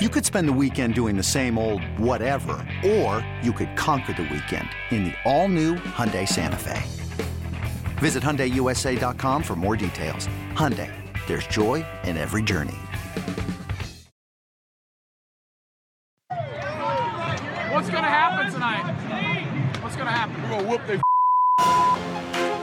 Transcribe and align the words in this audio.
You 0.00 0.08
could 0.08 0.24
spend 0.24 0.48
the 0.48 0.52
weekend 0.54 0.94
doing 0.94 1.14
the 1.18 1.22
same 1.22 1.58
old 1.58 1.84
whatever, 1.98 2.66
or 2.86 3.24
you 3.42 3.52
could 3.52 3.76
conquer 3.76 4.14
the 4.14 4.22
weekend 4.22 4.66
in 4.90 5.04
the 5.04 5.12
all-new 5.26 5.74
Hyundai 5.74 6.26
Santa 6.26 6.56
Fe. 6.56 6.82
Visit 7.98 8.22
HyundaiUSA.com 8.22 9.42
for 9.42 9.56
more 9.56 9.76
details. 9.76 10.26
Hyundai, 10.54 10.90
there's 11.26 11.46
joy 11.48 11.84
in 12.04 12.16
every 12.16 12.42
journey. 12.42 12.78
What's 17.70 17.90
gonna 17.90 18.08
happen 18.08 18.50
tonight? 18.50 19.82
What's 19.82 19.96
gonna 19.96 20.10
happen? 20.10 20.42
We're 20.42 20.48
gonna 20.48 20.68
whoop 20.68 20.86
their 20.86 21.00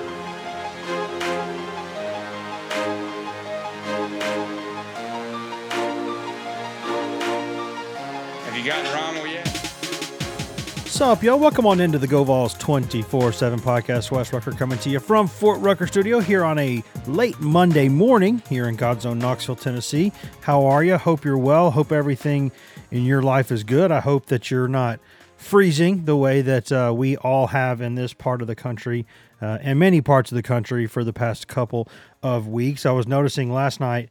gotten 8.67 8.93
Rommel 8.93 9.25
yet? 9.27 9.47
What's 9.47 10.99
up, 10.99 11.23
y'all? 11.23 11.39
Welcome 11.39 11.65
on 11.65 11.79
into 11.79 11.97
the 11.97 12.07
Go 12.07 12.25
Vols 12.25 12.53
24 12.55 13.31
7 13.31 13.59
podcast. 13.61 14.11
Wes 14.11 14.33
Rucker 14.33 14.51
coming 14.51 14.77
to 14.79 14.89
you 14.89 14.99
from 14.99 15.29
Fort 15.29 15.61
Rucker 15.61 15.87
Studio 15.87 16.19
here 16.19 16.43
on 16.43 16.59
a 16.59 16.83
late 17.05 17.39
Monday 17.39 17.87
morning 17.87 18.43
here 18.49 18.67
in 18.67 18.75
God's 18.75 19.05
Own 19.05 19.19
Knoxville, 19.19 19.55
Tennessee. 19.55 20.11
How 20.41 20.65
are 20.65 20.83
you? 20.83 20.97
Hope 20.97 21.23
you're 21.23 21.37
well. 21.37 21.71
Hope 21.71 21.93
everything 21.93 22.51
in 22.91 23.05
your 23.05 23.21
life 23.21 23.53
is 23.53 23.63
good. 23.63 23.89
I 23.89 24.01
hope 24.01 24.25
that 24.25 24.51
you're 24.51 24.67
not 24.67 24.99
freezing 25.37 26.03
the 26.03 26.17
way 26.17 26.41
that 26.41 26.69
uh, 26.69 26.91
we 26.93 27.15
all 27.15 27.47
have 27.47 27.79
in 27.79 27.95
this 27.95 28.13
part 28.13 28.41
of 28.41 28.47
the 28.47 28.55
country 28.55 29.05
uh, 29.41 29.59
and 29.61 29.79
many 29.79 30.01
parts 30.01 30.29
of 30.29 30.35
the 30.35 30.43
country 30.43 30.87
for 30.87 31.05
the 31.05 31.13
past 31.13 31.47
couple 31.47 31.87
of 32.21 32.49
weeks. 32.49 32.85
I 32.85 32.91
was 32.91 33.07
noticing 33.07 33.49
last 33.49 33.79
night 33.79 34.09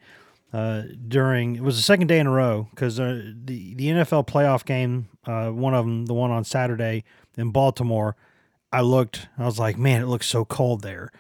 uh, 0.53 0.83
during 1.07 1.57
it 1.57 1.63
was 1.63 1.77
the 1.77 1.83
second 1.83 2.07
day 2.07 2.19
in 2.19 2.27
a 2.27 2.31
row 2.31 2.69
because 2.71 2.99
uh, 3.01 3.33
the 3.45 3.75
the 3.75 3.89
NFL 3.89 4.27
playoff 4.27 4.65
game, 4.65 5.09
uh, 5.27 5.51
one 5.51 5.75
of 5.75 5.85
them, 5.85 6.07
the 6.07 6.15
one 6.15 6.31
on 6.31 6.45
Saturday 6.45 7.05
in 7.37 7.51
Baltimore, 7.51 8.17
I 8.73 8.81
looked, 8.81 9.29
I 9.39 9.45
was 9.45 9.59
like, 9.59 9.77
man, 9.77 10.03
it 10.03 10.07
looks 10.07 10.27
so 10.27 10.45
cold 10.45 10.83
there. 10.83 11.11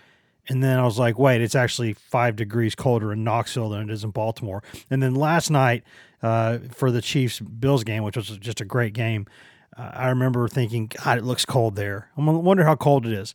And 0.48 0.62
then 0.62 0.78
I 0.78 0.84
was 0.84 0.98
like, 0.98 1.18
wait, 1.18 1.40
it's 1.40 1.56
actually 1.56 1.92
five 1.92 2.36
degrees 2.36 2.74
colder 2.76 3.12
in 3.12 3.24
Knoxville 3.24 3.70
than 3.70 3.88
it 3.88 3.92
is 3.92 4.04
in 4.04 4.10
Baltimore. 4.10 4.62
And 4.90 5.02
then 5.02 5.14
last 5.14 5.50
night 5.50 5.82
uh, 6.22 6.58
for 6.70 6.92
the 6.92 7.02
Chiefs 7.02 7.40
Bills 7.40 7.82
game, 7.82 8.04
which 8.04 8.16
was 8.16 8.28
just 8.38 8.60
a 8.60 8.64
great 8.64 8.92
game, 8.92 9.26
uh, 9.76 9.90
I 9.92 10.08
remember 10.08 10.46
thinking, 10.46 10.92
God, 11.04 11.18
it 11.18 11.24
looks 11.24 11.44
cold 11.44 11.74
there. 11.74 12.10
I'm 12.16 12.26
wonder 12.44 12.64
how 12.64 12.76
cold 12.76 13.06
it 13.06 13.12
is 13.12 13.34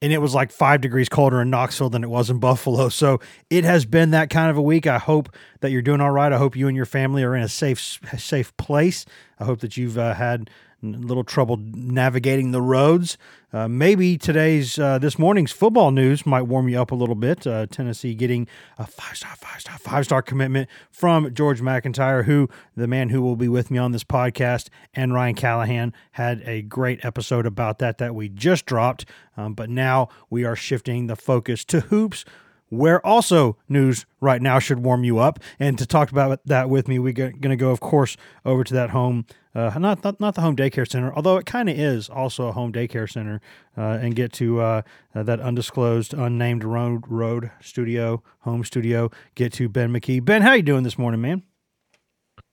and 0.00 0.12
it 0.12 0.18
was 0.18 0.34
like 0.34 0.52
five 0.52 0.80
degrees 0.80 1.08
colder 1.08 1.40
in 1.40 1.50
Knoxville 1.50 1.90
than 1.90 2.04
it 2.04 2.10
was 2.10 2.30
in 2.30 2.38
Buffalo. 2.38 2.88
So 2.88 3.20
it 3.50 3.64
has 3.64 3.84
been 3.84 4.10
that 4.12 4.30
kind 4.30 4.50
of 4.50 4.56
a 4.56 4.62
week. 4.62 4.86
I 4.86 4.98
hope 4.98 5.34
that 5.60 5.70
you're 5.70 5.82
doing 5.82 6.00
all 6.00 6.10
right. 6.10 6.32
I 6.32 6.38
hope 6.38 6.56
you 6.56 6.68
and 6.68 6.76
your 6.76 6.86
family 6.86 7.24
are 7.24 7.34
in 7.34 7.42
a 7.42 7.48
safe, 7.48 8.00
safe 8.16 8.56
place. 8.56 9.04
I 9.38 9.44
hope 9.44 9.60
that 9.60 9.76
you've 9.76 9.98
uh, 9.98 10.14
had 10.14 10.50
a 10.82 10.86
little 10.86 11.24
trouble 11.24 11.56
navigating 11.56 12.52
the 12.52 12.62
roads. 12.62 13.18
Uh, 13.52 13.66
maybe 13.66 14.18
today's 14.18 14.78
uh, 14.78 14.98
this 14.98 15.18
morning's 15.18 15.50
football 15.50 15.90
news 15.90 16.26
might 16.26 16.42
warm 16.42 16.68
you 16.68 16.80
up 16.80 16.90
a 16.90 16.94
little 16.94 17.14
bit. 17.14 17.46
Uh, 17.46 17.66
Tennessee 17.66 18.14
getting 18.14 18.46
a 18.76 18.86
five 18.86 19.16
star, 19.16 19.34
five 19.36 19.60
star, 19.60 19.78
five 19.78 20.04
star 20.04 20.22
commitment 20.22 20.68
from 20.90 21.32
George 21.34 21.60
MacIntyre, 21.60 22.24
who 22.24 22.48
the 22.76 22.86
man 22.86 23.08
who 23.08 23.22
will 23.22 23.36
be 23.36 23.48
with 23.48 23.70
me 23.70 23.78
on 23.78 23.92
this 23.92 24.04
podcast, 24.04 24.68
and 24.94 25.14
Ryan 25.14 25.34
Callahan 25.34 25.94
had 26.12 26.42
a 26.44 26.62
great 26.62 27.04
episode 27.04 27.46
about 27.46 27.78
that 27.78 27.98
that 27.98 28.14
we 28.14 28.28
just 28.28 28.66
dropped. 28.66 29.04
Um, 29.36 29.54
but 29.54 29.70
now 29.70 30.08
we 30.30 30.44
are 30.44 30.56
shifting 30.56 31.06
the 31.06 31.16
focus 31.16 31.64
to 31.66 31.80
hoops 31.80 32.24
where 32.68 33.04
also 33.06 33.56
news 33.68 34.06
right 34.20 34.42
now 34.42 34.58
should 34.58 34.80
warm 34.80 35.04
you 35.04 35.18
up. 35.18 35.38
And 35.58 35.78
to 35.78 35.86
talk 35.86 36.10
about 36.10 36.40
that 36.46 36.68
with 36.68 36.88
me, 36.88 36.98
we're 36.98 37.12
going 37.12 37.40
to 37.40 37.56
go, 37.56 37.70
of 37.70 37.80
course, 37.80 38.16
over 38.44 38.64
to 38.64 38.74
that 38.74 38.90
home, 38.90 39.26
uh, 39.54 39.76
not, 39.78 40.04
not 40.04 40.20
not 40.20 40.34
the 40.34 40.40
home 40.40 40.56
daycare 40.56 40.88
center, 40.88 41.12
although 41.14 41.36
it 41.36 41.46
kind 41.46 41.68
of 41.68 41.78
is 41.78 42.08
also 42.08 42.48
a 42.48 42.52
home 42.52 42.72
daycare 42.72 43.10
center, 43.10 43.40
uh, 43.76 43.98
and 44.00 44.14
get 44.14 44.32
to 44.34 44.60
uh, 44.60 44.82
uh, 45.14 45.22
that 45.22 45.40
undisclosed, 45.40 46.14
unnamed 46.14 46.64
road 46.64 47.04
road 47.08 47.50
studio, 47.60 48.22
home 48.40 48.64
studio. 48.64 49.10
Get 49.34 49.52
to 49.54 49.68
Ben 49.68 49.92
McKee. 49.92 50.24
Ben, 50.24 50.42
how 50.42 50.52
you 50.52 50.62
doing 50.62 50.84
this 50.84 50.98
morning, 50.98 51.20
man? 51.20 51.42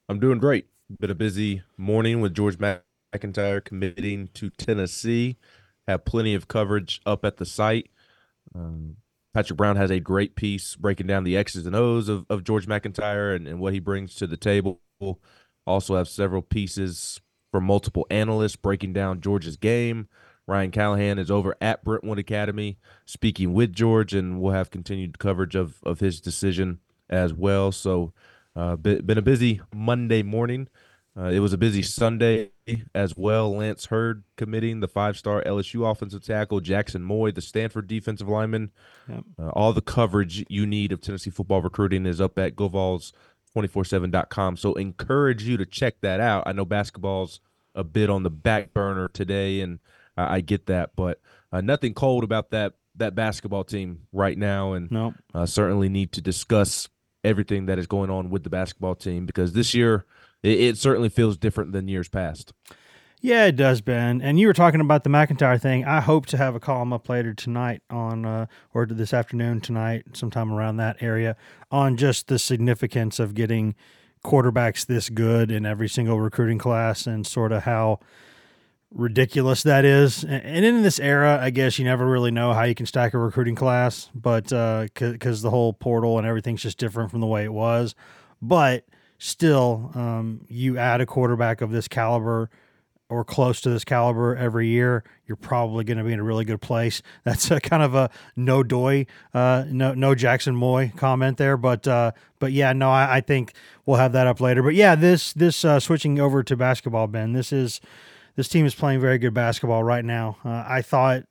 I'm 0.08 0.20
doing 0.20 0.38
great. 0.38 0.68
Been 1.00 1.10
a 1.10 1.16
busy 1.16 1.64
morning 1.78 2.22
with 2.22 2.34
George 2.36 2.58
MacIntyre 2.60 3.60
committing 3.60 4.30
to 4.36 4.52
Tennessee. 4.52 5.38
Have 5.88 6.06
plenty 6.06 6.36
of 6.36 6.48
coverage 6.48 7.02
up 7.06 7.26
at 7.26 7.38
the 7.38 7.46
site. 7.46 7.90
Um, 8.54 8.98
Patrick 9.36 9.58
Brown 9.58 9.76
has 9.76 9.92
a 9.92 10.00
great 10.00 10.38
piece 10.38 10.78
breaking 10.78 11.08
down 11.08 11.26
the 11.26 11.36
X's 11.36 11.66
and 11.66 11.76
O's 11.76 12.08
of, 12.08 12.26
of 12.30 12.46
George 12.46 12.68
MacIntyre 12.68 13.34
and, 13.34 13.50
and 13.50 13.60
what 13.60 13.74
he 13.74 13.80
brings 13.80 14.16
to 14.16 14.28
the 14.28 14.38
table. 14.38 14.80
Also 15.68 15.98
have 15.98 16.08
several 16.08 16.42
pieces 16.42 17.20
from 17.52 17.66
multiple 17.66 18.08
analysts 18.10 18.56
breaking 18.56 18.94
down 18.94 19.20
George's 19.20 19.58
game. 19.58 20.08
Ryan 20.48 20.72
Callahan 20.72 21.20
is 21.20 21.30
over 21.30 21.58
at 21.60 21.84
Brentwood 21.84 22.18
Academy 22.18 22.78
speaking 23.06 23.54
with 23.54 23.74
George, 23.74 24.14
and 24.14 24.40
we'll 24.40 24.54
have 24.54 24.72
continued 24.72 25.20
coverage 25.20 25.54
of, 25.54 25.84
of 25.84 26.00
his 26.00 26.22
decision 26.22 26.80
as 27.10 27.34
well. 27.34 27.74
So, 27.74 28.14
uh, 28.56 28.78
been 28.78 29.18
a 29.18 29.22
busy 29.22 29.60
Monday 29.76 30.24
morning. 30.24 30.70
Uh, 31.18 31.30
it 31.30 31.40
was 31.40 31.54
a 31.54 31.58
busy 31.58 31.82
Sunday 31.82 32.52
as 32.94 33.16
well. 33.16 33.56
Lance 33.56 33.86
Heard 33.86 34.24
committing 34.36 34.82
the 34.82 34.88
five-star 34.88 35.44
LSU 35.44 35.90
offensive 35.90 36.26
tackle, 36.26 36.60
Jaxson 36.60 37.02
Moi, 37.02 37.32
the 37.32 37.42
Stanford 37.42 37.88
defensive 37.88 38.28
lineman. 38.28 38.72
Yep. 39.08 39.24
Uh, 39.40 39.50
all 39.50 39.72
the 39.72 39.82
coverage 39.82 40.46
you 40.50 40.66
need 40.66 40.92
of 40.92 41.00
Tennessee 41.00 41.30
football 41.30 41.62
recruiting 41.62 42.06
is 42.06 42.20
up 42.20 42.38
at 42.38 42.58
GoVols247.com. 42.58 44.58
So 44.58 44.74
encourage 44.74 45.44
you 45.44 45.56
to 45.56 45.66
check 45.66 45.96
that 46.02 46.20
out. 46.20 46.44
I 46.48 46.52
know 46.52 46.66
basketball's 46.66 47.40
a 47.74 47.86
bit 47.86 48.10
on 48.10 48.24
the 48.24 48.30
back 48.30 48.74
burner 48.74 49.08
today, 49.08 49.62
and 49.62 49.80
uh, 50.18 50.28
I 50.30 50.42
get 50.42 50.66
that, 50.66 50.92
but 50.98 51.22
uh, 51.52 51.62
nothing 51.62 51.94
cold 51.94 52.24
about 52.24 52.52
that 52.52 52.74
that 52.98 53.14
basketball 53.14 53.66
team 53.66 54.08
right 54.14 54.38
now, 54.38 54.72
and 54.72 54.90
nope. 54.90 55.16
Uh, 55.34 55.46
certainly 55.46 55.90
need 55.90 56.14
to 56.14 56.22
discuss 56.22 56.88
everything 57.26 57.66
that 57.66 57.78
is 57.78 57.88
going 57.88 58.10
on 58.10 58.30
with 58.30 58.44
the 58.44 58.50
basketball 58.50 58.96
team 58.96 59.26
because 59.26 59.54
this 59.54 59.74
year– 59.74 60.06
it, 60.46 60.60
it 60.60 60.78
certainly 60.78 61.10
feels 61.10 61.38
different 61.38 61.72
than 61.72 61.88
years 61.88 62.10
past. 62.10 62.54
Yeah, 63.22 63.46
it 63.46 63.56
does, 63.56 63.82
Ben. 63.82 64.22
And 64.22 64.40
you 64.40 64.46
were 64.46 64.54
talking 64.54 64.82
about 64.82 65.04
the 65.04 65.10
MacIntyre 65.10 65.58
thing. 65.58 65.84
I 65.84 66.00
hope 66.00 66.28
to 66.28 66.38
have 66.38 66.54
a 66.54 66.60
column 66.60 66.94
up 66.94 67.10
later 67.10 67.34
tonight 67.34 67.82
on, 67.90 68.24
uh, 68.24 68.46
or 68.72 68.86
this 68.86 69.16
afternoon 69.16 69.62
tonight, 69.62 70.04
sometime 70.14 70.52
around 70.54 70.78
that 70.78 71.02
area, 71.02 71.36
on 71.72 71.98
just 71.98 72.28
the 72.28 72.38
significance 72.38 73.20
of 73.20 73.34
getting 73.34 73.74
quarterbacks 74.24 74.86
this 74.86 75.10
good 75.10 75.50
in 75.50 75.66
every 75.66 75.90
single 75.90 76.20
recruiting 76.20 76.60
class 76.60 77.08
and 77.08 77.26
sort 77.26 77.52
of 77.52 77.64
how 77.64 78.00
ridiculous 78.92 79.64
that 79.64 79.86
is. 79.86 80.24
And 80.24 80.64
in 80.64 80.84
this 80.84 81.00
era, 81.00 81.40
I 81.42 81.50
guess 81.50 81.80
you 81.80 81.86
never 81.86 82.06
really 82.06 82.32
know 82.32 82.54
how 82.54 82.64
you 82.64 82.76
can 82.76 82.86
stack 82.86 83.14
a 83.14 83.18
recruiting 83.18 83.56
class, 83.56 84.10
but 84.14 84.44
because 84.46 85.44
uh, 85.44 85.48
the 85.48 85.50
whole 85.50 85.74
portal 85.74 86.18
and 86.18 86.28
everything's 86.28 86.62
just 86.62 86.78
different 86.78 87.12
from 87.12 87.22
the 87.22 87.28
way 87.28 87.44
it 87.44 87.54
was. 87.54 87.96
But 88.42 88.86
still, 89.18 89.92
um, 89.96 90.42
you 90.48 90.78
add 90.78 91.02
a 91.02 91.06
quarterback 91.06 91.62
of 91.62 91.72
this 91.72 91.88
caliber 91.88 92.50
or 93.08 93.24
close 93.24 93.62
to 93.62 93.70
this 93.70 93.86
caliber 93.86 94.36
every 94.36 94.68
year, 94.68 95.04
you're 95.28 95.36
probably 95.36 95.84
going 95.84 95.98
to 95.98 96.04
be 96.04 96.12
in 96.12 96.20
a 96.20 96.24
really 96.24 96.46
good 96.46 96.62
place. 96.62 97.02
That's 97.24 97.52
a 97.52 97.60
kind 97.60 97.84
of 97.84 97.94
a 97.94 98.10
no 98.36 98.64
doy, 98.64 99.06
uh, 99.34 99.66
no 99.70 99.94
no 99.94 100.16
Jaxson 100.16 100.56
Moi 100.56 100.90
comment 100.96 101.38
there, 101.38 101.58
but 101.58 101.88
uh, 101.88 102.12
but 102.40 102.52
yeah, 102.52 102.74
no, 102.74 102.90
I, 102.90 103.18
I, 103.18 103.22
think 103.22 103.54
we'll 103.86 103.98
have 103.98 104.14
that 104.14 104.28
up 104.28 104.42
later. 104.42 104.64
But 104.64 104.76
yeah, 104.76 104.96
this 104.96 105.34
this 105.34 105.64
uh, 105.64 105.80
switching 105.80 106.20
over 106.20 106.44
to 106.44 106.58
basketball, 106.58 107.08
Ben, 107.08 107.34
this 107.34 107.54
is 107.54 107.80
this 108.36 108.48
team 108.48 108.66
is 108.66 108.76
playing 108.76 109.00
very 109.00 109.18
good 109.18 109.34
basketball 109.34 109.84
right 109.84 110.04
now. 110.04 110.38
Uh, 110.44 110.66
I 110.68 110.82
thought 110.82 111.24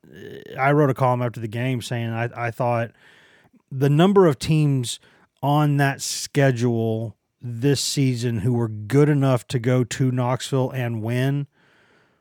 I 0.59 0.73
wrote 0.73 0.91
a 0.91 0.95
column 0.95 1.23
after 1.23 1.41
the 1.41 1.49
game 1.49 1.83
saying 1.83 2.11
I, 2.11 2.47
I 2.47 2.51
thought 2.51 2.93
the 3.71 3.91
number 3.91 4.27
of 4.27 4.39
teams 4.39 5.01
on 5.43 5.77
that 5.79 6.01
schedule 6.01 7.17
this 7.47 7.83
season 7.83 8.39
who 8.39 8.55
were 8.55 8.69
good 8.69 9.11
enough 9.11 9.47
to 9.49 9.59
go 9.59 9.85
to 9.85 10.11
Knoxville 10.11 10.71
and 10.71 11.03
win 11.03 11.47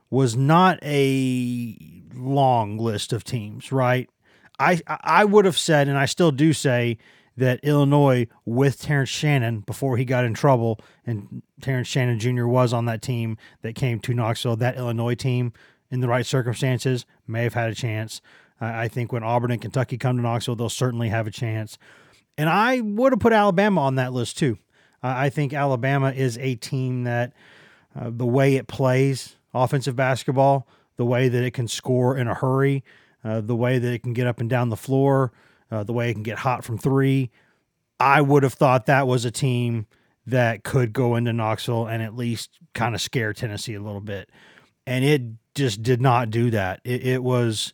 was 0.10 0.36
not 0.36 0.78
a 0.84 2.04
long 2.14 2.78
list 2.78 3.14
of 3.14 3.24
teams, 3.24 3.72
right? 3.72 4.10
I 4.60 4.82
I 4.88 5.24
would 5.24 5.46
have 5.46 5.58
said, 5.58 5.88
and 5.88 5.98
I 5.98 6.06
still 6.06 6.32
do 6.32 6.52
say 6.52 6.98
that 7.38 7.62
Illinois 7.64 8.28
with 8.46 8.82
Terrence 8.82 9.10
Shannon 9.10 9.62
before 9.62 9.96
he 9.96 10.04
got 10.04 10.26
in 10.26 10.34
trouble, 10.34 10.80
and 11.06 11.42
Terrence 11.62 11.88
Shannon 11.88 12.20
Jr. 12.20 12.46
was 12.46 12.74
on 12.74 12.86
that 12.86 13.02
team 13.02 13.38
that 13.62 13.76
came 13.76 14.00
to 14.02 14.14
Knoxville. 14.14 14.58
That 14.58 14.76
Illinois 14.76 15.16
team, 15.16 15.54
in 15.90 16.02
the 16.02 16.10
right 16.10 16.26
circumstances, 16.26 17.06
may 17.26 17.44
have 17.44 17.54
had 17.54 17.72
a 17.72 17.76
chance. 17.76 18.22
I 18.60 18.90
think 18.90 19.12
when 19.12 19.24
Auburn 19.24 19.52
and 19.52 19.62
Kentucky 19.62 19.98
come 19.98 20.18
to 20.18 20.22
Knoxville, 20.22 20.58
they'll 20.58 20.70
certainly 20.70 21.10
have 21.10 21.28
a 21.28 21.32
chance. 21.32 21.78
And 22.38 22.50
I 22.50 22.82
would 22.82 23.14
have 23.14 23.20
put 23.20 23.34
Alabama 23.34 23.82
on 23.82 23.96
that 23.96 24.14
list 24.14 24.38
too. 24.38 24.58
I 25.04 25.30
think 25.30 25.54
Alabama 25.54 26.12
is 26.12 26.38
a 26.38 26.56
team 26.56 27.04
that 27.04 27.34
uh, 27.96 28.10
the 28.12 28.26
way 28.26 28.56
it 28.56 28.68
plays, 28.68 29.36
offensive 29.54 29.96
basketball, 29.96 30.68
the 30.96 31.06
way 31.06 31.28
that 31.28 31.44
it 31.44 31.52
can 31.52 31.68
score 31.68 32.18
in 32.18 32.28
a 32.28 32.34
hurry, 32.34 32.84
uh, 33.24 33.42
the 33.42 33.56
way 33.56 33.80
that 33.80 33.94
it 33.94 34.04
can 34.04 34.14
get 34.14 34.28
up 34.28 34.40
and 34.40 34.50
down 34.50 34.70
the 34.70 34.78
floor, 34.78 35.32
uh, 35.72 35.84
the 35.84 35.94
way 35.94 36.10
it 36.10 36.14
can 36.14 36.24
get 36.24 36.40
hot 36.40 36.64
from 36.64 36.78
three. 36.78 37.30
I 38.00 38.22
would 38.22 38.44
have 38.44 38.54
thought 38.54 38.86
that 38.86 39.08
was 39.08 39.26
a 39.26 39.32
team 39.32 39.88
that 40.26 40.64
could 40.64 40.94
go 40.94 41.16
into 41.16 41.34
Knoxville 41.34 41.88
and 41.88 42.02
at 42.02 42.16
least 42.16 42.60
kind 42.74 42.96
of 42.96 43.02
scare 43.02 43.34
Tennessee 43.34 43.74
a 43.74 43.82
little 43.82 44.02
bit. 44.02 44.30
And 44.88 45.04
it 45.04 45.22
just 45.56 45.84
did 45.84 46.02
not 46.02 46.30
do 46.30 46.50
that. 46.52 46.82
It, 46.84 47.06
it 47.06 47.24
was 47.24 47.74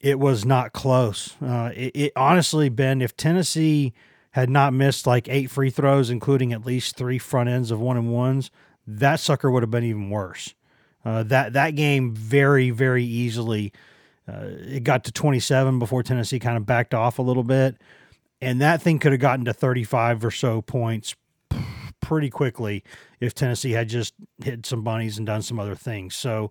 it 0.00 0.18
was 0.18 0.44
not 0.44 0.72
close. 0.72 1.34
Uh, 1.42 1.70
it, 1.74 1.96
it 1.96 2.12
honestly, 2.16 2.68
Ben, 2.68 3.00
if 3.00 3.16
Tennessee 3.16 3.94
had 4.36 4.50
not 4.50 4.74
missed 4.74 5.06
like 5.06 5.30
eight 5.30 5.50
free 5.50 5.70
throws, 5.70 6.10
including 6.10 6.52
at 6.52 6.66
least 6.66 6.94
three 6.94 7.16
front 7.16 7.48
ends 7.48 7.70
of 7.70 7.80
one 7.80 7.96
and 7.96 8.12
ones, 8.12 8.50
that 8.86 9.18
sucker 9.18 9.50
would 9.50 9.62
have 9.62 9.70
been 9.70 9.82
even 9.82 10.10
worse. 10.10 10.54
Uh, 11.06 11.22
that 11.22 11.54
that 11.54 11.70
game 11.70 12.14
very 12.14 12.68
very 12.68 13.02
easily. 13.02 13.72
Uh, 14.28 14.48
it 14.58 14.84
got 14.84 15.04
to 15.04 15.12
27 15.12 15.78
before 15.78 16.02
Tennessee 16.02 16.38
kind 16.38 16.58
of 16.58 16.66
backed 16.66 16.92
off 16.92 17.18
a 17.18 17.22
little 17.22 17.44
bit, 17.44 17.76
and 18.42 18.60
that 18.60 18.82
thing 18.82 18.98
could 18.98 19.12
have 19.12 19.22
gotten 19.22 19.46
to 19.46 19.54
35 19.54 20.22
or 20.22 20.30
so 20.30 20.60
points 20.60 21.16
pretty 22.02 22.28
quickly 22.28 22.84
if 23.20 23.32
Tennessee 23.32 23.72
had 23.72 23.88
just 23.88 24.12
hit 24.44 24.66
some 24.66 24.82
bunnies 24.82 25.16
and 25.16 25.26
done 25.26 25.40
some 25.40 25.58
other 25.58 25.74
things. 25.74 26.14
So 26.14 26.50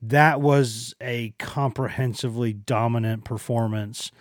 that 0.00 0.40
was 0.40 0.94
a 1.00 1.34
comprehensively 1.40 2.52
dominant 2.52 3.24
performance 3.24 4.12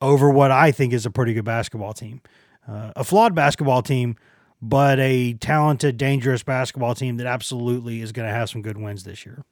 over 0.00 0.30
what 0.30 0.50
I 0.50 0.72
think 0.72 0.94
is 0.94 1.04
a 1.04 1.10
pretty 1.10 1.34
good 1.34 1.44
basketball 1.44 1.92
team. 1.92 2.22
Uh, 2.68 2.92
a 2.96 3.04
flawed 3.04 3.34
basketball 3.34 3.82
team 3.82 4.16
but 4.62 4.98
a 4.98 5.34
talented, 5.34 5.96
dangerous 5.96 6.42
basketball 6.42 6.94
team 6.94 7.18
that 7.18 7.26
absolutely 7.26 8.00
is 8.00 8.12
going 8.12 8.28
to 8.28 8.34
have 8.34 8.48
some 8.48 8.62
good 8.62 8.78
wins 8.78 9.04
this 9.04 9.26
year. 9.26 9.44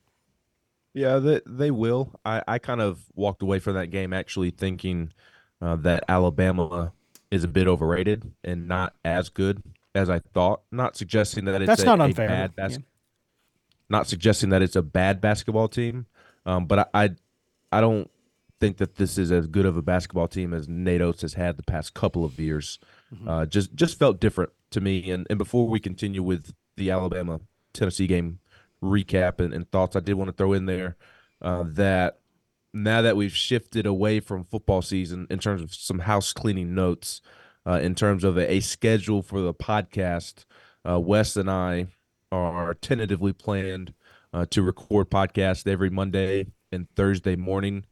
Yeah, 0.94 1.18
they, 1.18 1.40
they 1.46 1.70
will. 1.70 2.12
I, 2.24 2.42
I 2.46 2.58
kind 2.58 2.80
of 2.80 3.00
walked 3.14 3.42
away 3.42 3.58
from 3.58 3.74
that 3.74 3.88
game 3.88 4.12
actually 4.12 4.50
thinking 4.50 5.12
uh, 5.60 5.76
that 5.76 6.04
Alabama 6.08 6.92
is 7.30 7.44
a 7.44 7.48
bit 7.48 7.66
overrated 7.66 8.32
and 8.42 8.68
not 8.68 8.94
as 9.04 9.28
good 9.28 9.62
as 9.94 10.08
I 10.08 10.20
thought. 10.20 10.62
Not 10.70 10.96
suggesting 10.96 11.44
that 11.46 11.60
it's 11.60 11.66
That's 11.66 11.82
a, 11.82 11.86
not 11.86 12.00
unfair. 12.00 12.28
bad 12.28 12.56
bas- 12.56 12.72
yeah. 12.72 12.78
Not 13.90 14.06
suggesting 14.06 14.50
that 14.50 14.62
it's 14.62 14.76
a 14.76 14.82
bad 14.82 15.20
basketball 15.20 15.68
team, 15.68 16.06
um, 16.46 16.66
but 16.66 16.78
I, 16.78 17.04
I, 17.04 17.10
I 17.70 17.80
don't 17.80 18.10
think 18.60 18.78
that 18.78 18.96
this 18.96 19.18
is 19.18 19.30
as 19.30 19.46
good 19.46 19.66
of 19.66 19.76
a 19.76 19.82
basketball 19.82 20.28
team 20.28 20.54
as 20.54 20.68
Nate 20.68 21.20
has 21.20 21.34
had 21.34 21.56
the 21.56 21.62
past 21.62 21.92
couple 21.92 22.24
of 22.24 22.38
years. 22.38 22.78
Mm-hmm. 23.12 23.28
Uh, 23.28 23.46
just 23.46 23.74
just 23.74 23.98
felt 23.98 24.20
different 24.20 24.50
to 24.70 24.80
me. 24.80 25.10
And, 25.10 25.26
and 25.28 25.38
before 25.38 25.68
we 25.68 25.80
continue 25.80 26.22
with 26.22 26.54
the 26.76 26.90
Alabama 26.90 27.40
Tennessee 27.72 28.06
game 28.06 28.38
recap 28.82 29.40
and, 29.40 29.52
and 29.52 29.70
thoughts, 29.70 29.96
I 29.96 30.00
did 30.00 30.14
want 30.14 30.28
to 30.28 30.36
throw 30.36 30.52
in 30.52 30.66
there 30.66 30.96
uh, 31.42 31.64
that 31.66 32.18
now 32.72 33.02
that 33.02 33.16
we've 33.16 33.34
shifted 33.34 33.86
away 33.86 34.20
from 34.20 34.44
football 34.44 34.82
season 34.82 35.26
in 35.30 35.38
terms 35.38 35.62
of 35.62 35.72
some 35.72 36.00
house 36.00 36.32
cleaning 36.32 36.74
notes, 36.74 37.20
uh, 37.66 37.78
in 37.80 37.94
terms 37.94 38.24
of 38.24 38.36
a, 38.36 38.54
a, 38.54 38.60
schedule 38.60 39.22
for 39.22 39.40
the 39.40 39.54
podcast, 39.54 40.44
uh, 40.88 40.98
Wes 40.98 41.36
and 41.36 41.50
I 41.50 41.86
are 42.32 42.74
tentatively 42.74 43.32
planned 43.32 43.94
uh, 44.32 44.44
to 44.50 44.62
record 44.62 45.08
podcast 45.08 45.66
every 45.66 45.88
Monday 45.88 46.46
and 46.72 46.88
Thursday 46.96 47.36
morning. 47.36 47.84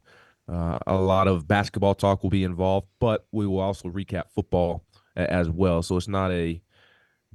Uh, 0.47 0.77
a 0.85 0.95
lot 0.95 1.29
of 1.29 1.47
basketball 1.47 1.95
talk 1.95 2.21
will 2.21 2.29
be 2.29 2.43
involved, 2.43 2.87
but 2.99 3.25
we 3.31 3.47
will 3.47 3.61
also 3.61 3.87
recap 3.87 4.23
football 4.35 4.83
as 5.15 5.49
well. 5.49 5.81
So 5.83 5.97
it's 5.97 6.07
not 6.07 6.31
a 6.31 6.61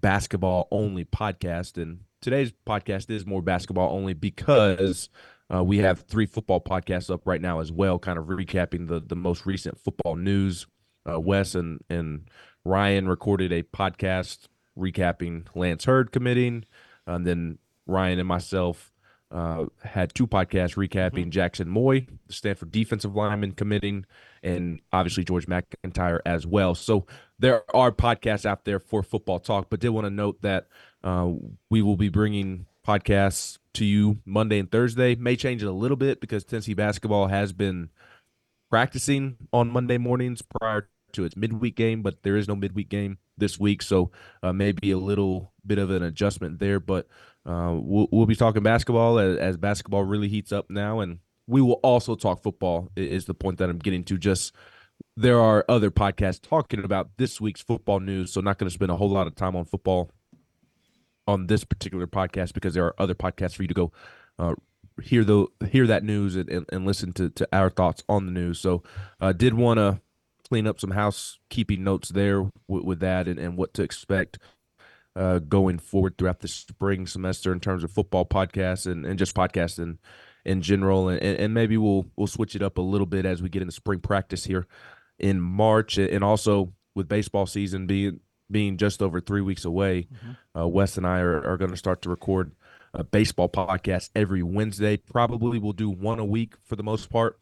basketball 0.00 0.68
only 0.70 1.04
podcast. 1.04 1.80
And 1.80 2.00
today's 2.20 2.52
podcast 2.66 3.10
is 3.10 3.26
more 3.26 3.42
basketball 3.42 3.94
only 3.94 4.14
because 4.14 5.08
uh, 5.52 5.64
we 5.64 5.78
have 5.78 6.00
three 6.02 6.26
football 6.26 6.60
podcasts 6.60 7.10
up 7.10 7.26
right 7.26 7.40
now 7.40 7.60
as 7.60 7.72
well, 7.72 7.98
kind 7.98 8.18
of 8.18 8.26
recapping 8.26 8.88
the, 8.88 9.00
the 9.00 9.16
most 9.16 9.46
recent 9.46 9.78
football 9.78 10.16
news. 10.16 10.66
Uh, 11.08 11.18
Wes 11.18 11.54
and, 11.54 11.80
and 11.88 12.28
Ryan 12.64 13.08
recorded 13.08 13.52
a 13.52 13.62
podcast 13.62 14.48
recapping 14.78 15.46
Lance 15.54 15.84
Heard 15.84 16.12
committing. 16.12 16.64
And 17.06 17.26
then 17.26 17.58
Ryan 17.86 18.18
and 18.18 18.28
myself 18.28 18.92
uh, 19.30 19.66
had 19.82 20.14
two 20.14 20.26
podcasts 20.26 20.76
recapping 20.76 21.30
mm-hmm. 21.30 21.38
Jaxson 21.38 21.66
Moi, 21.66 22.00
the 22.26 22.32
Stanford 22.32 22.70
defensive 22.70 23.14
lineman 23.14 23.52
committing, 23.52 24.06
and 24.42 24.80
obviously 24.92 25.24
George 25.24 25.46
MacIntyre 25.46 26.22
as 26.24 26.46
well. 26.46 26.74
So 26.74 27.06
there 27.38 27.62
are 27.74 27.92
podcasts 27.92 28.44
out 28.44 28.64
there 28.64 28.78
for 28.78 29.02
football 29.02 29.38
talk, 29.38 29.68
but 29.70 29.80
did 29.80 29.90
want 29.90 30.06
to 30.06 30.10
note 30.10 30.42
that 30.42 30.66
uh, 31.04 31.30
we 31.70 31.82
will 31.82 31.96
be 31.96 32.08
bringing 32.08 32.66
podcasts 32.86 33.58
to 33.74 33.84
you 33.84 34.18
Monday 34.24 34.58
and 34.58 34.70
Thursday. 34.70 35.14
May 35.14 35.36
change 35.36 35.62
it 35.62 35.66
a 35.66 35.72
little 35.72 35.96
bit 35.96 36.20
because 36.20 36.44
Tennessee 36.44 36.74
basketball 36.74 37.28
has 37.28 37.52
been 37.52 37.90
practicing 38.70 39.36
on 39.52 39.70
Monday 39.70 39.98
mornings 39.98 40.42
prior 40.42 40.88
to 41.12 41.24
its 41.24 41.36
midweek 41.36 41.76
game, 41.76 42.02
but 42.02 42.22
there 42.22 42.36
is 42.36 42.48
no 42.48 42.56
midweek 42.56 42.88
game 42.88 43.18
this 43.36 43.58
week, 43.58 43.82
so 43.82 44.10
uh, 44.42 44.52
maybe 44.52 44.90
a 44.90 44.98
little 44.98 45.52
bit 45.66 45.78
of 45.78 45.90
an 45.90 46.02
adjustment 46.02 46.58
there. 46.58 46.80
But 46.80 47.06
uh, 47.46 47.76
we'll, 47.80 48.08
we'll, 48.10 48.26
be 48.26 48.34
talking 48.34 48.62
basketball 48.62 49.18
as, 49.18 49.38
as, 49.38 49.56
basketball 49.56 50.04
really 50.04 50.28
heats 50.28 50.52
up 50.52 50.68
now, 50.68 51.00
and 51.00 51.20
we 51.46 51.62
will 51.62 51.80
also 51.84 52.14
talk 52.14 52.42
football. 52.42 52.90
Is 52.96 53.24
the 53.24 53.34
point 53.34 53.58
that 53.58 53.70
I'm 53.70 53.78
getting 53.78 54.04
to? 54.04 54.18
Just 54.18 54.54
there 55.18 55.40
are 55.40 55.64
other 55.68 55.90
podcasts 55.90 56.40
talking 56.40 56.84
about 56.84 57.10
this 57.16 57.40
week's 57.40 57.60
football 57.60 57.98
news, 57.98 58.32
so 58.32 58.40
not 58.40 58.56
going 58.56 58.68
to 58.68 58.74
spend 58.74 58.92
a 58.92 58.96
whole 58.96 59.10
lot 59.10 59.26
of 59.26 59.34
time 59.34 59.56
on 59.56 59.64
football 59.64 60.12
on 61.26 61.48
this 61.48 61.64
particular 61.64 62.06
podcast 62.06 62.54
because 62.54 62.74
there 62.74 62.84
are 62.84 62.94
other 62.98 63.16
podcasts 63.16 63.56
for 63.56 63.62
you 63.62 63.68
to 63.68 63.74
go 63.74 63.92
uh, 64.38 64.54
hear 65.02 65.24
the 65.24 65.46
hear 65.70 65.88
that 65.88 66.04
news 66.04 66.36
and, 66.36 66.48
and, 66.48 66.66
and, 66.70 66.86
listen 66.86 67.12
to, 67.12 67.30
to 67.30 67.48
our 67.52 67.68
thoughts 67.68 68.04
on 68.08 68.26
the 68.26 68.32
news. 68.32 68.60
So, 68.60 68.84
uh, 69.20 69.32
did 69.32 69.54
want 69.54 69.78
to 69.78 70.00
clean 70.48 70.68
up 70.68 70.78
some 70.78 70.92
housekeeping 70.92 71.82
notes 71.82 72.10
there 72.10 72.42
with, 72.68 72.84
with 72.84 73.00
that 73.00 73.26
and, 73.26 73.40
and 73.40 73.56
what 73.56 73.74
to 73.74 73.82
expect 73.82 74.38
uh, 75.16 75.40
going 75.40 75.80
forward 75.80 76.16
throughout 76.16 76.40
the 76.40 76.48
spring 76.48 77.08
semester 77.08 77.52
in 77.52 77.58
terms 77.58 77.82
of 77.82 77.90
football 77.90 78.24
podcasts 78.24 78.86
and, 78.86 79.04
and 79.04 79.18
just 79.18 79.34
podcasting 79.34 79.98
in 80.44 80.62
general. 80.62 81.08
And, 81.08 81.20
and 81.20 81.52
maybe 81.52 81.76
we'll 81.76 82.06
we'll 82.16 82.28
switch 82.28 82.54
it 82.54 82.62
up 82.62 82.78
a 82.78 82.82
little 82.82 83.06
bit 83.06 83.26
as 83.26 83.42
we 83.42 83.48
get 83.48 83.62
into 83.62 83.72
spring 83.72 83.98
practice 83.98 84.44
here 84.44 84.68
in 85.18 85.40
March, 85.40 85.98
and 85.98 86.22
also 86.22 86.72
with 86.94 87.08
baseball 87.08 87.46
season 87.46 87.86
being 87.86 88.20
being 88.50 88.76
just 88.76 89.02
over 89.02 89.20
three 89.20 89.42
weeks 89.42 89.64
away, 89.64 90.08
mm-hmm. 90.12 90.60
uh, 90.60 90.66
Wes 90.66 90.96
and 90.96 91.06
I 91.06 91.20
are, 91.20 91.44
are 91.46 91.56
going 91.56 91.70
to 91.70 91.76
start 91.76 92.02
to 92.02 92.10
record 92.10 92.52
a 92.94 93.04
baseball 93.04 93.48
podcast 93.48 94.10
every 94.14 94.42
Wednesday. 94.42 94.96
Probably 94.96 95.58
we'll 95.58 95.72
do 95.72 95.90
one 95.90 96.18
a 96.18 96.24
week 96.24 96.54
for 96.64 96.76
the 96.76 96.82
most 96.82 97.10
part 97.10 97.38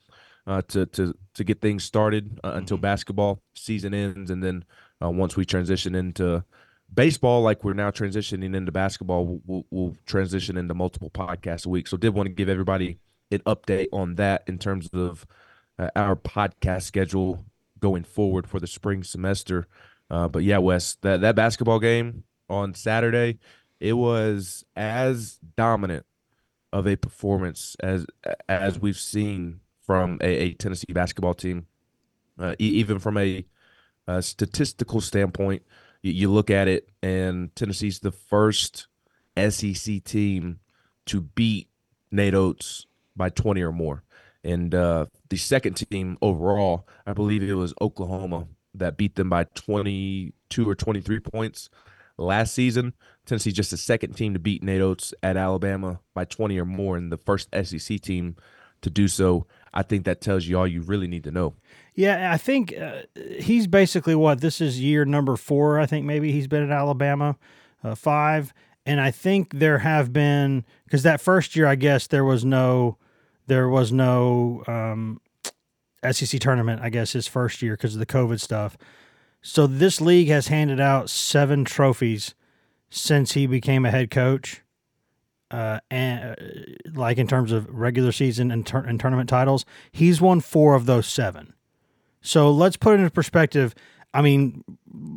uh, 0.46 0.62
to 0.68 0.86
to 0.86 1.14
to 1.34 1.44
get 1.44 1.60
things 1.60 1.84
started 1.84 2.40
uh, 2.42 2.48
mm-hmm. 2.48 2.58
until 2.58 2.78
basketball 2.78 3.42
season 3.54 3.94
ends, 3.94 4.30
and 4.30 4.42
then 4.42 4.64
uh, 5.02 5.10
once 5.10 5.36
we 5.36 5.44
transition 5.44 5.94
into 5.94 6.44
baseball, 6.92 7.42
like 7.42 7.64
we're 7.64 7.74
now 7.74 7.90
transitioning 7.90 8.54
into 8.54 8.72
basketball, 8.72 9.40
we'll, 9.44 9.66
we'll 9.70 9.96
transition 10.06 10.56
into 10.56 10.74
multiple 10.74 11.10
podcasts 11.10 11.66
a 11.66 11.68
week. 11.68 11.88
So 11.88 11.96
did 11.96 12.14
want 12.14 12.28
to 12.28 12.34
give 12.34 12.48
everybody 12.48 12.98
an 13.30 13.40
update 13.40 13.88
on 13.92 14.14
that 14.16 14.44
in 14.46 14.58
terms 14.58 14.88
of 14.92 15.26
uh, 15.78 15.90
our 15.96 16.16
podcast 16.16 16.82
schedule 16.82 17.44
going 17.80 18.04
forward 18.04 18.46
for 18.46 18.60
the 18.60 18.66
spring 18.66 19.02
semester. 19.02 19.66
Uh, 20.10 20.28
but 20.28 20.42
yeah, 20.44 20.58
Wes, 20.58 20.96
that 21.02 21.20
that 21.20 21.34
basketball 21.34 21.80
game 21.80 22.24
on 22.48 22.74
Saturday, 22.74 23.38
it 23.80 23.94
was 23.94 24.64
as 24.76 25.38
dominant 25.56 26.06
of 26.72 26.86
a 26.86 26.96
performance 26.96 27.76
as 27.80 28.06
as 28.48 28.78
we've 28.78 28.98
seen 28.98 29.60
from 29.86 30.18
a, 30.20 30.26
a 30.26 30.52
Tennessee 30.52 30.92
basketball 30.92 31.34
team, 31.34 31.66
uh, 32.38 32.54
e- 32.60 32.64
even 32.64 32.98
from 32.98 33.16
a, 33.16 33.44
a, 34.08 34.20
statistical 34.20 35.00
standpoint. 35.00 35.62
You, 36.02 36.12
you 36.12 36.30
look 36.30 36.50
at 36.50 36.66
it, 36.66 36.88
and 37.02 37.54
Tennessee's 37.54 38.00
the 38.00 38.10
first 38.10 38.88
SEC 39.36 40.02
team 40.02 40.58
to 41.06 41.20
beat 41.20 41.68
Nate 42.10 42.34
Oats 42.34 42.86
by 43.14 43.30
20 43.30 43.62
or 43.62 43.72
more. 43.72 44.02
And 44.46 44.74
uh, 44.74 45.06
the 45.28 45.36
second 45.36 45.74
team 45.74 46.16
overall, 46.22 46.86
I 47.04 47.12
believe 47.12 47.42
it 47.42 47.54
was 47.54 47.74
Oklahoma 47.80 48.46
that 48.74 48.96
beat 48.96 49.16
them 49.16 49.28
by 49.28 49.44
22 49.44 50.68
or 50.68 50.74
23 50.76 51.18
points 51.20 51.68
last 52.16 52.54
season. 52.54 52.94
Tennessee 53.24 53.50
just 53.50 53.72
the 53.72 53.76
second 53.76 54.14
team 54.14 54.34
to 54.34 54.38
beat 54.38 54.62
Nate 54.62 54.80
Oats 54.80 55.12
at 55.20 55.36
Alabama 55.36 55.98
by 56.14 56.24
20 56.24 56.58
or 56.60 56.64
more, 56.64 56.96
and 56.96 57.10
the 57.10 57.18
first 57.18 57.48
SEC 57.64 58.00
team 58.00 58.36
to 58.82 58.90
do 58.90 59.08
so. 59.08 59.46
I 59.74 59.82
think 59.82 60.04
that 60.04 60.20
tells 60.20 60.46
you 60.46 60.56
all 60.58 60.66
you 60.66 60.80
really 60.80 61.08
need 61.08 61.24
to 61.24 61.32
know. 61.32 61.54
Yeah, 61.94 62.32
I 62.32 62.38
think 62.38 62.72
uh, 62.78 63.02
he's 63.40 63.66
basically 63.66 64.14
what 64.14 64.40
this 64.40 64.60
is 64.60 64.80
year 64.80 65.04
number 65.04 65.34
four. 65.36 65.80
I 65.80 65.86
think 65.86 66.06
maybe 66.06 66.30
he's 66.30 66.46
been 66.46 66.62
at 66.62 66.70
Alabama 66.70 67.36
uh, 67.82 67.96
five, 67.96 68.54
and 68.84 69.00
I 69.00 69.10
think 69.10 69.58
there 69.58 69.78
have 69.78 70.12
been 70.12 70.64
because 70.84 71.02
that 71.02 71.20
first 71.20 71.56
year, 71.56 71.66
I 71.66 71.74
guess 71.74 72.06
there 72.06 72.24
was 72.24 72.44
no 72.44 72.96
there 73.46 73.68
was 73.68 73.92
no 73.92 74.62
um, 74.66 75.20
SEC 76.10 76.40
tournament. 76.40 76.80
I 76.82 76.90
guess 76.90 77.12
his 77.12 77.26
first 77.26 77.62
year 77.62 77.74
because 77.74 77.94
of 77.94 78.00
the 78.00 78.06
COVID 78.06 78.40
stuff. 78.40 78.76
So 79.42 79.66
this 79.66 80.00
league 80.00 80.28
has 80.28 80.48
handed 80.48 80.80
out 80.80 81.08
seven 81.08 81.64
trophies 81.64 82.34
since 82.90 83.32
he 83.32 83.46
became 83.46 83.84
a 83.84 83.90
head 83.90 84.10
coach. 84.10 84.62
Uh, 85.50 85.78
and 85.90 86.30
uh, 86.30 86.34
like 86.94 87.18
in 87.18 87.28
terms 87.28 87.52
of 87.52 87.68
regular 87.68 88.10
season 88.10 88.50
and, 88.50 88.66
tur- 88.66 88.84
and 88.84 88.98
tournament 88.98 89.28
titles, 89.28 89.64
he's 89.92 90.20
won 90.20 90.40
four 90.40 90.74
of 90.74 90.86
those 90.86 91.06
seven. 91.06 91.54
So 92.20 92.50
let's 92.50 92.76
put 92.76 92.94
it 92.94 92.98
into 92.98 93.10
perspective. 93.10 93.72
I 94.16 94.22
mean, 94.22 94.64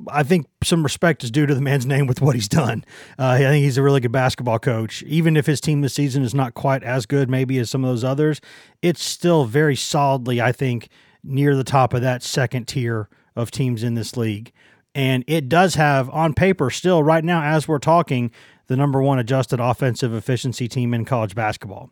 I 0.09 0.23
think 0.23 0.47
some 0.61 0.83
respect 0.83 1.23
is 1.23 1.31
due 1.31 1.45
to 1.45 1.55
the 1.55 1.61
man's 1.61 1.85
name 1.85 2.05
with 2.05 2.21
what 2.21 2.35
he's 2.35 2.49
done. 2.49 2.83
Uh, 3.17 3.27
I 3.27 3.37
think 3.37 3.63
he's 3.63 3.77
a 3.77 3.81
really 3.81 4.01
good 4.01 4.11
basketball 4.11 4.59
coach. 4.59 5.03
Even 5.03 5.37
if 5.37 5.45
his 5.45 5.61
team 5.61 5.79
this 5.79 5.93
season 5.93 6.21
is 6.21 6.35
not 6.35 6.53
quite 6.53 6.83
as 6.83 7.05
good, 7.05 7.29
maybe 7.29 7.57
as 7.59 7.69
some 7.69 7.85
of 7.85 7.89
those 7.89 8.03
others, 8.03 8.41
it's 8.81 9.01
still 9.01 9.45
very 9.45 9.77
solidly, 9.77 10.41
I 10.41 10.51
think, 10.51 10.89
near 11.23 11.55
the 11.55 11.63
top 11.63 11.93
of 11.93 12.01
that 12.01 12.23
second 12.23 12.67
tier 12.67 13.07
of 13.37 13.51
teams 13.51 13.81
in 13.83 13.93
this 13.93 14.17
league. 14.17 14.51
And 14.93 15.23
it 15.27 15.47
does 15.47 15.75
have, 15.75 16.09
on 16.09 16.33
paper, 16.33 16.69
still 16.69 17.01
right 17.01 17.23
now, 17.23 17.41
as 17.41 17.69
we're 17.69 17.79
talking, 17.79 18.31
the 18.67 18.75
number 18.75 19.01
one 19.01 19.17
adjusted 19.17 19.61
offensive 19.61 20.13
efficiency 20.13 20.67
team 20.67 20.93
in 20.93 21.05
college 21.05 21.35
basketball. 21.35 21.91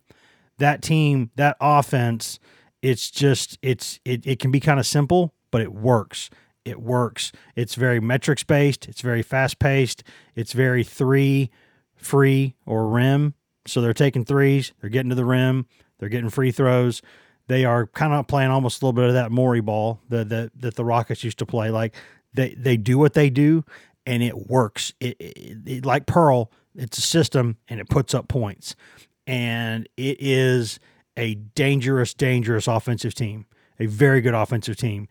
That 0.58 0.82
team, 0.82 1.32
that 1.38 1.56
offense, 1.62 2.38
it's 2.82 3.10
just, 3.10 3.58
it's, 3.62 4.02
it, 4.04 4.28
it 4.28 4.40
can 4.40 4.52
be 4.52 4.60
kind 4.60 4.78
of 4.78 4.86
simple, 4.86 5.34
but 5.52 5.62
it 5.62 5.72
works. 5.72 6.30
It 6.68 6.82
works. 6.82 7.32
It's 7.56 7.76
very 7.76 8.00
metrics 8.00 8.44
based. 8.44 8.88
It's 8.88 9.02
very 9.02 9.22
fast 9.22 9.60
paced. 9.60 10.04
It's 10.36 10.54
very 10.54 10.84
three 10.84 11.50
free 11.96 12.56
or 12.66 12.88
rim. 12.88 13.34
So 13.66 13.82
they're 13.82 13.94
taking 13.94 14.24
threes, 14.24 14.72
they're 14.80 14.90
getting 14.90 15.10
to 15.10 15.16
the 15.16 15.26
rim, 15.26 15.66
they're 16.00 16.08
getting 16.10 16.30
free 16.30 16.52
throws 16.52 17.02
they 17.48 17.66
are 17.66 17.88
kind 17.88 18.14
of 18.14 18.28
playing 18.28 18.52
almost 18.52 18.82
a 18.82 18.86
little 18.86 18.94
bit 18.94 19.06
of 19.06 19.14
that 19.14 19.32
Morey 19.32 19.62
ball 19.62 20.02
that 20.10 20.30
that, 20.30 20.52
that 20.60 20.76
the 20.76 20.86
Rockets 20.86 21.24
used 21.24 21.40
to 21.40 21.46
play. 21.46 21.70
Like 21.70 21.96
they 22.34 22.54
they 22.54 22.78
do 22.78 22.98
what 22.98 23.14
they 23.14 23.30
do, 23.30 23.64
and 24.06 24.22
it 24.22 24.50
works. 24.50 24.94
It, 25.00 25.18
it, 25.20 25.58
it, 25.66 25.86
like 25.86 26.06
Pearl, 26.06 26.52
it's 26.76 26.98
a 26.98 27.02
system, 27.02 27.58
and 27.68 27.80
it 27.80 27.90
puts 27.90 28.14
up 28.14 28.28
points, 28.28 28.76
and 29.26 29.88
it 29.98 30.18
is 30.20 30.80
a 31.16 31.36
dangerous, 31.36 32.14
dangerous 32.14 32.68
offensive 32.68 33.16
team, 33.16 33.46
a 33.80 33.86
very 33.88 34.22
good 34.22 34.36
offensive 34.36 34.76
team, 34.76 35.08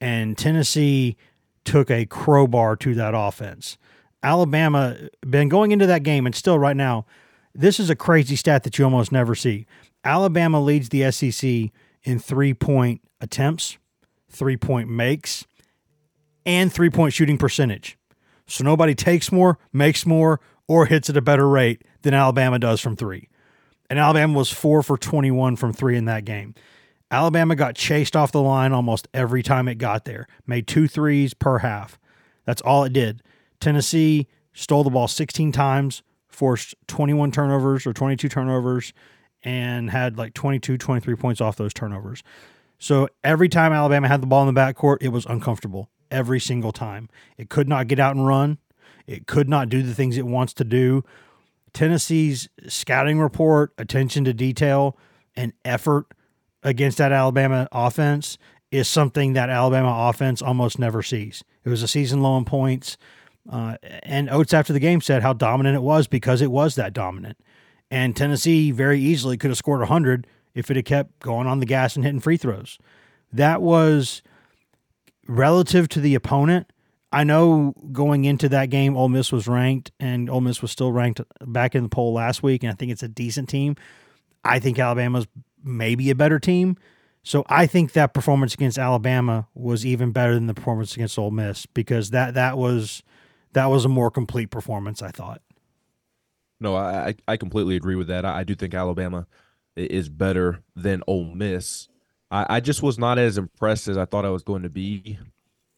and 0.00 0.36
Tennessee 0.36 1.16
took 1.64 1.90
a 1.90 2.06
crowbar 2.06 2.76
to 2.76 2.94
that 2.94 3.14
offense. 3.14 3.78
Alabama 4.22 4.96
been 5.28 5.48
going 5.48 5.72
into 5.72 5.86
that 5.86 6.02
game, 6.02 6.26
and 6.26 6.34
still 6.34 6.58
right 6.58 6.76
now, 6.76 7.06
this 7.54 7.78
is 7.80 7.90
a 7.90 7.96
crazy 7.96 8.36
stat 8.36 8.64
that 8.64 8.78
you 8.78 8.84
almost 8.84 9.12
never 9.12 9.34
see. 9.34 9.66
Alabama 10.04 10.60
leads 10.60 10.88
the 10.88 11.10
SEC 11.10 11.70
in 12.02 12.18
three 12.18 12.54
point 12.54 13.00
attempts, 13.20 13.78
three 14.30 14.56
point 14.56 14.88
makes, 14.88 15.46
and 16.44 16.72
three 16.72 16.90
point 16.90 17.12
shooting 17.12 17.38
percentage. 17.38 17.98
So 18.46 18.62
nobody 18.62 18.94
takes 18.94 19.32
more, 19.32 19.58
makes 19.72 20.06
more, 20.06 20.40
or 20.68 20.86
hits 20.86 21.10
at 21.10 21.16
a 21.16 21.22
better 21.22 21.48
rate 21.48 21.82
than 22.02 22.14
Alabama 22.14 22.58
does 22.58 22.80
from 22.80 22.96
three. 22.96 23.28
And 23.88 23.98
Alabama 23.98 24.36
was 24.36 24.50
four 24.50 24.82
for 24.82 24.96
21 24.96 25.56
from 25.56 25.72
three 25.72 25.96
in 25.96 26.06
that 26.06 26.24
game. 26.24 26.54
Alabama 27.10 27.54
got 27.54 27.74
chased 27.74 28.16
off 28.16 28.32
the 28.32 28.42
line 28.42 28.72
almost 28.72 29.08
every 29.14 29.42
time 29.42 29.68
it 29.68 29.76
got 29.76 30.04
there, 30.04 30.26
made 30.46 30.66
two 30.66 30.88
threes 30.88 31.34
per 31.34 31.58
half. 31.58 31.98
That's 32.44 32.62
all 32.62 32.84
it 32.84 32.92
did. 32.92 33.22
Tennessee 33.60 34.26
stole 34.52 34.84
the 34.84 34.90
ball 34.90 35.08
16 35.08 35.52
times, 35.52 36.02
forced 36.28 36.74
21 36.88 37.30
turnovers 37.30 37.86
or 37.86 37.92
22 37.92 38.28
turnovers, 38.28 38.92
and 39.42 39.90
had 39.90 40.18
like 40.18 40.34
22, 40.34 40.76
23 40.76 41.14
points 41.14 41.40
off 41.40 41.56
those 41.56 41.72
turnovers. 41.72 42.22
So 42.78 43.08
every 43.22 43.48
time 43.48 43.72
Alabama 43.72 44.08
had 44.08 44.20
the 44.20 44.26
ball 44.26 44.46
in 44.46 44.52
the 44.52 44.60
backcourt, 44.60 44.98
it 45.00 45.08
was 45.08 45.26
uncomfortable 45.26 45.90
every 46.10 46.40
single 46.40 46.72
time. 46.72 47.08
It 47.36 47.48
could 47.48 47.68
not 47.68 47.86
get 47.86 47.98
out 47.98 48.16
and 48.16 48.26
run. 48.26 48.58
It 49.06 49.26
could 49.26 49.48
not 49.48 49.68
do 49.68 49.82
the 49.82 49.94
things 49.94 50.16
it 50.16 50.26
wants 50.26 50.52
to 50.54 50.64
do. 50.64 51.04
Tennessee's 51.72 52.48
scouting 52.66 53.20
report, 53.20 53.72
attention 53.78 54.24
to 54.24 54.32
detail, 54.32 54.96
and 55.36 55.52
effort 55.64 56.06
against 56.66 56.98
that 56.98 57.12
Alabama 57.12 57.68
offense 57.70 58.36
is 58.72 58.88
something 58.88 59.34
that 59.34 59.48
Alabama 59.48 60.08
offense 60.10 60.42
almost 60.42 60.78
never 60.78 61.00
sees. 61.00 61.44
It 61.64 61.68
was 61.68 61.82
a 61.82 61.88
season 61.88 62.20
low 62.20 62.36
in 62.36 62.44
points. 62.44 62.98
Uh, 63.50 63.76
and 64.02 64.28
Oats 64.28 64.52
after 64.52 64.72
the 64.72 64.80
game 64.80 65.00
said 65.00 65.22
how 65.22 65.32
dominant 65.32 65.76
it 65.76 65.82
was 65.82 66.08
because 66.08 66.42
it 66.42 66.50
was 66.50 66.74
that 66.74 66.92
dominant. 66.92 67.38
And 67.88 68.16
Tennessee 68.16 68.72
very 68.72 69.00
easily 69.00 69.36
could 69.36 69.50
have 69.50 69.56
scored 69.56 69.78
100 69.78 70.26
if 70.56 70.68
it 70.68 70.76
had 70.76 70.84
kept 70.84 71.20
going 71.20 71.46
on 71.46 71.60
the 71.60 71.66
gas 71.66 71.94
and 71.94 72.04
hitting 72.04 72.18
free 72.18 72.36
throws. 72.36 72.78
That 73.32 73.62
was 73.62 74.22
relative 75.28 75.88
to 75.90 76.00
the 76.00 76.16
opponent. 76.16 76.72
I 77.12 77.22
know 77.22 77.74
going 77.92 78.24
into 78.24 78.48
that 78.48 78.70
game, 78.70 78.96
Ole 78.96 79.08
Miss 79.08 79.30
was 79.30 79.46
ranked, 79.46 79.92
and 80.00 80.28
Ole 80.28 80.40
Miss 80.40 80.60
was 80.60 80.72
still 80.72 80.90
ranked 80.90 81.20
back 81.40 81.76
in 81.76 81.84
the 81.84 81.88
poll 81.88 82.12
last 82.12 82.42
week, 82.42 82.64
and 82.64 82.72
I 82.72 82.74
think 82.74 82.90
it's 82.90 83.04
a 83.04 83.08
decent 83.08 83.48
team. 83.48 83.76
I 84.44 84.58
think 84.58 84.78
Alabama's 84.80 85.28
maybe 85.66 86.10
a 86.10 86.14
better 86.14 86.38
team. 86.38 86.76
So 87.22 87.44
I 87.48 87.66
think 87.66 87.92
that 87.92 88.14
performance 88.14 88.54
against 88.54 88.78
Alabama 88.78 89.48
was 89.54 89.84
even 89.84 90.12
better 90.12 90.34
than 90.34 90.46
the 90.46 90.54
performance 90.54 90.94
against 90.94 91.18
Ole 91.18 91.32
Miss 91.32 91.66
because 91.66 92.10
that 92.10 92.34
that 92.34 92.56
was 92.56 93.02
that 93.52 93.66
was 93.66 93.84
a 93.84 93.88
more 93.88 94.10
complete 94.10 94.50
performance. 94.50 95.02
I 95.02 95.10
thought. 95.10 95.42
No, 96.60 96.76
I 96.76 97.14
I 97.26 97.36
completely 97.36 97.76
agree 97.76 97.96
with 97.96 98.06
that. 98.06 98.24
I, 98.24 98.40
I 98.40 98.44
do 98.44 98.54
think 98.54 98.74
Alabama 98.74 99.26
is 99.76 100.08
better 100.08 100.62
than 100.74 101.02
Ole 101.06 101.34
Miss. 101.34 101.88
I, 102.30 102.46
I, 102.56 102.60
just 102.60 102.82
was 102.82 102.98
not 102.98 103.18
as 103.18 103.38
impressed 103.38 103.88
as 103.88 103.96
I 103.96 104.04
thought 104.04 104.24
I 104.24 104.30
was 104.30 104.42
going 104.42 104.62
to 104.62 104.68
be 104.68 105.18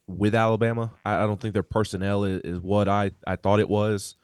with 0.07 0.33
Alabama. 0.33 0.91
I, 1.05 1.23
I 1.23 1.27
don't 1.27 1.39
think 1.39 1.53
their 1.53 1.63
personnel 1.63 2.23
is, 2.23 2.41
is, 2.41 2.59
what 2.59 2.87
I, 2.87 3.11
I 3.27 3.35
thought 3.35 3.59
it 3.59 3.69
was. 3.69 4.15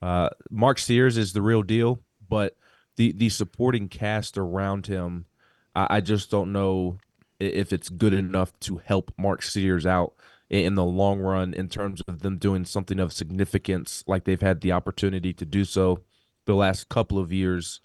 Uh, 0.00 0.30
Mark 0.50 0.78
Sears 0.78 1.18
is 1.18 1.32
the 1.32 1.42
real 1.42 1.62
deal, 1.62 2.00
but 2.28 2.56
the 2.96 3.12
the 3.12 3.28
supporting 3.28 3.88
cast 3.88 4.38
around 4.38 4.86
him, 4.86 5.26
I, 5.74 5.96
I 5.96 6.00
just 6.00 6.30
don't 6.30 6.52
know 6.52 6.98
if 7.40 7.72
it's 7.72 7.88
good 7.88 8.14
enough 8.14 8.58
to 8.60 8.78
help 8.84 9.12
Mark 9.18 9.42
Sears 9.42 9.86
out 9.86 10.14
in 10.50 10.74
the 10.74 10.84
long 10.84 11.20
run 11.20 11.52
in 11.54 11.68
terms 11.68 12.00
of 12.06 12.20
them 12.20 12.38
doing 12.38 12.64
something 12.64 13.00
of 13.00 13.12
significance 13.12 14.04
like 14.06 14.24
they've 14.24 14.40
had 14.40 14.60
the 14.60 14.72
opportunity 14.72 15.32
to 15.32 15.44
do 15.44 15.64
so 15.64 16.00
the 16.44 16.54
last 16.54 16.88
couple 16.88 17.18
of 17.18 17.32
years. 17.32 17.80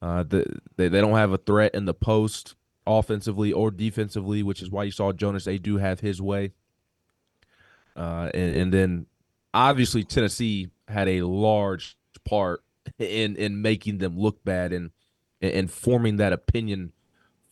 Uh, 0.00 0.22
the, 0.22 0.44
they, 0.76 0.88
they 0.88 1.00
don't 1.00 1.16
have 1.16 1.32
a 1.32 1.38
threat 1.38 1.74
in 1.74 1.84
the 1.84 1.94
post 1.94 2.54
offensively 2.86 3.52
or 3.52 3.70
defensively, 3.70 4.42
which 4.42 4.62
is 4.62 4.70
why 4.70 4.84
you 4.84 4.90
saw 4.90 5.12
Jonas 5.12 5.46
Aidoo 5.46 5.78
have 5.78 6.00
his 6.00 6.20
way. 6.22 6.52
Uh, 7.94 8.30
and, 8.32 8.56
and 8.56 8.72
then 8.72 9.06
obviously 9.52 10.04
Tennessee 10.04 10.70
had 10.86 11.08
a 11.08 11.22
large 11.22 11.96
part 12.24 12.62
in 12.98 13.36
in 13.36 13.62
making 13.62 13.98
them 13.98 14.18
look 14.18 14.44
bad 14.44 14.72
and 14.72 14.90
and 15.40 15.70
forming 15.70 16.16
that 16.16 16.32
opinion 16.32 16.92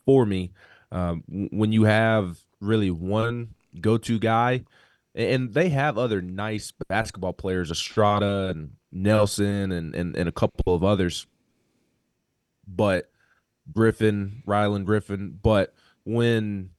for 0.04 0.26
me. 0.26 0.52
Um, 0.92 1.24
when 1.28 1.72
you 1.72 1.84
have 1.84 2.38
really 2.60 2.90
one 2.90 3.54
go-to 3.80 4.18
guy. 4.18 4.64
And 5.14 5.54
they 5.54 5.70
have 5.70 5.96
other 5.96 6.20
nice 6.20 6.72
basketball 6.88 7.32
players, 7.32 7.70
Estrada 7.70 8.48
and 8.48 8.72
Nelson 8.92 9.72
and, 9.72 9.94
and, 9.94 10.14
and 10.14 10.28
a 10.28 10.32
couple 10.32 10.74
of 10.74 10.84
others. 10.84 11.26
But 12.68 13.10
Griffin, 13.72 14.42
Rylan 14.46 14.84
Griffin. 14.84 15.38
But 15.42 15.74
when 16.04 16.70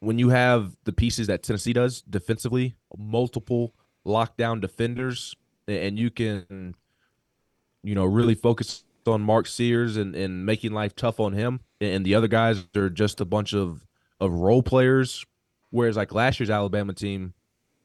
when 0.00 0.18
you 0.18 0.28
have 0.28 0.76
the 0.84 0.92
pieces 0.92 1.28
that 1.28 1.42
Tennessee 1.42 1.72
does 1.72 2.02
defensively, 2.02 2.76
multiple 2.96 3.74
lockdown 4.06 4.60
defenders, 4.60 5.34
and 5.66 5.98
you 5.98 6.10
can, 6.10 6.74
you 7.84 7.94
know, 7.94 8.04
really 8.04 8.34
focused 8.34 8.84
on 9.06 9.20
Mark 9.20 9.46
Sears 9.46 9.96
and, 9.96 10.16
and 10.16 10.44
making 10.46 10.72
life 10.72 10.96
tough 10.96 11.20
on 11.20 11.34
him, 11.34 11.60
and 11.80 12.04
the 12.04 12.14
other 12.14 12.28
guys 12.28 12.66
are 12.74 12.90
just 12.90 13.20
a 13.20 13.24
bunch 13.24 13.54
of 13.54 13.86
of 14.20 14.32
role 14.32 14.62
players. 14.62 15.24
Whereas 15.70 15.96
like 15.96 16.14
last 16.14 16.40
year's 16.40 16.50
Alabama 16.50 16.94
team, 16.94 17.34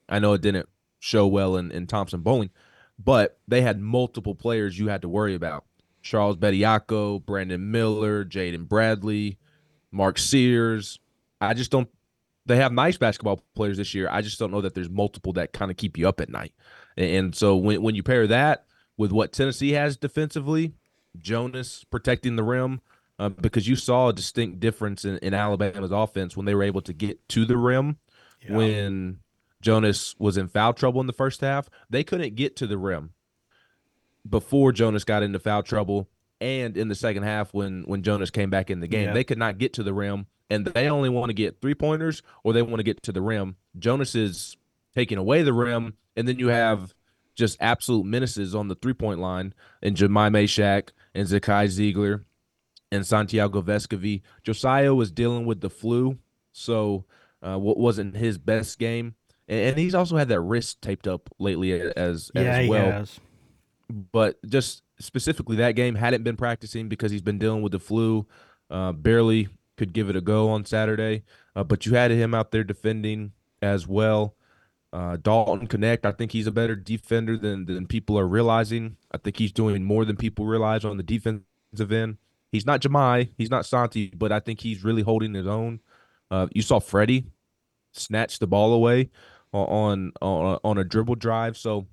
I 0.08 0.20
know 0.20 0.34
it 0.34 0.42
didn't 0.42 0.70
show 1.00 1.28
well 1.28 1.58
in, 1.58 1.72
in 1.72 1.88
Thompson-Boling, 1.88 2.52
but 2.98 3.40
they 3.48 3.62
had 3.62 3.80
multiple 3.80 4.36
players 4.36 4.78
you 4.78 4.88
had 4.88 5.02
to 5.02 5.10
worry 5.10 5.34
about. 5.34 5.66
Charles 6.02 6.38
Bediako, 6.38 7.26
Brandon 7.26 7.72
Miller, 7.72 8.24
Jaden 8.24 8.68
Bradley, 8.68 9.38
Mark 9.92 10.18
Sears. 10.18 11.00
I 11.42 11.54
just 11.54 11.72
don't 11.72 11.90
they 12.46 12.56
have 12.58 12.72
nice 12.72 12.98
basketball 12.98 13.44
players 13.54 13.78
this 13.78 13.94
year. 13.94 14.08
I 14.10 14.22
just 14.22 14.40
don't 14.40 14.52
know 14.52 14.62
that 14.62 14.74
there's 14.74 14.90
multiple 14.90 15.34
that 15.34 15.54
kind 15.54 15.70
of 15.70 15.78
keep 15.78 15.98
you 15.98 16.08
up 16.08 16.20
at 16.20 16.30
night. 16.30 16.54
And 16.98 17.36
so 17.36 17.56
when 17.56 17.82
when 17.82 17.96
you 17.96 18.04
pair 18.04 18.28
that 18.28 18.66
with 19.00 19.14
what 19.14 19.32
Tennessee 19.32 19.72
has 19.72 19.96
defensively, 19.96 20.74
Jonas 21.18 21.86
protecting 21.86 22.36
the 22.36 22.44
rim, 22.44 22.82
uh, 23.18 23.30
because 23.30 23.66
you 23.66 23.78
saw 23.78 24.10
a 24.10 24.14
distinct 24.14 24.60
difference 24.60 25.06
in, 25.06 25.18
in 25.20 25.34
Alabama's 25.34 25.92
offense 25.92 26.36
when 26.36 26.46
they 26.46 26.54
were 26.54 26.64
able 26.64 26.82
to 26.82 26.92
get 26.92 27.28
to 27.30 27.46
the 27.46 27.56
rim 27.56 27.98
yeah. 28.46 28.58
when 28.58 29.20
Jonas 29.62 30.16
was 30.20 30.36
in 30.36 30.50
foul 30.50 30.74
trouble 30.74 31.00
in 31.00 31.08
the 31.08 31.14
first 31.14 31.40
half. 31.40 31.70
They 31.90 32.04
couldn't 32.04 32.36
get 32.36 32.58
to 32.58 32.68
the 32.68 32.78
rim 32.78 33.12
before 34.30 34.74
Jonas 34.74 35.06
got 35.06 35.24
into 35.24 35.40
foul 35.40 35.64
trouble 35.64 36.10
and 36.42 36.76
in 36.76 36.90
the 36.90 36.96
second 36.96 37.24
half 37.24 37.54
when 37.54 37.84
when 37.84 38.04
Jonas 38.04 38.30
came 38.30 38.50
back 38.50 38.70
in 38.70 38.82
the 38.82 38.88
game. 38.88 39.08
Yeah. 39.08 39.14
They 39.14 39.24
could 39.24 39.38
not 39.38 39.58
get 39.58 39.72
to 39.74 39.84
the 39.84 39.94
rim 39.94 40.28
and 40.50 40.66
they 40.66 40.90
only 40.90 41.10
want 41.10 41.30
to 41.30 41.34
get 41.34 41.62
three 41.62 41.74
pointers 41.74 42.22
or 42.44 42.52
they 42.52 42.62
want 42.62 42.78
to 42.78 42.84
get 42.84 43.02
to 43.04 43.14
the 43.14 43.22
rim. 43.22 43.56
Jonas 43.78 44.14
is 44.14 44.58
taking 44.94 45.18
away 45.18 45.44
the 45.44 45.54
rim, 45.54 45.94
and 46.16 46.28
then 46.28 46.40
you 46.40 46.48
have 46.48 46.94
just 47.40 47.58
absolute 47.62 48.06
menaces 48.06 48.54
on 48.54 48.68
the 48.68 48.76
three 48.76 48.94
point 48.94 49.20
line 49.20 49.54
and 49.82 49.96
Jahmai 49.96 50.30
Mashack 50.30 50.90
and 51.16 51.28
Zakai 51.28 51.66
Zeigler 51.68 52.26
and 52.92 53.08
Santiago 53.08 53.62
Vescovi. 53.62 54.22
Josiah 54.44 54.94
was 54.94 55.10
dealing 55.10 55.46
with 55.46 55.62
the 55.62 55.70
flu, 55.70 56.20
so 56.52 57.06
uh, 57.42 57.58
what 57.58 57.78
wasn't 57.78 58.16
his 58.16 58.38
best 58.38 58.78
game, 58.78 59.16
and, 59.48 59.60
and, 59.60 59.78
he's 59.78 59.96
also 59.96 60.18
had 60.18 60.28
that 60.28 60.42
wrist 60.42 60.82
taped 60.82 61.08
up 61.08 61.30
lately 61.40 61.72
as 61.74 62.30
yeah, 62.36 62.42
as 62.42 62.70
well. 62.70 63.06
But 64.12 64.38
just 64.46 64.84
specifically 65.00 65.56
that 65.58 65.72
game 65.72 65.96
hadn't 65.96 66.24
been 66.24 66.36
practicing 66.36 66.90
because 66.90 67.12
he's 67.12 67.22
been 67.22 67.40
dealing 67.40 67.62
with 67.62 67.72
the 67.72 67.80
flu. 67.80 68.28
Uh, 68.70 68.92
barely 68.92 69.48
could 69.78 69.94
give 69.94 70.10
it 70.10 70.16
a 70.16 70.22
go 70.22 70.50
on 70.50 70.66
Saturday, 70.66 71.24
uh, 71.56 71.64
but 71.64 71.86
you 71.86 71.96
had 71.96 72.12
him 72.12 72.36
out 72.36 72.52
there 72.52 72.66
defending 72.66 73.32
as 73.62 73.88
well. 73.88 74.36
Uh, 74.92 75.18
Dalton 75.18 75.68
Knecht, 75.68 76.06
I 76.06 76.12
think 76.12 76.32
he's 76.32 76.48
a 76.48 76.52
better 76.52 76.76
defender 76.76 77.38
than 77.38 77.66
than 77.66 77.86
people 77.86 78.18
are 78.18 78.28
realizing. 78.28 78.98
I 79.12 79.18
think 79.20 79.38
he's 79.38 79.52
doing 79.52 79.84
more 79.84 80.04
than 80.04 80.16
people 80.16 80.46
realize 80.46 80.84
on 80.84 80.98
the 80.98 81.04
defensive 81.04 81.92
end. 81.92 82.18
He's 82.52 82.66
not 82.66 82.82
Jahmai, 82.82 83.30
he's 83.38 83.52
not 83.52 83.66
Santi, 83.68 84.12
but 84.16 84.32
I 84.32 84.40
think 84.40 84.62
he's 84.62 84.84
really 84.84 85.04
holding 85.04 85.36
his 85.36 85.46
own. 85.46 85.82
Uh, 86.32 86.48
you 86.54 86.64
saw 86.64 86.80
Freddie 86.80 87.28
snatch 87.92 88.40
the 88.40 88.48
ball 88.48 88.74
away 88.74 89.12
on 89.54 90.12
on 90.22 90.60
on 90.64 90.78
a 90.80 90.84
dribble 90.84 91.16
drive. 91.16 91.56
So 91.56 91.88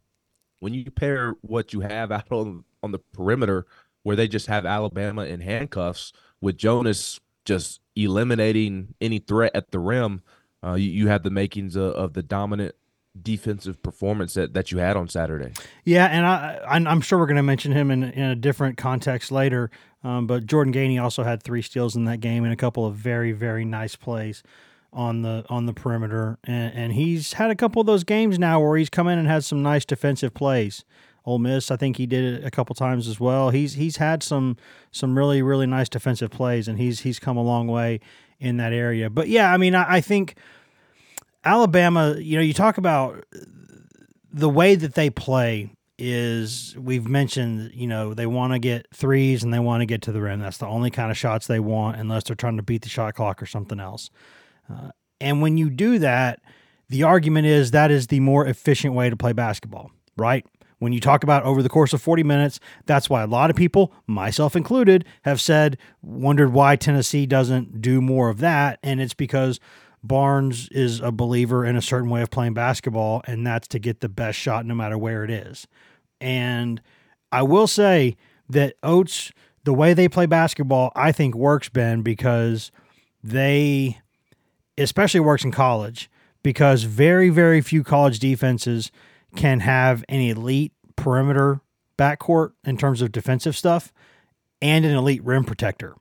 when 0.60 0.72
you 0.72 0.90
pair 0.90 1.34
what 1.42 1.74
you 1.74 1.80
have 1.80 2.10
out 2.10 2.30
on 2.30 2.64
on 2.82 2.92
the 2.92 2.98
perimeter, 3.12 3.66
where 4.04 4.16
they 4.16 4.28
just 4.28 4.46
have 4.46 4.64
Alabama 4.64 5.24
in 5.24 5.40
handcuffs 5.40 6.14
with 6.40 6.56
Jonas 6.56 7.20
just 7.44 7.80
eliminating 7.94 8.94
any 9.00 9.18
threat 9.18 9.52
at 9.54 9.70
the 9.70 9.80
rim, 9.80 10.22
uh, 10.64 10.74
you, 10.74 10.90
you 10.90 11.08
have 11.08 11.22
the 11.22 11.30
makings 11.30 11.76
of, 11.76 11.92
of 11.92 12.12
the 12.14 12.22
dominant 12.22 12.74
defensive 13.22 13.82
performance 13.82 14.34
that, 14.34 14.54
that 14.54 14.72
you 14.72 14.78
had 14.78 14.96
on 14.96 15.08
Saturday. 15.08 15.52
Yeah, 15.84 16.06
and 16.06 16.26
I 16.26 16.90
I'm 16.90 17.00
sure 17.00 17.18
we're 17.18 17.26
going 17.26 17.36
to 17.36 17.42
mention 17.42 17.72
him 17.72 17.90
in 17.90 18.04
in 18.04 18.24
a 18.24 18.36
different 18.36 18.76
context 18.76 19.30
later. 19.32 19.70
Um, 20.04 20.26
but 20.26 20.46
Jordan 20.46 20.72
Gainey 20.72 21.02
also 21.02 21.24
had 21.24 21.42
three 21.42 21.62
steals 21.62 21.96
in 21.96 22.04
that 22.04 22.20
game 22.20 22.44
and 22.44 22.52
a 22.52 22.56
couple 22.56 22.86
of 22.86 22.94
very 22.94 23.32
very 23.32 23.64
nice 23.64 23.96
plays 23.96 24.42
on 24.92 25.22
the 25.22 25.44
on 25.48 25.66
the 25.66 25.72
perimeter, 25.72 26.38
and, 26.44 26.72
and 26.74 26.92
he's 26.92 27.34
had 27.34 27.50
a 27.50 27.54
couple 27.54 27.80
of 27.80 27.86
those 27.86 28.04
games 28.04 28.38
now 28.38 28.60
where 28.60 28.76
he's 28.78 28.88
come 28.88 29.08
in 29.08 29.18
and 29.18 29.28
had 29.28 29.44
some 29.44 29.62
nice 29.62 29.84
defensive 29.84 30.32
plays. 30.32 30.84
Ole 31.26 31.38
Miss, 31.38 31.72
I 31.72 31.76
think 31.76 31.96
he 31.96 32.06
did 32.06 32.24
it 32.24 32.44
a 32.44 32.50
couple 32.52 32.74
times 32.74 33.08
as 33.08 33.18
well. 33.18 33.50
He's 33.50 33.74
he's 33.74 33.96
had 33.96 34.22
some 34.22 34.56
some 34.92 35.18
really 35.18 35.42
really 35.42 35.66
nice 35.66 35.88
defensive 35.88 36.30
plays, 36.30 36.68
and 36.68 36.78
he's 36.78 37.00
he's 37.00 37.18
come 37.18 37.36
a 37.36 37.42
long 37.42 37.66
way 37.66 38.00
in 38.38 38.58
that 38.58 38.72
area. 38.72 39.10
But 39.10 39.28
yeah, 39.28 39.52
I 39.52 39.56
mean, 39.56 39.74
I, 39.74 39.96
I 39.96 40.00
think 40.00 40.36
Alabama, 41.46 42.16
you 42.18 42.36
know, 42.36 42.42
you 42.42 42.52
talk 42.52 42.76
about 42.76 43.24
the 44.32 44.48
way 44.48 44.74
that 44.74 44.94
they 44.94 45.10
play 45.10 45.70
is 45.96 46.76
we've 46.76 47.06
mentioned, 47.06 47.70
you 47.72 47.86
know, 47.86 48.14
they 48.14 48.26
want 48.26 48.52
to 48.52 48.58
get 48.58 48.86
threes 48.92 49.44
and 49.44 49.54
they 49.54 49.60
want 49.60 49.80
to 49.80 49.86
get 49.86 50.02
to 50.02 50.12
the 50.12 50.20
rim. 50.20 50.40
That's 50.40 50.58
the 50.58 50.66
only 50.66 50.90
kind 50.90 51.10
of 51.10 51.16
shots 51.16 51.46
they 51.46 51.60
want 51.60 51.98
unless 51.98 52.24
they're 52.24 52.36
trying 52.36 52.56
to 52.56 52.64
beat 52.64 52.82
the 52.82 52.88
shot 52.88 53.14
clock 53.14 53.40
or 53.40 53.46
something 53.46 53.78
else. 53.78 54.10
Uh, 54.70 54.90
and 55.20 55.40
when 55.40 55.56
you 55.56 55.70
do 55.70 56.00
that, 56.00 56.40
the 56.88 57.04
argument 57.04 57.46
is 57.46 57.70
that 57.70 57.92
is 57.92 58.08
the 58.08 58.20
more 58.20 58.44
efficient 58.44 58.94
way 58.94 59.08
to 59.08 59.16
play 59.16 59.32
basketball, 59.32 59.92
right? 60.16 60.44
When 60.78 60.92
you 60.92 61.00
talk 61.00 61.22
about 61.22 61.44
over 61.44 61.62
the 61.62 61.70
course 61.70 61.92
of 61.92 62.02
40 62.02 62.22
minutes, 62.24 62.60
that's 62.84 63.08
why 63.08 63.22
a 63.22 63.26
lot 63.26 63.48
of 63.48 63.56
people, 63.56 63.94
myself 64.06 64.54
included, 64.54 65.06
have 65.22 65.40
said, 65.40 65.78
wondered 66.02 66.52
why 66.52 66.76
Tennessee 66.76 67.24
doesn't 67.24 67.80
do 67.80 68.02
more 68.02 68.28
of 68.28 68.40
that. 68.40 68.78
And 68.82 69.00
it's 69.00 69.14
because 69.14 69.58
Barnes 70.02 70.68
is 70.68 71.00
a 71.00 71.10
believer 71.10 71.64
in 71.64 71.76
a 71.76 71.82
certain 71.82 72.10
way 72.10 72.22
of 72.22 72.30
playing 72.30 72.54
basketball, 72.54 73.22
and 73.26 73.46
that's 73.46 73.68
to 73.68 73.78
get 73.78 74.00
the 74.00 74.08
best 74.08 74.38
shot 74.38 74.64
no 74.66 74.74
matter 74.74 74.96
where 74.96 75.24
it 75.24 75.30
is. 75.30 75.66
And 76.20 76.80
I 77.32 77.42
will 77.42 77.66
say 77.66 78.16
that 78.48 78.74
Oats, 78.82 79.32
the 79.64 79.74
way 79.74 79.94
they 79.94 80.08
play 80.08 80.26
basketball, 80.26 80.92
I 80.94 81.12
think 81.12 81.34
works, 81.34 81.68
Ben, 81.68 82.02
because 82.02 82.70
they, 83.22 83.98
especially 84.78 85.20
works 85.20 85.44
in 85.44 85.50
college, 85.50 86.08
because 86.42 86.84
very, 86.84 87.28
very 87.28 87.60
few 87.60 87.82
college 87.82 88.20
defenses 88.20 88.92
can 89.34 89.60
have 89.60 90.04
an 90.08 90.20
elite 90.20 90.72
perimeter 90.94 91.60
backcourt 91.98 92.52
in 92.64 92.76
terms 92.76 93.02
of 93.02 93.10
defensive 93.12 93.56
stuff 93.56 93.92
and 94.62 94.84
an 94.84 94.94
elite 94.94 95.24
rim 95.24 95.44
protector. 95.44 95.96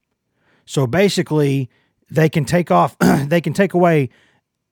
So 0.65 0.88
basically, 0.88 1.69
they 2.09 2.29
can 2.29 2.45
take 2.45 2.71
off, 2.71 2.97
they 2.99 3.41
can 3.41 3.53
take 3.53 3.73
away, 3.73 4.09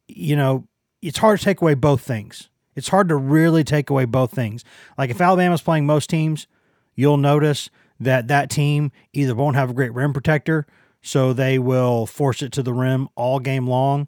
you 0.07 0.35
know, 0.35 0.67
it's 1.01 1.17
hard 1.17 1.39
to 1.39 1.45
take 1.45 1.61
away 1.61 1.73
both 1.73 2.01
things. 2.01 2.49
It's 2.75 2.87
hard 2.87 3.09
to 3.09 3.15
really 3.15 3.63
take 3.63 3.89
away 3.89 4.05
both 4.05 4.31
things. 4.31 4.63
Like 4.97 5.09
if 5.09 5.21
Alabama's 5.21 5.61
playing 5.61 5.85
most 5.85 6.09
teams, 6.09 6.47
you'll 6.95 7.17
notice 7.17 7.69
that 7.99 8.27
that 8.27 8.49
team 8.49 8.91
either 9.13 9.35
won't 9.35 9.55
have 9.55 9.69
a 9.69 9.73
great 9.73 9.93
rim 9.93 10.13
protector, 10.13 10.65
so 11.01 11.33
they 11.33 11.59
will 11.59 12.05
force 12.05 12.41
it 12.41 12.51
to 12.53 12.63
the 12.63 12.73
rim 12.73 13.09
all 13.15 13.39
game 13.39 13.67
long 13.67 14.07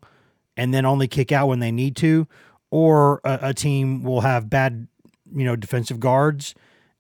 and 0.57 0.73
then 0.73 0.85
only 0.85 1.07
kick 1.07 1.31
out 1.31 1.47
when 1.47 1.59
they 1.59 1.71
need 1.71 1.95
to, 1.97 2.27
or 2.71 3.19
a, 3.23 3.39
a 3.43 3.53
team 3.53 4.03
will 4.03 4.21
have 4.21 4.49
bad, 4.49 4.88
you 5.35 5.43
know, 5.43 5.55
defensive 5.55 5.99
guards 5.99 6.55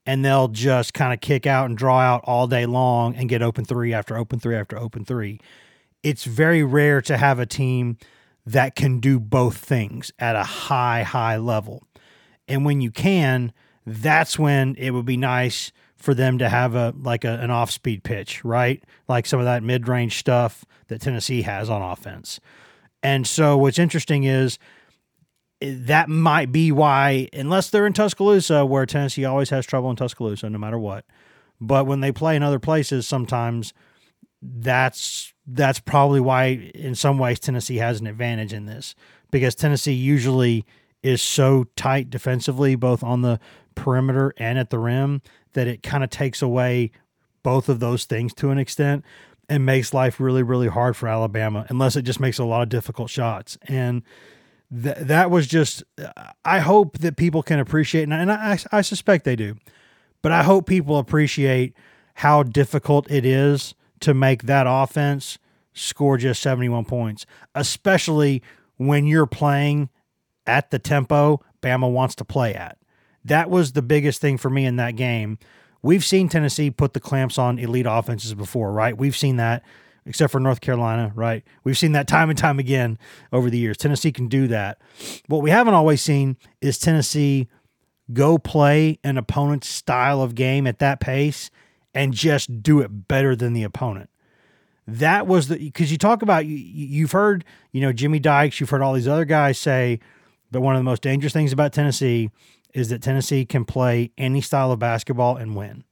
and 0.05 0.23
they'll 0.23 0.47
just 0.47 0.93
kind 0.93 1.13
of 1.13 1.21
kick 1.21 1.47
out 1.47 1.65
and 1.67 1.77
draw 1.77 1.99
out 1.99 2.21
all 2.25 2.47
day 2.47 2.65
long 2.65 3.15
and 3.15 3.29
get 3.29 3.41
open 3.41 3.65
three 3.65 3.93
after 3.93 4.17
open 4.17 4.39
three 4.39 4.55
after 4.55 4.77
open 4.77 5.03
three 5.03 5.39
it's 6.05 6.23
very 6.23 6.63
rare 6.63 7.01
to 7.01 7.17
have 7.17 7.39
a 7.39 7.47
team 7.47 7.97
that 8.45 8.75
can 8.75 8.99
do 8.99 9.19
both 9.19 9.57
things 9.57 10.11
at 10.19 10.35
a 10.35 10.43
high, 10.43 11.01
high 11.01 11.37
level. 11.37 11.83
And 12.47 12.63
when 12.63 12.79
you 12.79 12.91
can, 12.91 13.51
that's 13.87 14.37
when 14.37 14.75
it 14.75 14.91
would 14.91 15.07
be 15.07 15.17
nice 15.17 15.71
for 15.97 16.13
them 16.13 16.37
to 16.37 16.47
have 16.47 16.75
a 16.75 16.93
like 16.95 17.23
a, 17.23 17.39
an 17.39 17.49
off 17.49 17.71
speed 17.71 18.03
pitch, 18.03 18.45
right? 18.45 18.83
Like 19.07 19.25
some 19.25 19.39
of 19.39 19.45
that 19.45 19.63
mid 19.63 19.87
range 19.87 20.17
stuff 20.19 20.63
that 20.89 21.01
Tennessee 21.01 21.41
has 21.41 21.71
on 21.71 21.81
offense. 21.81 22.39
And 23.01 23.25
so 23.25 23.57
what's 23.57 23.79
interesting 23.79 24.25
is 24.25 24.59
eh, 25.59 25.73
that 25.75 26.07
might 26.07 26.51
be 26.51 26.71
why, 26.71 27.29
unless 27.33 27.71
they're 27.71 27.87
in 27.87 27.93
Tuscaloosa, 27.93 28.63
where 28.63 28.85
Tennessee 28.85 29.25
always 29.25 29.49
has 29.49 29.65
trouble 29.65 29.89
in 29.89 29.95
Tuscaloosa, 29.95 30.51
no 30.51 30.59
matter 30.59 30.77
what. 30.77 31.03
But 31.59 31.87
when 31.87 32.01
they 32.01 32.11
play 32.11 32.35
in 32.35 32.43
other 32.43 32.59
places, 32.59 33.07
sometimes 33.07 33.73
that's 34.43 35.33
that's 35.47 35.79
probably 35.79 36.19
why, 36.19 36.71
in 36.73 36.95
some 36.95 37.17
ways, 37.17 37.39
Tennessee 37.39 37.77
has 37.77 37.99
an 37.99 38.07
advantage 38.07 38.53
in 38.53 38.65
this 38.65 38.95
because 39.31 39.55
Tennessee 39.55 39.93
usually 39.93 40.65
is 41.03 41.21
so 41.21 41.65
tight 41.75 42.09
defensively, 42.09 42.75
both 42.75 43.03
on 43.03 43.21
the 43.21 43.39
perimeter 43.75 44.33
and 44.37 44.57
at 44.57 44.69
the 44.69 44.79
rim, 44.79 45.21
that 45.53 45.67
it 45.67 45.83
kind 45.83 46.03
of 46.03 46.09
takes 46.09 46.41
away 46.41 46.91
both 47.43 47.69
of 47.69 47.79
those 47.79 48.05
things 48.05 48.33
to 48.33 48.49
an 48.49 48.57
extent 48.57 49.05
and 49.47 49.63
makes 49.63 49.93
life 49.93 50.19
really, 50.19 50.41
really 50.41 50.67
hard 50.67 50.97
for 50.97 51.07
Alabama, 51.07 51.65
unless 51.69 51.95
it 51.95 52.01
just 52.01 52.19
makes 52.19 52.39
a 52.39 52.43
lot 52.43 52.63
of 52.63 52.69
difficult 52.69 53.11
shots. 53.11 53.55
And 53.67 54.01
th- 54.73 54.97
that 54.97 55.29
was 55.29 55.45
just, 55.45 55.83
uh, 56.03 56.31
I 56.43 56.59
hope 56.59 56.97
that 56.99 57.17
people 57.17 57.43
can 57.43 57.59
appreciate, 57.59 58.09
and 58.09 58.31
I, 58.31 58.57
I 58.71 58.81
suspect 58.81 59.25
they 59.25 59.35
do, 59.35 59.57
but 60.23 60.31
I 60.31 60.41
hope 60.41 60.65
people 60.65 60.97
appreciate 60.97 61.75
how 62.15 62.41
difficult 62.41 63.11
it 63.11 63.25
is 63.25 63.75
to 64.05 64.13
make 64.13 64.43
that 64.43 64.65
offense 64.67 65.37
score 65.73 66.17
just 66.17 66.41
71 66.41 66.85
points, 66.85 67.25
especially 67.53 68.41
when 68.77 69.05
you're 69.05 69.27
playing 69.27 69.89
at 70.47 70.71
the 70.71 70.79
tempo 70.79 71.43
Bama 71.61 71.91
wants 71.91 72.15
to 72.15 72.25
play 72.25 72.53
at. 72.53 72.77
That 73.23 73.49
was 73.49 73.73
the 73.73 73.81
biggest 73.81 74.21
thing 74.21 74.37
for 74.37 74.49
me 74.49 74.65
in 74.65 74.75
that 74.77 74.95
game 74.95 75.37
we've 75.85 76.03
seen 76.03 76.27
Tennessee 76.27 76.71
put 76.71 76.93
the 76.93 76.99
clamps 76.99 77.37
on 77.37 77.59
elite 77.59 77.85
offenses 77.87 78.33
before, 78.33 78.71
right? 78.71 78.97
We've 78.97 79.15
seen 79.15 79.37
that, 79.37 79.63
except 80.07 80.31
for 80.31 80.39
North 80.39 80.59
Carolina, 80.59 81.11
right? 81.13 81.43
We've 81.63 81.77
seen 81.77 81.91
that 81.91 82.07
time 82.07 82.31
and 82.31 82.37
time 82.37 82.57
again 82.57 82.97
over 83.31 83.51
the 83.51 83.59
years. 83.59 83.77
Tennessee 83.77 84.11
can 84.11 84.27
do 84.27 84.47
that. 84.47 84.79
What 85.27 85.43
we 85.43 85.51
haven't 85.51 85.75
always 85.75 86.01
seen 86.01 86.37
is 86.59 86.79
Tennessee 86.79 87.47
go 88.11 88.39
play 88.39 88.97
an 89.03 89.17
opponent's 89.19 89.67
style 89.67 90.23
of 90.23 90.33
game 90.33 90.65
at 90.65 90.79
that 90.79 90.99
pace 90.99 91.51
and 91.95 92.13
just 92.13 92.61
do 92.61 92.81
it 92.81 93.07
better 93.07 93.35
than 93.35 93.53
the 93.53 93.63
opponent. 93.63 94.09
That 94.85 95.25
was 95.25 95.47
the 95.47 95.57
because 95.57 95.91
you 95.91 95.97
talk 95.97 96.21
about 96.21 96.45
you, 96.45 96.57
you've 96.57 97.13
heard 97.13 97.43
you 97.71 97.81
know 97.81 97.91
Jimmy 97.91 98.19
Dykes, 98.19 98.59
you've 98.59 98.69
heard 98.69 98.83
all 98.83 98.93
these 98.93 99.07
other 99.07 99.25
guys 99.25 99.57
say, 99.57 99.99
but 100.51 100.61
one 100.61 100.75
of 100.75 100.79
the 100.79 100.83
most 100.83 101.01
dangerous 101.01 101.33
things 101.33 101.51
about 101.51 101.73
Tennessee 101.73 102.29
is 102.75 102.89
that 102.89 103.01
Tennessee 103.01 103.45
can 103.45 103.65
play 103.65 104.11
any 104.17 104.41
style 104.41 104.71
of 104.71 104.77
basketball 104.77 105.37
and 105.37 105.55
win. 105.55 105.85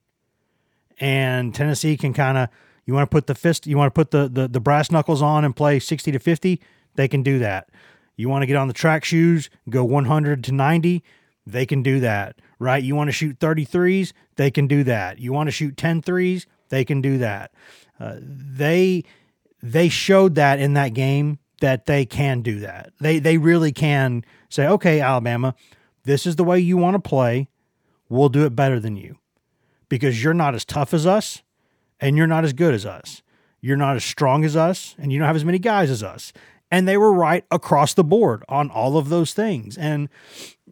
And 1.00 1.56
Tennessee 1.56 1.98
can 1.98 2.14
kind 2.14 2.38
of 2.38 2.50
you 2.86 2.94
want 2.94 3.10
to 3.10 3.16
put 3.16 3.26
the 3.26 3.34
fist, 3.34 3.66
you 3.66 3.78
want 3.78 3.88
to 3.88 3.98
put 3.98 4.12
the, 4.12 4.30
the 4.30 4.48
the 4.48 4.60
brass 4.60 4.92
knuckles 4.92 5.24
on 5.24 5.44
and 5.44 5.56
play 5.56 5.80
60 5.80 6.12
to 6.12 6.20
50, 6.20 6.62
they 6.94 7.08
can 7.08 7.24
do 7.24 7.40
that. 7.40 7.70
You 8.16 8.30
want 8.30 8.44
to 8.44 8.46
get 8.46 8.58
on 8.58 8.68
the 8.68 8.76
track 8.76 9.04
shoes, 9.04 9.50
go 9.72 9.84
100 9.84 10.44
to 10.44 10.52
90, 10.52 11.04
they 11.46 11.66
can 11.66 11.84
do 11.84 12.00
that, 12.00 12.40
right? 12.60 12.84
You 12.84 12.96
want 12.96 13.10
to 13.10 13.12
shoot 13.12 13.40
33s, 13.40 14.14
they 14.36 14.52
can 14.52 14.68
do 14.68 14.84
that. 14.86 15.20
You 15.20 15.34
want 15.34 15.48
to 15.48 15.52
shoot 15.52 15.78
10 15.78 16.02
threes, 16.02 16.48
they 16.70 16.86
can 16.86 17.02
do 17.02 17.18
that. 17.20 17.52
Uh, 18.00 18.16
they 18.20 19.04
they 19.62 19.88
showed 19.88 20.36
that 20.36 20.60
in 20.60 20.74
that 20.74 20.94
game 20.94 21.40
that 21.62 21.86
they 21.86 22.06
can 22.06 22.42
do 22.42 22.60
that. 22.60 22.92
They 23.00 23.20
they 23.20 23.38
really 23.38 23.72
can 23.72 24.26
say, 24.50 24.68
"Okay, 24.68 25.00
Alabama, 25.00 25.56
this 26.04 26.26
is 26.26 26.36
the 26.36 26.44
way 26.44 26.60
you 26.60 26.76
want 26.76 26.96
to 26.96 27.00
play. 27.00 27.48
We'll 28.10 28.30
do 28.30 28.46
it 28.46 28.56
better 28.56 28.80
than 28.80 28.98
you." 28.98 29.18
Because 29.88 30.24
you're 30.24 30.34
not 30.34 30.56
as 30.56 30.66
tough 30.66 30.94
as 30.94 31.06
us 31.06 31.44
and 32.02 32.18
you're 32.18 32.28
not 32.28 32.44
as 32.44 32.54
good 32.54 32.74
as 32.74 32.86
us. 32.86 33.22
You're 33.62 33.78
not 33.78 33.96
as 33.96 34.04
strong 34.04 34.44
as 34.44 34.56
us 34.56 34.96
and 34.98 35.14
you 35.14 35.20
don't 35.20 35.28
have 35.28 35.36
as 35.36 35.46
many 35.46 35.60
guys 35.60 35.90
as 35.90 36.04
us. 36.04 36.34
And 36.72 36.88
they 36.88 36.98
were 36.98 37.14
right 37.14 37.46
across 37.52 37.94
the 37.94 38.04
board 38.04 38.44
on 38.50 38.72
all 38.72 38.98
of 38.98 39.10
those 39.10 39.34
things. 39.34 39.78
And 39.78 40.10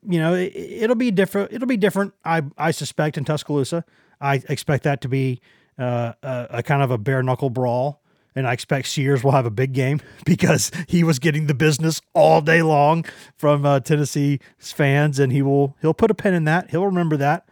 you 0.08 0.20
know, 0.20 0.34
it, 0.34 0.88
will 0.88 0.96
be 0.96 1.12
different. 1.12 1.54
It'll 1.54 1.68
be 1.68 1.78
different. 1.78 2.14
I 2.26 2.44
I 2.58 2.72
suspect 2.72 3.18
in 3.18 3.26
Tuscaloosa. 3.26 3.86
I 4.20 4.42
expect 4.50 4.84
that 4.84 5.02
to 5.02 5.10
be 5.10 5.42
uh, 5.78 6.14
a, 6.22 6.48
a, 6.50 6.64
kind 6.64 6.84
of 6.84 6.92
a 6.92 6.98
bare 6.98 7.24
knuckle 7.24 7.50
brawl. 7.50 8.02
And 8.36 8.48
I 8.48 8.54
expect 8.54 8.88
Sears 8.88 9.24
will 9.24 9.32
have 9.32 9.46
a 9.46 9.52
big 9.52 9.74
game 9.74 10.00
because 10.26 10.72
he 10.88 11.04
was 11.04 11.20
getting 11.20 11.48
the 11.48 11.54
business 11.54 12.02
all 12.14 12.40
day 12.42 12.62
long 12.62 13.06
from 13.36 13.66
uh, 13.66 13.80
Tennessee 13.82 14.40
fans, 14.58 15.20
and 15.20 15.32
he 15.32 15.42
will 15.42 15.76
he'll 15.82 15.94
put 15.94 16.12
a 16.12 16.16
pin 16.16 16.34
in 16.34 16.46
that. 16.46 16.70
He'll 16.70 16.86
remember 16.86 17.18
that. 17.18 17.48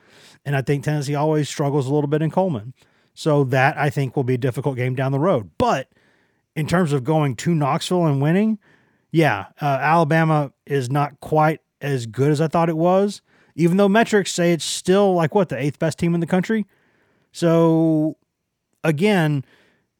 And 0.45 0.55
I 0.55 0.61
think 0.61 0.83
Tennessee 0.83 1.15
always 1.15 1.49
struggles 1.49 1.87
a 1.87 1.93
little 1.93 2.07
bit 2.07 2.21
in 2.21 2.31
Coleman, 2.31 2.73
so 3.13 3.43
that 3.45 3.77
I 3.77 3.89
think 3.89 4.15
will 4.15 4.23
be 4.23 4.35
a 4.35 4.39
difficult 4.39 4.77
game 4.77 4.95
down 4.95 5.11
the 5.11 5.19
road. 5.19 5.51
But 5.57 5.89
in 6.55 6.65
terms 6.65 6.93
of 6.93 7.03
going 7.03 7.35
to 7.37 7.53
Knoxville 7.53 8.05
and 8.05 8.21
winning, 8.21 8.57
yeah, 9.11 9.47
uh, 9.61 9.65
Alabama 9.81 10.53
is 10.65 10.89
not 10.89 11.19
quite 11.19 11.59
as 11.81 12.05
good 12.05 12.31
as 12.31 12.41
I 12.41 12.47
thought 12.47 12.69
it 12.69 12.77
was, 12.77 13.21
even 13.55 13.77
though 13.77 13.89
metrics 13.89 14.31
say 14.31 14.51
it's 14.53 14.65
still 14.65 15.13
like 15.13 15.35
what, 15.35 15.49
the 15.49 15.57
eighth 15.57 15.79
best 15.79 15.97
team 15.97 16.13
in 16.13 16.19
the 16.19 16.27
country. 16.27 16.65
So 17.31 18.17
again, 18.83 19.43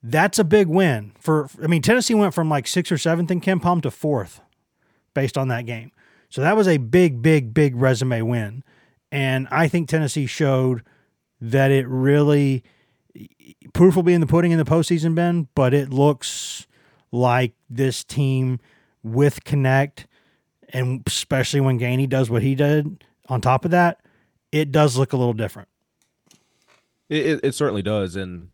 that's 0.02 0.40
a 0.40 0.44
big 0.44 0.68
win 0.68 1.12
for, 1.20 1.50
I 1.62 1.68
mean, 1.68 1.82
Tennessee 1.82 2.14
went 2.16 2.34
from 2.34 2.50
like 2.50 2.68
sixth 2.68 2.92
or 2.92 2.98
seventh 2.98 3.32
in 3.32 3.42
KenPom 3.42 3.82
to 3.82 3.92
fourth 3.92 4.42
based 5.14 5.38
on 5.38 5.50
that 5.50 5.66
game. 5.66 5.92
So 6.30 6.42
that 6.42 6.56
was 6.56 6.68
a 6.68 6.78
big, 6.78 7.22
big, 7.22 7.54
big 7.54 7.76
resume 7.76 8.22
win. 8.22 8.64
And 9.12 9.48
I 9.50 9.68
think 9.68 9.90
Tennessee 9.90 10.28
showed 10.28 10.84
that 11.42 11.72
it 11.72 11.88
really, 11.88 12.64
proof 13.74 13.96
will 13.96 14.04
be 14.04 14.14
in 14.14 14.22
the 14.22 14.28
pudding 14.28 14.52
in 14.52 14.60
the 14.60 14.66
postseason, 14.66 15.16
Ben, 15.16 15.48
but 15.56 15.74
it 15.74 15.90
looks 15.90 16.68
like 17.12 17.54
this 17.70 18.04
team 18.04 18.60
with 19.02 19.44
Knecht 19.44 20.06
and 20.70 21.04
especially 21.08 21.62
when 21.62 21.80
Gainey 21.80 22.08
does 22.08 22.30
what 22.30 22.42
he 22.42 22.56
did 22.56 23.04
on 23.28 23.42
top 23.42 23.66
of 23.66 23.72
that, 23.72 24.00
it 24.52 24.72
does 24.72 24.98
look 24.98 25.14
a 25.14 25.18
little 25.18 25.34
different. 25.34 25.70
It, 27.10 27.26
it, 27.26 27.40
it 27.44 27.56
certainly 27.56 27.82
does, 27.82 28.16
and 28.16 28.50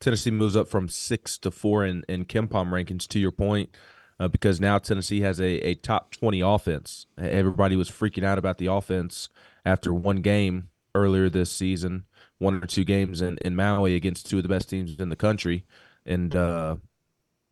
Tennessee 0.00 0.30
moves 0.30 0.56
up 0.56 0.68
from 0.68 0.88
six 0.88 1.38
to 1.38 1.50
four 1.50 1.84
in 1.84 2.04
in 2.08 2.24
KenPom 2.24 2.70
rankings. 2.70 3.06
To 3.08 3.18
your 3.18 3.32
point, 3.32 3.70
uh, 4.18 4.28
because 4.28 4.60
now 4.60 4.78
Tennessee 4.78 5.20
has 5.20 5.40
a, 5.40 5.66
a 5.66 5.74
top 5.74 6.12
twenty 6.12 6.40
offense. 6.40 7.06
Everybody 7.18 7.76
was 7.76 7.90
freaking 7.90 8.24
out 8.24 8.38
about 8.38 8.58
the 8.58 8.66
offense 8.66 9.28
after 9.64 9.92
one 9.92 10.22
game 10.22 10.68
earlier 10.94 11.28
this 11.28 11.52
season, 11.52 12.04
one 12.38 12.54
or 12.54 12.66
two 12.66 12.84
games 12.84 13.20
in, 13.20 13.38
in 13.38 13.54
Maui 13.54 13.94
against 13.94 14.28
two 14.28 14.38
of 14.38 14.42
the 14.42 14.48
best 14.48 14.70
teams 14.70 14.96
in 14.98 15.08
the 15.08 15.16
country, 15.16 15.64
and 16.06 16.34
uh, 16.34 16.76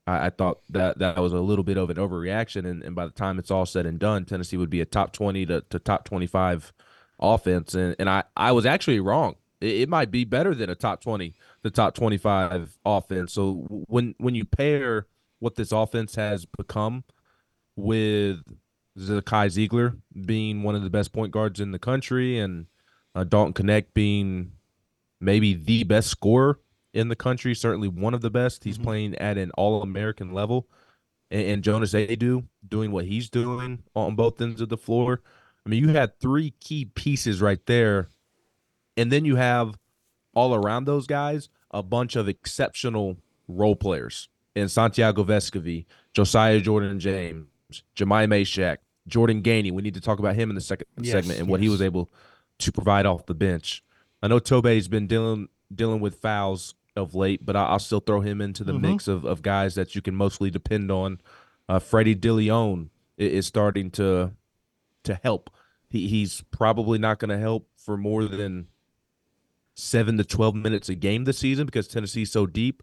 I, 0.08 0.26
I, 0.26 0.30
thought 0.30 0.60
that 0.70 0.98
that 0.98 1.18
was 1.18 1.32
a 1.32 1.40
little 1.40 1.64
bit 1.64 1.76
of 1.76 1.90
an 1.90 1.96
overreaction. 1.96 2.66
And, 2.66 2.82
and 2.82 2.96
by 2.96 3.04
the 3.04 3.12
time 3.12 3.38
it's 3.38 3.50
all 3.50 3.66
said 3.66 3.84
and 3.84 3.98
done, 3.98 4.24
Tennessee 4.24 4.56
would 4.56 4.70
be 4.70 4.80
a 4.80 4.86
top 4.86 5.12
20 5.12 5.46
to, 5.46 5.60
to 5.68 5.78
top 5.78 6.04
25 6.04 6.72
offense. 7.20 7.74
And, 7.74 7.94
and 7.98 8.08
I, 8.08 8.24
I 8.36 8.52
was 8.52 8.64
actually 8.64 9.00
wrong. 9.00 9.36
It, 9.60 9.82
it 9.82 9.88
might 9.88 10.10
be 10.10 10.24
better 10.24 10.54
than 10.54 10.70
a 10.70 10.74
top 10.74 11.02
20, 11.02 11.34
the 11.62 11.70
top 11.70 11.94
25 11.94 12.78
offense. 12.84 13.34
So 13.34 13.66
when, 13.68 14.14
when 14.18 14.34
you 14.34 14.44
pair 14.46 15.06
what 15.40 15.56
this 15.56 15.72
offense 15.72 16.14
has 16.14 16.46
become 16.46 17.04
with 17.76 18.38
Zakai 18.98 19.46
Zeigler 19.46 19.98
being 20.26 20.62
one 20.62 20.74
of 20.74 20.82
the 20.82 20.90
best 20.90 21.12
point 21.12 21.32
guards 21.32 21.60
in 21.60 21.70
the 21.70 21.78
country 21.78 22.38
and 22.38 22.66
uh, 23.14 23.24
Dalton 23.24 23.52
Knecht 23.52 23.94
being 23.94 24.52
maybe 25.20 25.54
the 25.54 25.84
best 25.84 26.08
scorer 26.08 26.58
in 26.92 27.08
the 27.08 27.16
country, 27.16 27.54
certainly 27.54 27.88
one 27.88 28.14
of 28.14 28.20
the 28.20 28.30
best. 28.30 28.64
He's 28.64 28.76
mm-hmm. 28.76 28.84
playing 28.84 29.14
at 29.16 29.38
an 29.38 29.50
All 29.52 29.82
American 29.82 30.32
level, 30.32 30.66
and, 31.30 31.42
and, 31.42 31.64
Jonas 31.64 31.92
Aidoo 31.94 32.44
doing 32.66 32.90
what 32.90 33.04
he's 33.04 33.28
doing 33.28 33.82
on 33.94 34.14
both 34.14 34.40
ends 34.40 34.60
of 34.60 34.68
the 34.68 34.76
floor. 34.76 35.20
I 35.64 35.68
mean, 35.68 35.82
you 35.82 35.90
had 35.90 36.18
three 36.18 36.54
key 36.60 36.86
pieces 36.86 37.42
right 37.42 37.64
there, 37.66 38.08
and 38.96 39.12
then 39.12 39.24
you 39.24 39.36
have 39.36 39.78
all 40.34 40.54
around 40.54 40.84
those 40.84 41.06
guys 41.06 41.48
a 41.70 41.82
bunch 41.82 42.16
of 42.16 42.28
exceptional 42.28 43.16
role 43.48 43.76
players 43.76 44.28
in 44.54 44.68
Santiago 44.68 45.24
Vescovi, 45.24 45.84
Josiah 46.14 46.60
Jordan 46.60 46.98
James, 46.98 47.46
Jahmai 47.94 48.26
Mashack, 48.26 48.78
Jordan 49.06 49.42
Gainey. 49.42 49.72
We 49.72 49.82
need 49.82 49.94
to 49.94 50.00
talk 50.00 50.18
about 50.18 50.36
him 50.36 50.50
in 50.50 50.54
the 50.54 50.60
second 50.60 50.86
yes, 51.00 51.12
segment 51.12 51.38
and 51.38 51.48
yes. 51.48 51.50
what 51.50 51.60
he 51.60 51.68
was 51.68 51.82
able 51.82 52.10
to 52.58 52.72
provide 52.72 53.06
off 53.06 53.26
the 53.26 53.34
bench. 53.34 53.82
I 54.22 54.28
know 54.28 54.38
Tobe's 54.38 54.88
been 54.88 55.06
dealing 55.06 55.48
dealing 55.74 56.00
with 56.00 56.16
fouls 56.16 56.74
of 56.98 57.14
late, 57.14 57.44
but 57.44 57.56
I'll 57.56 57.78
still 57.78 58.00
throw 58.00 58.20
him 58.20 58.40
into 58.40 58.64
the 58.64 58.72
mm-hmm. 58.72 58.82
mix 58.82 59.08
of, 59.08 59.24
of 59.24 59.42
guys 59.42 59.74
that 59.76 59.94
you 59.94 60.02
can 60.02 60.14
mostly 60.14 60.50
depend 60.50 60.90
on. 60.90 61.20
Uh, 61.68 61.78
Freddie 61.78 62.16
Dilione 62.16 62.88
is 63.16 63.46
starting 63.46 63.90
to 63.92 64.32
to 65.04 65.20
help. 65.22 65.50
He, 65.88 66.08
he's 66.08 66.42
probably 66.50 66.98
not 66.98 67.18
going 67.18 67.30
to 67.30 67.38
help 67.38 67.68
for 67.76 67.96
more 67.96 68.24
than 68.24 68.68
seven 69.74 70.16
to 70.18 70.24
twelve 70.24 70.54
minutes 70.54 70.88
a 70.88 70.94
game 70.94 71.24
this 71.24 71.38
season 71.38 71.66
because 71.66 71.88
Tennessee's 71.88 72.32
so 72.32 72.46
deep. 72.46 72.82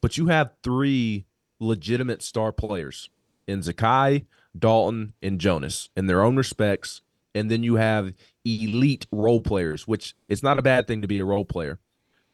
But 0.00 0.18
you 0.18 0.26
have 0.26 0.52
three 0.62 1.26
legitimate 1.60 2.22
star 2.22 2.52
players 2.52 3.08
in 3.46 3.60
Zakai, 3.60 4.26
Dalton, 4.58 5.12
and 5.22 5.40
Jonas 5.40 5.88
in 5.96 6.06
their 6.06 6.22
own 6.22 6.36
respects, 6.36 7.02
and 7.34 7.50
then 7.50 7.62
you 7.62 7.76
have 7.76 8.12
elite 8.44 9.06
role 9.12 9.40
players, 9.40 9.86
which 9.86 10.14
it's 10.28 10.42
not 10.42 10.58
a 10.58 10.62
bad 10.62 10.86
thing 10.86 11.02
to 11.02 11.08
be 11.08 11.20
a 11.20 11.24
role 11.24 11.44
player 11.44 11.78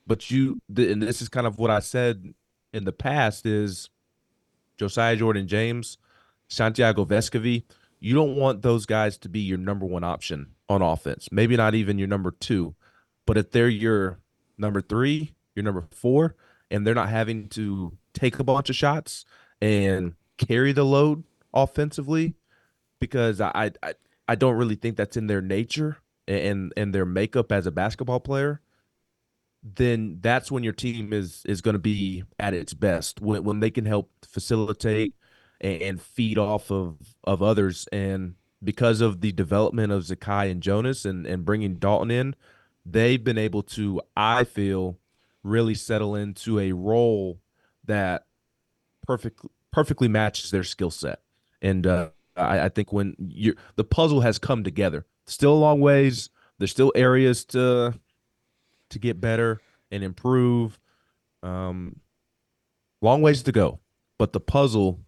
but 0.08 0.30
you 0.30 0.60
and 0.76 1.02
this 1.02 1.22
is 1.22 1.28
kind 1.28 1.46
of 1.46 1.58
what 1.58 1.70
I 1.70 1.78
said 1.78 2.34
in 2.72 2.84
the 2.84 2.92
past 2.92 3.46
is 3.46 3.90
Josiah 4.78 5.14
Jordan 5.14 5.46
James, 5.46 5.98
Santiago 6.48 7.04
Vescovi, 7.04 7.64
you 8.00 8.14
don't 8.14 8.36
want 8.36 8.62
those 8.62 8.86
guys 8.86 9.18
to 9.18 9.28
be 9.28 9.40
your 9.40 9.58
number 9.58 9.84
one 9.86 10.04
option 10.04 10.54
on 10.68 10.82
offense. 10.82 11.28
Maybe 11.30 11.56
not 11.56 11.74
even 11.74 11.98
your 11.98 12.08
number 12.08 12.30
two, 12.30 12.74
but 13.26 13.36
if 13.36 13.50
they're 13.50 13.68
your 13.68 14.18
number 14.56 14.80
three, 14.80 15.34
your 15.54 15.64
number 15.64 15.84
four, 15.90 16.34
and 16.70 16.86
they're 16.86 16.94
not 16.94 17.10
having 17.10 17.48
to 17.50 17.96
take 18.14 18.38
a 18.38 18.44
bunch 18.44 18.70
of 18.70 18.76
shots 18.76 19.24
and 19.60 20.14
carry 20.38 20.72
the 20.72 20.84
load 20.84 21.24
offensively, 21.52 22.34
because 22.98 23.40
I 23.40 23.72
I, 23.82 23.94
I 24.26 24.34
don't 24.36 24.56
really 24.56 24.76
think 24.76 24.96
that's 24.96 25.16
in 25.18 25.26
their 25.26 25.42
nature 25.42 25.98
and 26.26 26.72
and 26.76 26.94
their 26.94 27.06
makeup 27.06 27.52
as 27.52 27.66
a 27.66 27.70
basketball 27.70 28.20
player 28.20 28.62
then 29.62 30.18
that's 30.20 30.50
when 30.50 30.62
your 30.62 30.72
team 30.72 31.12
is 31.12 31.42
is 31.46 31.60
going 31.60 31.74
to 31.74 31.80
be 31.80 32.24
at 32.38 32.54
its 32.54 32.74
best 32.74 33.20
when 33.20 33.44
when 33.44 33.60
they 33.60 33.70
can 33.70 33.84
help 33.84 34.10
facilitate 34.24 35.14
and, 35.60 35.82
and, 35.82 36.02
feed 36.02 36.38
off 36.38 36.70
of 36.70 36.96
of 37.24 37.42
others. 37.42 37.88
And 37.90 38.34
because 38.62 39.00
of 39.00 39.20
the 39.20 39.32
development 39.32 39.92
of 39.92 40.04
Zakai 40.04 40.50
and 40.50 40.62
Jonas 40.62 41.04
and 41.04 41.26
and 41.26 41.44
bringing 41.44 41.74
Dalton 41.74 42.10
in 42.10 42.34
they've 42.90 43.22
been 43.22 43.38
able 43.38 43.62
to 43.62 44.00
I 44.16 44.44
feel 44.44 44.98
really 45.42 45.74
settle 45.74 46.14
into 46.14 46.58
a 46.58 46.72
role 46.72 47.40
that 47.84 48.24
perfect 49.06 49.40
perfectly 49.70 50.08
matches 50.08 50.50
their 50.50 50.64
skill 50.64 50.90
set. 50.90 51.20
And 51.60 51.86
uh, 51.86 52.10
I, 52.36 52.60
I 52.60 52.68
think 52.68 52.92
when 52.92 53.14
you 53.18 53.54
the 53.76 53.84
puzzle 53.84 54.20
has 54.20 54.38
come 54.38 54.64
together. 54.64 55.06
Still 55.26 55.52
a 55.52 55.56
long 55.56 55.80
ways. 55.80 56.30
There's 56.58 56.70
still 56.70 56.92
areas 56.94 57.44
to 57.46 57.94
to 58.90 58.98
get 58.98 59.20
better 59.20 59.60
and 59.90 60.02
improve. 60.02 60.78
Um, 61.42 62.00
long 63.00 63.22
ways 63.22 63.42
to 63.44 63.52
go, 63.52 63.80
but 64.18 64.32
the 64.32 64.40
puzzle 64.40 65.00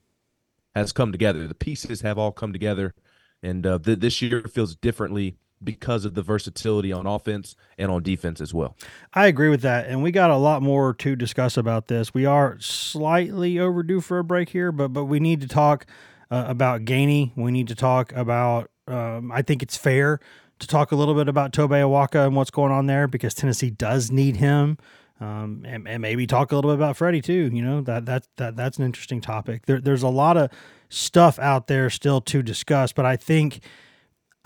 has 0.75 0.93
come 0.93 1.12
together. 1.12 1.47
The 1.47 1.55
pieces 1.55 2.03
have 2.03 2.19
all 2.19 2.33
come 2.33 2.53
together, 2.53 2.95
and 3.43 3.66
uh, 3.66 3.79
th- 3.79 3.99
this 3.99 4.23
year 4.23 4.43
feels 4.43 4.77
differently 4.77 5.37
because 5.62 6.05
of 6.05 6.14
the 6.14 6.23
versatility 6.23 6.93
on 6.93 7.07
offense 7.07 7.55
and 7.77 7.90
on 7.90 8.03
defense 8.03 8.40
as 8.40 8.55
well. 8.55 8.77
I 9.12 9.27
agree 9.27 9.51
with 9.51 9.62
that, 9.62 9.87
and 9.87 10.03
we 10.03 10.11
got 10.11 10.31
a 10.31 10.37
lot 10.37 10.62
more 10.62 10.95
to 10.95 11.16
discuss 11.16 11.57
about 11.57 11.88
this. 11.88 12.14
We 12.14 12.25
are 12.25 12.59
slightly 12.61 13.59
overdue 13.59 14.01
for 14.01 14.19
a 14.19 14.25
break 14.25 14.51
here, 14.51 14.73
but 14.73 14.88
but 14.88 15.05
we 15.05 15.21
need 15.21 15.40
to 15.40 15.49
talk 15.49 15.87
uh, 16.31 16.45
about 16.47 16.83
Gainey. 16.83 17.33
We 17.37 17.51
need 17.51 17.69
to 17.69 17.75
talk 17.75 18.12
about. 18.12 18.71
Um, 18.87 19.31
I 19.31 19.43
think 19.43 19.62
it's 19.62 19.77
fair 19.77 20.19
to 20.61 20.66
talk 20.66 20.92
a 20.92 20.96
little 20.96 21.14
bit 21.14 21.29
about 21.29 21.53
Tobe 21.53 21.73
Awaka 21.73 22.27
and 22.27 22.37
what's 22.37 22.51
going 22.51 22.73
on 22.73 22.87
there 22.87 23.09
because 23.09 23.35
Tennessee 23.35 23.70
does 23.70 24.11
need 24.11 24.37
him. 24.37 24.79
Um, 25.20 25.64
and, 25.66 25.87
and, 25.87 26.01
maybe 26.01 26.27
talk 26.27 26.51
a 26.51 26.55
little 26.55 26.70
bit 26.70 26.77
about 26.77 26.96
Freddie 26.96 27.20
too. 27.20 27.51
You 27.53 27.62
know 27.62 27.83
that 27.83 28.07
that 28.07 28.27
that 28.37 28.57
that's 28.57 28.79
an 28.79 28.85
interesting 28.85 29.20
topic. 29.20 29.66
There, 29.66 29.79
there's 29.79 30.03
a 30.03 30.09
lot 30.09 30.38
of 30.38 30.51
stuff 30.88 31.38
out 31.38 31.66
there 31.66 31.90
still 31.90 32.23
to 32.23 32.42
discuss, 32.42 32.94
but 32.94 33.05
I 33.05 33.16
think 33.16 33.61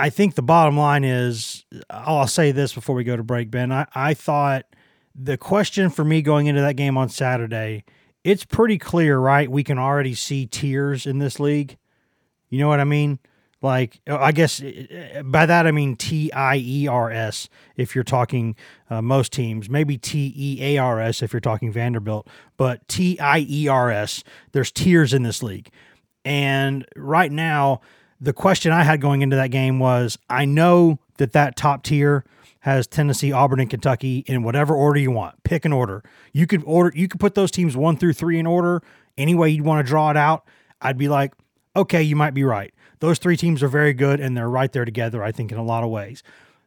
I 0.01 0.11
think 0.11 0.35
the 0.35 0.43
bottom 0.43 0.77
line 0.77 1.05
is 1.05 1.65
I'll 1.89 2.27
say 2.27 2.51
this 2.51 2.73
before 2.73 2.97
we 2.97 3.05
go 3.05 3.17
to 3.17 3.23
break, 3.23 3.53
Ben. 3.53 3.71
I, 3.71 3.87
I 3.95 4.15
thought 4.15 4.67
the 5.15 5.37
question 5.37 5.91
for 5.91 6.05
me 6.05 6.23
going 6.23 6.49
into 6.49 6.61
that 6.61 6.75
game 6.75 6.99
on 6.99 7.09
Saturday, 7.09 7.85
it's 8.25 8.45
pretty 8.45 8.79
clear, 8.79 9.19
right? 9.19 9.49
We 9.49 9.63
can 9.63 9.79
already 9.79 10.15
see 10.15 10.47
tiers 10.47 11.07
in 11.07 11.19
this 11.19 11.39
league. 11.39 11.77
You 12.51 12.59
know 12.59 12.69
what 12.69 12.81
I 12.81 12.85
mean? 12.85 13.21
Like, 13.65 13.99
uh, 14.07 14.19
I 14.19 14.33
guess 14.33 14.63
uh, 14.63 15.17
uh, 15.17 15.23
by 15.23 15.47
that 15.47 15.67
I 15.67 15.71
mean 15.71 15.97
T 15.97 16.31
I 16.33 16.57
E 16.57 16.87
R 16.87 17.11
S 17.11 17.49
if 17.77 17.95
you're 17.95 18.05
talking 18.05 18.57
uh, 18.91 19.01
most 19.01 19.33
teams, 19.33 19.71
maybe 19.71 19.97
T 19.97 20.35
E 20.37 20.59
A 20.63 20.77
R 20.77 21.01
S 21.01 21.23
if 21.23 21.33
you're 21.33 21.41
talking 21.41 21.73
Vanderbilt, 21.73 22.29
but 22.59 22.87
T 22.89 23.19
I 23.19 23.39
E 23.49 23.67
R 23.67 23.91
S, 23.91 24.23
there's 24.53 24.71
tiers 24.71 25.15
in 25.15 25.23
this 25.23 25.43
league. 25.43 25.71
And 26.27 26.85
right 26.95 27.33
now, 27.33 27.81
the 28.21 28.35
question 28.35 28.71
I 28.71 28.83
had 28.83 29.01
going 29.01 29.23
into 29.23 29.37
that 29.37 29.51
game 29.51 29.79
was 29.79 30.19
I 30.29 30.45
know 30.45 30.99
that 31.17 31.33
that 31.33 31.57
top 31.57 31.85
tier 31.85 32.27
has 32.61 32.87
Tennessee, 32.87 33.33
Auburn, 33.33 33.61
and 33.61 33.71
Kentucky 33.71 34.25
in 34.27 34.43
whatever 34.43 34.75
order 34.75 35.01
you 35.01 35.11
want. 35.11 35.43
Pick 35.43 35.65
an 35.65 35.73
order. 35.73 36.05
You 36.35 36.47
could 36.47 36.63
order. 36.67 36.93
You 36.95 37.09
could 37.09 37.19
put 37.19 37.35
those 37.35 37.51
teams 37.51 37.79
one 37.79 37.97
through 37.97 38.13
three 38.13 38.39
in 38.39 38.47
order. 38.47 38.83
Any 39.17 39.35
way 39.35 39.49
you'd 39.49 39.65
want 39.65 39.87
to 39.87 39.89
draw 39.89 40.11
it 40.11 40.19
out, 40.19 40.45
I'd 40.83 40.99
be 40.99 41.09
like, 41.09 41.33
okay, 41.75 42.03
you 42.03 42.15
might 42.15 42.35
be 42.35 42.45
right. 42.45 42.74
Those 43.05 43.19
three 43.19 43.37
teams 43.37 43.63
are 43.63 43.69
very 43.69 43.93
good, 43.93 44.19
and 44.19 44.35
they're 44.35 44.49
right 44.49 44.73
there 44.73 44.87
together. 44.87 45.23
I 45.23 45.31
think 45.31 45.53
in 45.53 45.59
a 45.59 45.63
lot 45.63 45.85
of 45.85 45.91
ways. 45.91 46.23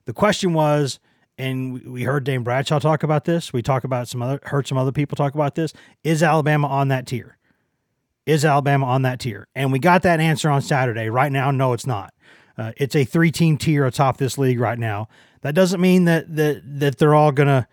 The 0.06 0.13
question 0.13 0.54
was, 0.54 1.00
and 1.36 1.84
we 1.84 2.04
heard 2.04 2.26
Dane 2.26 2.43
Bradshaw 2.43 2.78
talk 2.78 3.02
about 3.02 3.26
this. 3.26 3.52
We 3.52 3.63
talk 3.63 3.84
about 3.84 4.08
some 4.08 4.21
other, 4.21 4.39
heard 4.43 4.67
some 4.67 4.78
other 4.78 4.91
people 4.91 5.15
talk 5.15 5.34
about 5.34 5.56
this. 5.56 5.73
Is 6.04 6.21
Alabama 6.21 6.67
on 6.67 6.89
that 6.89 7.08
tier? 7.08 7.38
Is 8.28 8.45
Alabama 8.45 8.86
on 8.86 9.02
that 9.02 9.19
tier? 9.19 9.47
And 9.56 9.71
we 9.71 9.80
got 9.80 10.04
that 10.04 10.19
answer 10.19 10.52
on 10.52 10.62
Saturday. 10.62 11.10
Right 11.10 11.32
now, 11.32 11.50
no, 11.50 11.73
it's 11.73 11.88
not. 11.88 12.13
Uh, 12.56 12.71
it's 12.78 12.95
a 12.95 13.04
three-team 13.04 13.58
tier 13.58 13.88
atop 13.88 14.17
this 14.17 14.38
league 14.38 14.60
right 14.60 14.78
now. 14.78 15.08
That 15.41 15.56
doesn't 15.56 15.82
mean 15.82 16.06
that 16.06 16.36
that 16.36 16.62
that 16.80 16.97
they're 17.00 17.15
all 17.15 17.32
gonna 17.32 17.67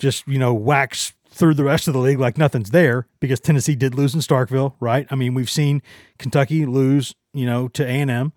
just 0.00 0.26
you 0.26 0.40
know 0.40 0.52
wax 0.54 1.12
through 1.30 1.54
the 1.54 1.62
rest 1.62 1.86
of 1.86 1.94
the 1.94 2.00
league 2.00 2.18
like 2.18 2.36
nothing's 2.36 2.70
there 2.70 3.06
because 3.20 3.38
Tennessee 3.38 3.76
did 3.76 3.94
lose 3.94 4.12
in 4.12 4.20
Starkville, 4.20 4.74
right? 4.80 5.06
I 5.08 5.14
mean, 5.14 5.34
we've 5.34 5.48
seen 5.48 5.82
Kentucky 6.18 6.66
lose, 6.66 7.14
you 7.32 7.46
know, 7.46 7.68
to 7.68 7.84
A 7.84 7.88
and 7.88 8.10
M. 8.10 8.32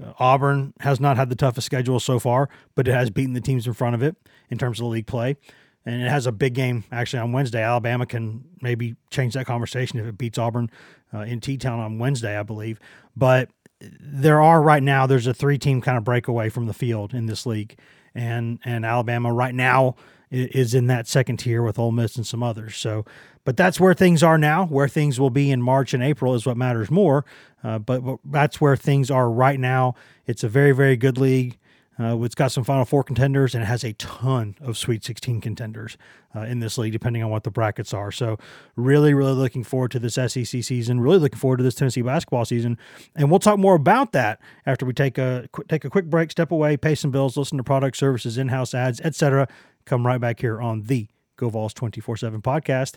Uh, 0.00 0.12
Auburn 0.18 0.72
has 0.80 1.00
not 1.00 1.16
had 1.16 1.30
the 1.30 1.36
toughest 1.36 1.66
schedule 1.66 1.98
so 2.00 2.18
far, 2.18 2.48
but 2.74 2.86
it 2.86 2.92
has 2.92 3.10
beaten 3.10 3.34
the 3.34 3.40
teams 3.40 3.66
in 3.66 3.72
front 3.72 3.94
of 3.94 4.02
it 4.02 4.16
in 4.48 4.58
terms 4.58 4.78
of 4.78 4.84
the 4.84 4.90
league 4.90 5.06
play 5.06 5.36
and 5.84 6.02
it 6.02 6.08
has 6.08 6.26
a 6.26 6.32
big 6.32 6.54
game 6.54 6.84
actually 6.92 7.20
on 7.20 7.32
Wednesday. 7.32 7.62
Alabama 7.62 8.06
can 8.06 8.44
maybe 8.60 8.96
change 9.10 9.34
that 9.34 9.46
conversation 9.46 9.98
if 9.98 10.06
it 10.06 10.18
beats 10.18 10.38
Auburn 10.38 10.70
uh, 11.12 11.20
in 11.20 11.40
T 11.40 11.56
Town 11.56 11.80
on 11.80 11.98
Wednesday, 11.98 12.38
I 12.38 12.42
believe. 12.42 12.78
But 13.16 13.50
there 13.80 14.40
are 14.42 14.60
right 14.60 14.82
now 14.82 15.06
there's 15.06 15.26
a 15.26 15.34
three 15.34 15.58
team 15.58 15.80
kind 15.80 15.96
of 15.96 16.04
breakaway 16.04 16.48
from 16.48 16.66
the 16.66 16.74
field 16.74 17.14
in 17.14 17.26
this 17.26 17.46
league, 17.46 17.78
and 18.14 18.58
and 18.64 18.84
Alabama 18.84 19.32
right 19.32 19.54
now 19.54 19.96
is 20.30 20.74
in 20.74 20.86
that 20.86 21.08
second 21.08 21.38
tier 21.38 21.62
with 21.62 21.78
Ole 21.78 21.90
Miss 21.90 22.14
and 22.14 22.26
some 22.26 22.42
others. 22.42 22.76
So, 22.76 23.04
but 23.44 23.56
that's 23.56 23.80
where 23.80 23.94
things 23.94 24.22
are 24.22 24.38
now. 24.38 24.66
Where 24.66 24.88
things 24.88 25.18
will 25.18 25.30
be 25.30 25.50
in 25.50 25.62
March 25.62 25.94
and 25.94 26.02
April 26.02 26.34
is 26.34 26.46
what 26.46 26.56
matters 26.56 26.90
more. 26.90 27.24
Uh, 27.62 27.78
but, 27.78 28.04
but 28.04 28.18
that's 28.24 28.60
where 28.60 28.76
things 28.76 29.10
are 29.10 29.30
right 29.30 29.58
now. 29.58 29.94
It's 30.26 30.44
a 30.44 30.48
very 30.48 30.72
very 30.72 30.96
good 30.96 31.18
league. 31.18 31.58
Uh, 32.00 32.18
it's 32.22 32.34
got 32.34 32.50
some 32.50 32.64
Final 32.64 32.86
Four 32.86 33.04
contenders 33.04 33.54
and 33.54 33.62
it 33.62 33.66
has 33.66 33.84
a 33.84 33.92
ton 33.94 34.54
of 34.60 34.78
Sweet 34.78 35.04
16 35.04 35.42
contenders 35.42 35.98
uh, 36.34 36.40
in 36.40 36.60
this 36.60 36.78
league, 36.78 36.92
depending 36.92 37.22
on 37.22 37.28
what 37.30 37.44
the 37.44 37.50
brackets 37.50 37.92
are. 37.92 38.10
So, 38.10 38.38
really, 38.74 39.12
really 39.12 39.34
looking 39.34 39.64
forward 39.64 39.90
to 39.90 39.98
this 39.98 40.14
SEC 40.14 40.46
season. 40.46 41.00
Really 41.00 41.18
looking 41.18 41.38
forward 41.38 41.58
to 41.58 41.62
this 41.62 41.74
Tennessee 41.74 42.00
basketball 42.00 42.46
season, 42.46 42.78
and 43.14 43.30
we'll 43.30 43.38
talk 43.38 43.58
more 43.58 43.74
about 43.74 44.12
that 44.12 44.40
after 44.64 44.86
we 44.86 44.94
take 44.94 45.18
a 45.18 45.48
take 45.68 45.84
a 45.84 45.90
quick 45.90 46.06
break, 46.06 46.30
step 46.30 46.50
away, 46.50 46.78
pay 46.78 46.94
some 46.94 47.10
bills, 47.10 47.36
listen 47.36 47.58
to 47.58 47.64
product 47.64 47.98
services, 47.98 48.38
in-house 48.38 48.72
ads, 48.72 49.00
etc. 49.02 49.46
Come 49.84 50.06
right 50.06 50.20
back 50.20 50.40
here 50.40 50.60
on 50.60 50.84
the 50.84 51.08
GoVols 51.36 51.74
24/7 51.74 52.40
podcast. 52.40 52.96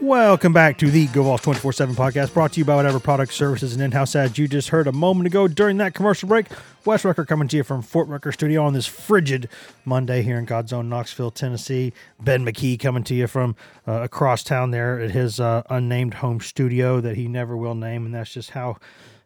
Welcome 0.00 0.52
back 0.52 0.76
to 0.78 0.90
the 0.90 1.06
GoVols 1.06 1.42
24 1.42 1.72
7 1.72 1.94
podcast 1.94 2.34
brought 2.34 2.52
to 2.52 2.58
you 2.58 2.64
by 2.64 2.74
whatever 2.74 2.98
product 2.98 3.32
services 3.32 3.72
and 3.74 3.80
in 3.82 3.92
house 3.92 4.16
ads 4.16 4.36
you 4.36 4.48
just 4.48 4.68
heard 4.68 4.86
a 4.88 4.92
moment 4.92 5.28
ago 5.28 5.46
during 5.46 5.76
that 5.78 5.94
commercial 5.94 6.28
break. 6.28 6.46
Wes 6.84 7.04
Rucker 7.04 7.24
coming 7.24 7.46
to 7.48 7.56
you 7.56 7.62
from 7.62 7.80
Fort 7.80 8.08
Rucker 8.08 8.32
Studio 8.32 8.64
on 8.64 8.74
this 8.74 8.86
frigid 8.86 9.48
Monday 9.84 10.22
here 10.22 10.36
in 10.36 10.44
God's 10.46 10.72
own 10.72 10.88
Knoxville, 10.88 11.30
Tennessee. 11.30 11.92
Ben 12.20 12.44
McKee 12.44 12.78
coming 12.78 13.04
to 13.04 13.14
you 13.14 13.28
from 13.28 13.54
uh, 13.86 14.02
across 14.02 14.42
town 14.42 14.72
there 14.72 15.00
at 15.00 15.12
his 15.12 15.38
uh, 15.38 15.62
unnamed 15.70 16.14
home 16.14 16.40
studio 16.40 17.00
that 17.00 17.16
he 17.16 17.28
never 17.28 17.56
will 17.56 17.76
name, 17.76 18.04
and 18.04 18.14
that's 18.14 18.32
just 18.34 18.50
how 18.50 18.76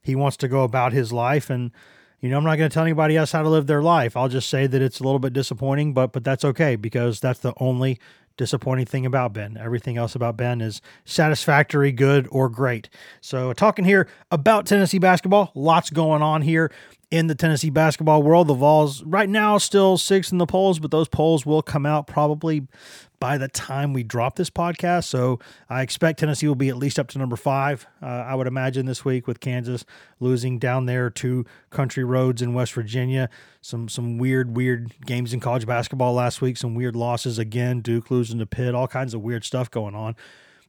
he 0.03 0.15
wants 0.15 0.37
to 0.37 0.49
go 0.49 0.63
about 0.65 0.93
his 0.93 1.13
life. 1.13 1.49
And 1.51 1.73
You 2.21 2.29
know, 2.29 2.37
I'm 2.37 2.45
not 2.45 2.57
going 2.57 2.69
to 2.71 2.75
tell 2.75 2.85
anybody 2.85 3.17
else 3.17 3.33
how 3.33 3.43
to 3.43 3.49
live 3.49 3.67
their 3.67 3.83
life. 3.83 4.17
I'll 4.17 4.29
just 4.29 4.51
say 4.51 4.67
that 4.67 4.83
it's 4.83 5.01
a 5.01 5.03
little 5.03 5.19
bit 5.19 5.33
disappointing, 5.33 5.95
but 5.95 6.13
but 6.13 6.25
that's 6.25 6.45
okay 6.45 6.77
because 6.77 7.21
that's 7.21 7.41
the 7.41 7.55
only 7.57 7.99
disappointing 8.39 8.87
thing 8.87 9.05
about 9.05 9.35
Ben. 9.35 9.59
Everything 9.59 9.99
else 9.99 10.15
about 10.15 10.39
Ben 10.39 10.63
is 10.63 10.81
satisfactory, 11.05 11.93
good, 11.93 12.27
or 12.31 12.49
great. 12.49 12.89
So, 13.21 13.53
talking 13.53 13.85
here 13.85 14.09
about 14.31 14.65
Tennessee 14.65 14.99
basketball, 14.99 15.53
lots 15.55 15.91
going 15.91 16.23
on 16.23 16.41
here 16.41 16.73
in 17.11 17.27
the 17.27 17.35
Tennessee 17.35 17.71
basketball 17.71 18.23
world. 18.23 18.49
The 18.49 18.55
Vols 18.55 19.03
right 19.03 19.29
now 19.29 19.59
still 19.59 19.97
six 19.97 20.31
in 20.31 20.39
the 20.39 20.47
polls, 20.47 20.79
but 20.79 20.91
those 20.91 21.09
polls 21.09 21.47
will 21.47 21.63
come 21.63 21.87
out 21.87 22.07
probably 22.07 22.67
by 23.21 23.37
the 23.37 23.49
time 23.49 23.93
we 23.93 24.03
drop 24.03 24.37
this 24.37 24.51
podcast. 24.51 25.05
So 25.05 25.39
I 25.69 25.83
expect 25.83 26.21
Tennessee 26.21 26.47
will 26.47 26.55
be 26.55 26.69
at 26.69 26.77
least 26.77 26.99
up 26.99 27.09
to 27.09 27.19
number 27.19 27.37
five. 27.37 27.87
Uh, 28.03 28.07
I 28.07 28.35
would 28.35 28.47
imagine 28.47 28.87
this 28.87 29.05
week 29.05 29.27
with 29.27 29.41
Kansas 29.41 29.85
losing 30.21 30.59
down 30.59 30.87
there 30.87 31.11
to 31.11 31.45
Country 31.71 32.05
Roads 32.05 32.43
in 32.43 32.55
West 32.55 32.73
Virginia. 32.75 33.29
Some 33.61 33.89
some 33.89 34.19
weird 34.19 34.57
weird 34.57 34.93
games 35.05 35.33
in 35.33 35.41
college 35.41 35.67
basketball 35.67 36.13
last 36.13 36.41
week. 36.41 36.57
Some 36.57 36.75
weird 36.75 36.95
losses 36.95 37.39
again. 37.39 37.81
Duke 37.81 38.11
losing 38.11 38.39
to 38.39 38.47
Pitt. 38.47 38.75
All 38.75 38.89
kinds 38.89 39.15
of 39.15 39.23
weird 39.23 39.45
stuff 39.45 39.71
going 39.71 39.95
on. 39.95 40.15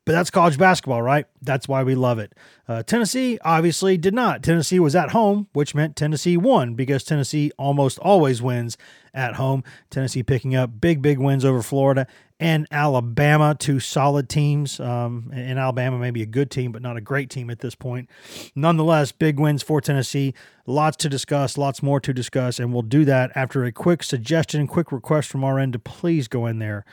But 0.10 0.14
that's 0.14 0.32
college 0.32 0.58
basketball, 0.58 1.04
right? 1.04 1.28
That's 1.40 1.68
why 1.68 1.84
we 1.84 1.94
love 1.94 2.18
it. 2.18 2.34
Uh, 2.68 2.82
Tennessee 2.82 3.38
obviously 3.44 3.96
did 3.96 4.16
not. 4.16 4.42
Tennessee 4.42 4.80
was 4.80 4.96
at 4.96 5.12
home, 5.12 5.50
which 5.54 5.76
meant 5.76 5.96
Tennessee 5.96 6.36
won 6.36 6.74
because 6.74 7.04
Tennessee 7.04 7.52
almost 7.60 8.00
always 8.00 8.42
wins 8.42 8.76
at 9.14 9.36
home. 9.36 9.64
Tennessee 9.92 10.24
picking 10.24 10.56
up 10.56 10.82
big, 10.82 11.04
big 11.04 11.20
wins 11.20 11.46
over 11.46 11.62
Florida 11.62 12.08
and 12.40 12.66
Alabama, 12.72 13.56
two 13.60 13.80
solid 13.80 14.30
teams. 14.30 14.80
Um, 14.80 15.30
and 15.32 15.60
Alabama 15.60 16.00
may 16.00 16.10
be 16.10 16.24
a 16.24 16.26
good 16.26 16.50
team, 16.50 16.72
but 16.72 16.82
not 16.82 16.98
a 16.98 17.02
great 17.02 17.30
team 17.30 17.52
at 17.52 17.60
this 17.60 17.76
point. 17.76 18.10
Nonetheless, 18.56 19.12
big 19.12 19.40
wins 19.40 19.62
for 19.62 19.80
Tennessee. 19.80 20.34
Lots 20.66 20.98
to 20.98 21.10
discuss, 21.10 21.56
lots 21.56 21.84
more 21.84 22.00
to 22.00 22.14
discuss, 22.14 22.60
and 22.60 22.74
we'll 22.74 22.82
do 22.82 23.06
that 23.06 23.32
after 23.36 23.64
a 23.64 23.72
quick 23.72 24.02
suggestion, 24.02 24.66
quick 24.66 24.92
request 24.92 25.30
from 25.30 25.44
our 25.44 25.60
end 25.60 25.74
to 25.74 25.80
please 25.80 26.28
go 26.28 26.48
in 26.48 26.58
there 26.58 26.84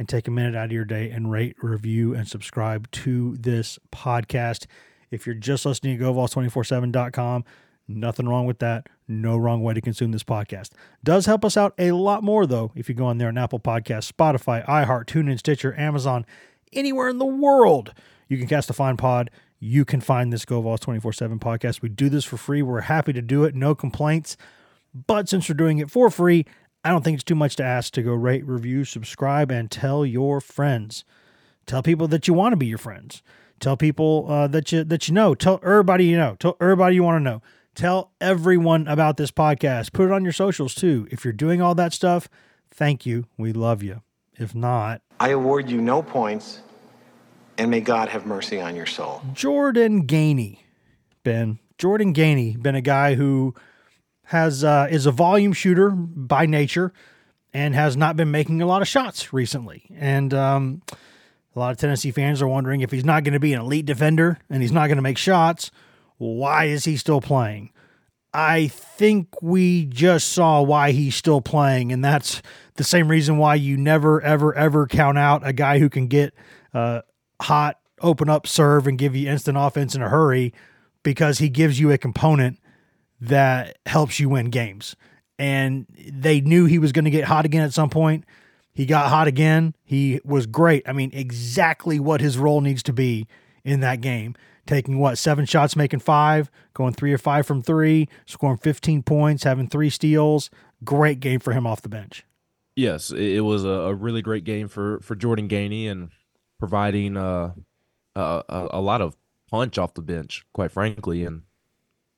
and 0.00 0.08
take 0.08 0.26
a 0.26 0.30
minute 0.30 0.56
out 0.56 0.64
of 0.64 0.72
your 0.72 0.86
day 0.86 1.10
and 1.10 1.30
rate, 1.30 1.54
review, 1.62 2.14
and 2.14 2.26
subscribe 2.26 2.90
to 2.90 3.36
this 3.36 3.78
podcast. 3.92 4.64
If 5.10 5.26
you're 5.26 5.34
just 5.34 5.66
listening 5.66 5.98
to 5.98 6.04
GoVols247.com, 6.04 7.44
nothing 7.86 8.26
wrong 8.26 8.46
with 8.46 8.60
that. 8.60 8.86
No 9.06 9.36
wrong 9.36 9.62
way 9.62 9.74
to 9.74 9.80
consume 9.82 10.12
this 10.12 10.24
podcast. 10.24 10.70
Does 11.04 11.26
help 11.26 11.44
us 11.44 11.54
out 11.58 11.74
a 11.78 11.92
lot 11.92 12.22
more, 12.24 12.46
though, 12.46 12.72
if 12.74 12.88
you 12.88 12.94
go 12.94 13.04
on 13.04 13.18
there 13.18 13.28
on 13.28 13.36
Apple 13.36 13.60
Podcasts, 13.60 14.10
Spotify, 14.10 14.66
iHeart, 14.66 15.04
TuneIn, 15.04 15.38
Stitcher, 15.38 15.78
Amazon, 15.78 16.24
anywhere 16.72 17.10
in 17.10 17.18
the 17.18 17.26
world. 17.26 17.92
You 18.26 18.38
can 18.38 18.46
cast 18.46 18.70
a 18.70 18.72
fine 18.72 18.96
pod. 18.96 19.30
You 19.58 19.84
can 19.84 20.00
find 20.00 20.32
this 20.32 20.46
GoVols 20.46 20.80
24 20.80 21.12
7 21.12 21.38
podcast. 21.38 21.82
We 21.82 21.90
do 21.90 22.08
this 22.08 22.24
for 22.24 22.38
free. 22.38 22.62
We're 22.62 22.80
happy 22.80 23.12
to 23.12 23.20
do 23.20 23.44
it. 23.44 23.54
No 23.54 23.74
complaints. 23.74 24.38
But 24.94 25.28
since 25.28 25.46
we're 25.46 25.56
doing 25.56 25.76
it 25.76 25.90
for 25.90 26.08
free, 26.08 26.46
I 26.84 26.90
don't 26.90 27.04
think 27.04 27.16
it's 27.16 27.24
too 27.24 27.34
much 27.34 27.56
to 27.56 27.64
ask 27.64 27.92
to 27.94 28.02
go 28.02 28.14
rate, 28.14 28.46
review, 28.46 28.84
subscribe, 28.84 29.50
and 29.50 29.70
tell 29.70 30.06
your 30.06 30.40
friends. 30.40 31.04
Tell 31.66 31.82
people 31.82 32.08
that 32.08 32.26
you 32.26 32.34
want 32.34 32.52
to 32.52 32.56
be 32.56 32.66
your 32.66 32.78
friends. 32.78 33.22
Tell 33.60 33.76
people 33.76 34.26
uh, 34.28 34.46
that 34.48 34.72
you 34.72 34.84
that 34.84 35.06
you 35.06 35.14
know. 35.14 35.34
Tell 35.34 35.60
everybody 35.62 36.06
you 36.06 36.16
know. 36.16 36.36
Tell 36.38 36.56
everybody 36.60 36.94
you 36.94 37.02
want 37.02 37.20
to 37.20 37.24
know. 37.24 37.42
Tell 37.74 38.12
everyone 38.20 38.88
about 38.88 39.18
this 39.18 39.30
podcast. 39.30 39.92
Put 39.92 40.06
it 40.06 40.12
on 40.12 40.24
your 40.24 40.32
socials 40.32 40.74
too. 40.74 41.06
If 41.10 41.24
you're 41.24 41.32
doing 41.32 41.60
all 41.60 41.74
that 41.74 41.92
stuff, 41.92 42.28
thank 42.70 43.04
you. 43.04 43.26
We 43.36 43.52
love 43.52 43.82
you. 43.82 44.00
If 44.36 44.54
not, 44.54 45.02
I 45.20 45.28
award 45.30 45.68
you 45.68 45.82
no 45.82 46.02
points, 46.02 46.60
and 47.58 47.70
may 47.70 47.80
God 47.80 48.08
have 48.08 48.24
mercy 48.24 48.58
on 48.58 48.74
your 48.74 48.86
soul. 48.86 49.22
Jordan 49.34 50.06
Gainey, 50.06 50.60
Ben. 51.22 51.58
Jordan 51.76 52.14
Gainey, 52.14 52.60
been 52.60 52.74
a 52.74 52.82
guy 52.82 53.14
who 53.14 53.54
has 54.30 54.62
uh, 54.62 54.86
is 54.88 55.06
a 55.06 55.10
volume 55.10 55.52
shooter 55.52 55.90
by 55.90 56.46
nature 56.46 56.92
and 57.52 57.74
has 57.74 57.96
not 57.96 58.16
been 58.16 58.30
making 58.30 58.62
a 58.62 58.66
lot 58.66 58.80
of 58.80 58.86
shots 58.86 59.32
recently. 59.32 59.90
And 59.96 60.32
um, 60.32 60.82
a 61.56 61.58
lot 61.58 61.72
of 61.72 61.78
Tennessee 61.78 62.12
fans 62.12 62.40
are 62.40 62.46
wondering 62.46 62.80
if 62.80 62.92
he's 62.92 63.04
not 63.04 63.24
going 63.24 63.32
to 63.32 63.40
be 63.40 63.52
an 63.54 63.60
elite 63.60 63.86
defender 63.86 64.38
and 64.48 64.62
he's 64.62 64.70
not 64.70 64.86
going 64.86 64.98
to 64.98 65.02
make 65.02 65.18
shots, 65.18 65.72
why 66.18 66.66
is 66.66 66.84
he 66.84 66.96
still 66.96 67.20
playing? 67.20 67.72
I 68.32 68.68
think 68.68 69.42
we 69.42 69.86
just 69.86 70.28
saw 70.28 70.62
why 70.62 70.92
he's 70.92 71.16
still 71.16 71.40
playing, 71.40 71.90
and 71.90 72.04
that's 72.04 72.40
the 72.76 72.84
same 72.84 73.08
reason 73.08 73.36
why 73.36 73.56
you 73.56 73.76
never, 73.76 74.20
ever, 74.22 74.54
ever 74.54 74.86
count 74.86 75.18
out 75.18 75.44
a 75.44 75.52
guy 75.52 75.80
who 75.80 75.90
can 75.90 76.06
get 76.06 76.32
uh, 76.72 77.00
hot, 77.42 77.80
open 78.00 78.30
up, 78.30 78.46
serve, 78.46 78.86
and 78.86 78.96
give 78.96 79.16
you 79.16 79.28
instant 79.28 79.58
offense 79.58 79.96
in 79.96 80.02
a 80.02 80.08
hurry 80.08 80.54
because 81.02 81.38
he 81.38 81.48
gives 81.48 81.80
you 81.80 81.90
a 81.90 81.98
component 81.98 82.60
that 83.20 83.78
helps 83.86 84.18
you 84.18 84.28
win 84.28 84.50
games. 84.50 84.96
And 85.38 85.86
they 85.96 86.40
knew 86.40 86.66
he 86.66 86.78
was 86.78 86.92
going 86.92 87.04
to 87.04 87.10
get 87.10 87.24
hot 87.24 87.44
again 87.44 87.62
at 87.62 87.72
some 87.72 87.90
point. 87.90 88.24
He 88.72 88.86
got 88.86 89.08
hot 89.08 89.26
again. 89.26 89.74
He 89.82 90.20
was 90.24 90.46
great. 90.46 90.88
I 90.88 90.92
mean, 90.92 91.10
exactly 91.12 91.98
what 91.98 92.20
his 92.20 92.38
role 92.38 92.60
needs 92.60 92.82
to 92.84 92.92
be 92.92 93.26
in 93.64 93.80
that 93.80 94.00
game. 94.00 94.34
Taking 94.66 94.98
what, 94.98 95.18
seven 95.18 95.46
shots, 95.46 95.74
making 95.74 96.00
five, 96.00 96.50
going 96.74 96.94
three 96.94 97.12
or 97.12 97.18
five 97.18 97.46
from 97.46 97.62
three, 97.62 98.08
scoring 98.26 98.58
15 98.58 99.02
points, 99.02 99.44
having 99.44 99.66
three 99.66 99.90
steals. 99.90 100.50
Great 100.84 101.20
game 101.20 101.40
for 101.40 101.52
him 101.52 101.66
off 101.66 101.82
the 101.82 101.88
bench. 101.88 102.24
Yes, 102.76 103.10
it 103.10 103.40
was 103.40 103.64
a, 103.64 103.94
really 103.94 104.22
great 104.22 104.44
game 104.44 104.68
for, 104.68 105.00
for 105.00 105.16
Jordan 105.16 105.48
Gainey 105.48 105.90
and 105.90 106.10
providing 106.58 107.16
uh, 107.16 107.52
a, 108.14 108.42
a 108.48 108.80
lot 108.80 109.02
of 109.02 109.16
punch 109.50 109.76
off 109.76 109.94
the 109.94 110.02
bench, 110.02 110.46
quite 110.52 110.70
frankly. 110.70 111.24
And 111.24 111.42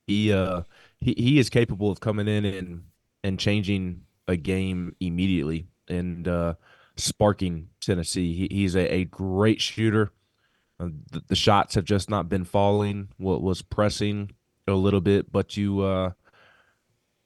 he 0.05 0.31
uh, 0.31 0.61
he 1.03 1.13
he 1.17 1.39
is 1.39 1.49
capable 1.49 1.91
of 1.91 1.99
coming 1.99 2.27
in 2.27 2.45
and 2.45 2.83
and 3.23 3.39
changing 3.39 4.01
a 4.27 4.35
game 4.35 4.95
immediately 4.99 5.67
and 5.87 6.27
uh, 6.27 6.53
sparking 6.95 7.69
Tennessee. 7.81 8.33
He, 8.33 8.55
he's 8.55 8.75
a, 8.75 8.93
a 8.93 9.05
great 9.05 9.61
shooter. 9.61 10.11
Uh, 10.79 10.89
the, 11.11 11.23
the, 11.27 11.35
shots 11.35 11.75
have 11.75 11.85
just 11.85 12.09
not 12.09 12.29
been 12.29 12.45
falling. 12.45 13.09
What 13.17 13.41
was 13.41 13.61
pressing 13.61 14.31
a 14.67 14.73
little 14.73 15.01
bit, 15.01 15.31
but 15.31 15.57
you 15.57 15.81
uh, 15.81 16.11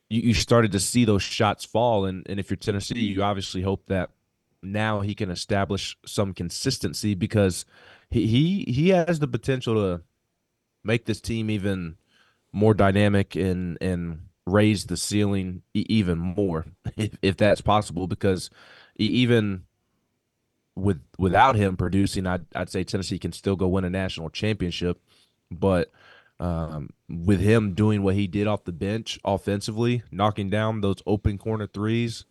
you, 0.10 0.22
you 0.22 0.34
started 0.34 0.72
to 0.74 0.80
see 0.80 1.06
those 1.06 1.24
shots 1.24 1.66
fall. 1.66 2.06
And, 2.06 2.26
and 2.30 2.40
if 2.40 2.50
you're 2.50 2.58
Tennessee, 2.58 3.00
you 3.00 3.24
obviously 3.24 3.62
hope 3.62 3.86
that 3.88 4.10
now 4.64 5.02
he 5.02 5.14
can 5.14 5.30
establish 5.30 5.98
some 6.06 6.34
consistency 6.34 7.14
because 7.14 7.66
he 8.10 8.28
he, 8.28 8.72
he 8.72 8.90
has 8.90 9.20
the 9.20 9.28
potential 9.28 9.76
to 9.76 10.04
make 10.84 11.06
this 11.06 11.22
team 11.22 11.50
even 11.50 11.98
more 12.58 12.74
dynamic 12.74 13.36
and 13.36 13.78
and 13.80 14.22
raise 14.48 14.86
the 14.86 14.98
ceiling 14.98 15.62
even 15.74 16.18
more 16.18 16.66
if, 16.98 17.12
if 17.22 17.38
that's 17.38 17.62
possible 17.62 18.08
because 18.08 18.50
even 18.96 19.64
with 20.76 21.02
without 21.18 21.56
him 21.56 21.78
producing 21.78 22.26
I'd, 22.26 22.46
I'd 22.56 22.70
say 22.70 22.84
Tennessee 22.84 23.20
can 23.20 23.32
still 23.32 23.56
go 23.56 23.68
win 23.68 23.86
a 23.86 23.90
national 23.90 24.30
championship. 24.30 25.00
But 25.52 25.92
um, 26.40 26.90
with 27.08 27.40
him 27.40 27.74
doing 27.74 28.02
what 28.04 28.16
he 28.16 28.28
did 28.28 28.48
off 28.48 28.64
the 28.64 28.72
bench 28.72 29.20
offensively 29.24 30.04
knocking 30.12 30.50
down 30.50 30.82
those 30.82 31.02
open 31.06 31.38
corner 31.38 31.68
threes 31.68 32.26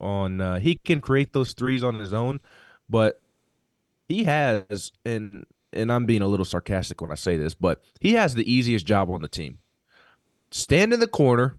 on 0.00 0.40
uh, 0.40 0.58
he 0.58 0.76
can 0.76 1.00
create 1.00 1.32
those 1.32 1.52
threes 1.52 1.84
on 1.84 1.94
his 1.94 2.12
own 2.12 2.40
but 2.88 3.20
he 4.08 4.24
has 4.24 4.90
and 5.04 5.46
and 5.76 5.92
I'm 5.92 6.06
being 6.06 6.22
a 6.22 6.28
little 6.28 6.44
sarcastic 6.44 7.00
when 7.00 7.12
I 7.12 7.16
say 7.16 7.36
this, 7.36 7.54
but 7.54 7.82
he 8.00 8.14
has 8.14 8.34
the 8.34 8.50
easiest 8.50 8.86
job 8.86 9.10
on 9.10 9.22
the 9.22 9.28
team. 9.28 9.58
Stand 10.50 10.92
in 10.92 11.00
the 11.00 11.08
corner, 11.08 11.56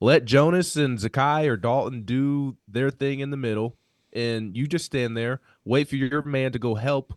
let 0.00 0.24
Jonas 0.24 0.76
and 0.76 0.98
Zakai 0.98 1.46
or 1.48 1.56
Dalton 1.56 2.02
do 2.02 2.56
their 2.66 2.90
thing 2.90 3.20
in 3.20 3.30
the 3.30 3.36
middle, 3.36 3.76
and 4.12 4.56
you 4.56 4.66
just 4.66 4.84
stand 4.84 5.16
there, 5.16 5.40
wait 5.64 5.88
for 5.88 5.96
your 5.96 6.22
man 6.22 6.52
to 6.52 6.58
go 6.58 6.74
help 6.74 7.14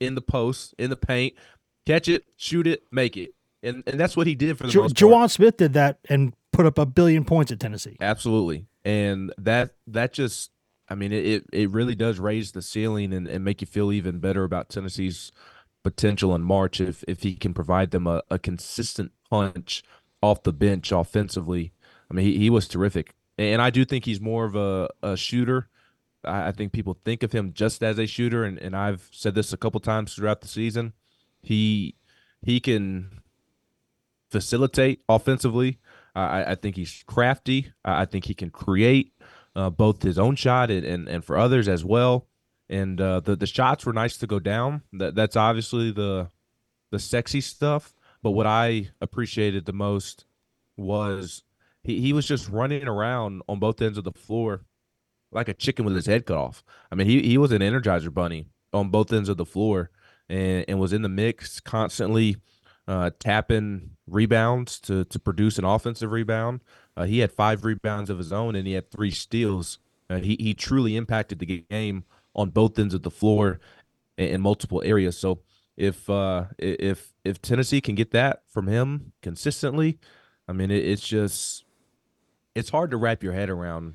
in 0.00 0.14
the 0.14 0.20
post, 0.20 0.74
in 0.78 0.90
the 0.90 0.96
paint, 0.96 1.34
catch 1.86 2.08
it, 2.08 2.24
shoot 2.36 2.66
it, 2.66 2.84
make 2.90 3.16
it. 3.16 3.34
And 3.62 3.84
and 3.86 3.98
that's 3.98 4.16
what 4.16 4.26
he 4.26 4.34
did 4.34 4.58
for 4.58 4.66
the 4.66 4.76
most 4.76 4.96
Juwan 4.96 5.30
Smith 5.30 5.56
did 5.56 5.74
that 5.74 5.98
and 6.08 6.34
put 6.52 6.66
up 6.66 6.78
a 6.78 6.86
billion 6.86 7.24
points 7.24 7.52
at 7.52 7.60
Tennessee. 7.60 7.96
Absolutely. 8.00 8.66
And 8.84 9.32
that 9.38 9.70
that 9.86 10.12
just 10.12 10.50
I 10.88 10.96
mean 10.96 11.12
it 11.12 11.44
it 11.52 11.70
really 11.70 11.94
does 11.94 12.18
raise 12.18 12.52
the 12.52 12.62
ceiling 12.62 13.12
and, 13.12 13.28
and 13.28 13.44
make 13.44 13.60
you 13.60 13.66
feel 13.66 13.92
even 13.92 14.18
better 14.18 14.42
about 14.42 14.68
Tennessee's 14.68 15.30
potential 15.82 16.34
in 16.34 16.42
March 16.42 16.80
if 16.80 17.04
if 17.08 17.22
he 17.22 17.34
can 17.34 17.54
provide 17.54 17.90
them 17.90 18.06
a, 18.06 18.22
a 18.30 18.38
consistent 18.38 19.12
punch 19.28 19.82
off 20.22 20.42
the 20.42 20.52
bench 20.52 20.92
offensively. 20.92 21.72
I 22.10 22.14
mean, 22.14 22.26
he, 22.26 22.38
he 22.38 22.50
was 22.50 22.68
terrific, 22.68 23.14
and 23.38 23.60
I 23.60 23.70
do 23.70 23.84
think 23.84 24.04
he's 24.04 24.20
more 24.20 24.44
of 24.44 24.54
a, 24.54 24.88
a 25.02 25.16
shooter. 25.16 25.68
I, 26.24 26.48
I 26.48 26.52
think 26.52 26.72
people 26.72 26.98
think 27.04 27.22
of 27.22 27.32
him 27.32 27.52
just 27.52 27.82
as 27.82 27.98
a 27.98 28.06
shooter, 28.06 28.44
and, 28.44 28.58
and 28.58 28.76
I've 28.76 29.08
said 29.10 29.34
this 29.34 29.52
a 29.52 29.56
couple 29.56 29.80
times 29.80 30.14
throughout 30.14 30.40
the 30.40 30.48
season. 30.48 30.92
He 31.40 31.96
he 32.42 32.60
can 32.60 33.22
facilitate 34.30 35.02
offensively. 35.08 35.78
I, 36.14 36.52
I 36.52 36.54
think 36.54 36.76
he's 36.76 37.04
crafty. 37.06 37.72
I 37.84 38.04
think 38.04 38.26
he 38.26 38.34
can 38.34 38.50
create 38.50 39.12
uh, 39.56 39.70
both 39.70 40.02
his 40.02 40.18
own 40.18 40.36
shot 40.36 40.70
and, 40.70 40.84
and, 40.84 41.08
and 41.08 41.24
for 41.24 41.38
others 41.38 41.68
as 41.68 41.84
well 41.84 42.26
and 42.72 43.00
uh, 43.00 43.20
the 43.20 43.36
the 43.36 43.46
shots 43.46 43.84
were 43.86 43.92
nice 43.92 44.16
to 44.18 44.26
go 44.26 44.40
down. 44.40 44.82
That 44.94 45.14
that's 45.14 45.36
obviously 45.36 45.92
the 45.92 46.28
the 46.90 46.98
sexy 46.98 47.40
stuff. 47.40 47.94
But 48.22 48.32
what 48.32 48.46
I 48.46 48.90
appreciated 49.00 49.66
the 49.66 49.72
most 49.72 50.24
was 50.76 51.42
he, 51.82 52.00
he 52.00 52.12
was 52.12 52.26
just 52.26 52.48
running 52.48 52.86
around 52.88 53.42
on 53.48 53.58
both 53.58 53.82
ends 53.82 53.98
of 53.98 54.04
the 54.04 54.12
floor 54.12 54.64
like 55.32 55.48
a 55.48 55.54
chicken 55.54 55.84
with 55.84 55.94
his 55.94 56.06
head 56.06 56.26
cut 56.26 56.36
off. 56.36 56.62
I 56.90 56.94
mean, 56.94 57.06
he, 57.06 57.22
he 57.22 57.38
was 57.38 57.52
an 57.52 57.62
energizer 57.62 58.12
bunny 58.12 58.46
on 58.72 58.90
both 58.90 59.12
ends 59.12 59.28
of 59.28 59.38
the 59.38 59.44
floor 59.44 59.90
and, 60.28 60.64
and 60.68 60.78
was 60.78 60.92
in 60.92 61.02
the 61.02 61.08
mix 61.08 61.58
constantly 61.58 62.36
uh, 62.86 63.10
tapping 63.18 63.90
rebounds 64.06 64.78
to, 64.80 65.04
to 65.06 65.18
produce 65.18 65.58
an 65.58 65.64
offensive 65.64 66.12
rebound. 66.12 66.60
Uh, 66.96 67.04
he 67.04 67.20
had 67.20 67.32
five 67.32 67.64
rebounds 67.64 68.10
of 68.10 68.18
his 68.18 68.32
own 68.32 68.54
and 68.54 68.66
he 68.66 68.74
had 68.74 68.90
three 68.90 69.10
steals. 69.10 69.78
Uh, 70.10 70.18
he, 70.18 70.36
he 70.38 70.54
truly 70.54 70.96
impacted 70.96 71.38
the 71.38 71.64
game 71.68 72.04
on 72.34 72.50
both 72.50 72.78
ends 72.78 72.94
of 72.94 73.02
the 73.02 73.10
floor 73.10 73.60
in, 74.16 74.28
in 74.28 74.40
multiple 74.40 74.82
areas. 74.84 75.18
So 75.18 75.40
if 75.76 76.08
uh, 76.08 76.46
if 76.58 77.12
if 77.24 77.40
Tennessee 77.40 77.80
can 77.80 77.94
get 77.94 78.10
that 78.12 78.42
from 78.48 78.66
him 78.66 79.12
consistently, 79.22 79.98
I 80.48 80.52
mean, 80.52 80.70
it, 80.70 80.84
it's 80.84 81.06
just 81.06 81.64
it's 82.54 82.70
hard 82.70 82.90
to 82.90 82.96
wrap 82.96 83.22
your 83.22 83.32
head 83.32 83.50
around 83.50 83.94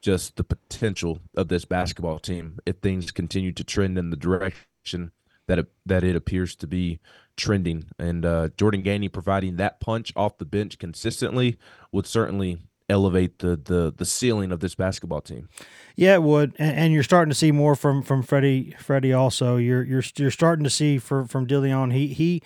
just 0.00 0.36
the 0.36 0.44
potential 0.44 1.20
of 1.36 1.48
this 1.48 1.64
basketball 1.64 2.18
team 2.18 2.58
if 2.66 2.76
things 2.76 3.10
continue 3.10 3.52
to 3.52 3.64
trend 3.64 3.98
in 3.98 4.10
the 4.10 4.16
direction 4.16 5.10
that 5.48 5.58
it, 5.58 5.66
that 5.84 6.04
it 6.04 6.14
appears 6.14 6.54
to 6.56 6.66
be 6.66 7.00
trending. 7.36 7.86
And 7.98 8.24
uh, 8.24 8.50
Jordan 8.56 8.82
Gainey 8.82 9.12
providing 9.12 9.56
that 9.56 9.80
punch 9.80 10.12
off 10.14 10.38
the 10.38 10.44
bench 10.44 10.78
consistently 10.78 11.58
would 11.92 12.06
certainly 12.06 12.58
elevate 12.88 13.38
the 13.38 13.56
the 13.56 13.92
the 13.96 14.04
ceiling 14.04 14.52
of 14.52 14.60
this 14.60 14.74
basketball 14.74 15.20
team. 15.20 15.48
Yeah, 15.96 16.14
it 16.14 16.22
would, 16.22 16.54
and, 16.58 16.76
and, 16.76 16.92
you're 16.92 17.02
starting 17.02 17.30
to 17.30 17.34
see 17.34 17.52
more 17.52 17.74
from 17.74 18.02
from 18.02 18.22
Freddie. 18.22 18.74
Freddie 18.78 19.12
also, 19.12 19.56
you're 19.56 19.82
you're 19.82 20.02
you're 20.16 20.30
starting 20.30 20.64
to 20.64 20.70
see 20.70 20.98
for, 20.98 21.24
from 21.24 21.46
Dilione. 21.46 21.92
He 21.92 22.08
he. 22.08 22.42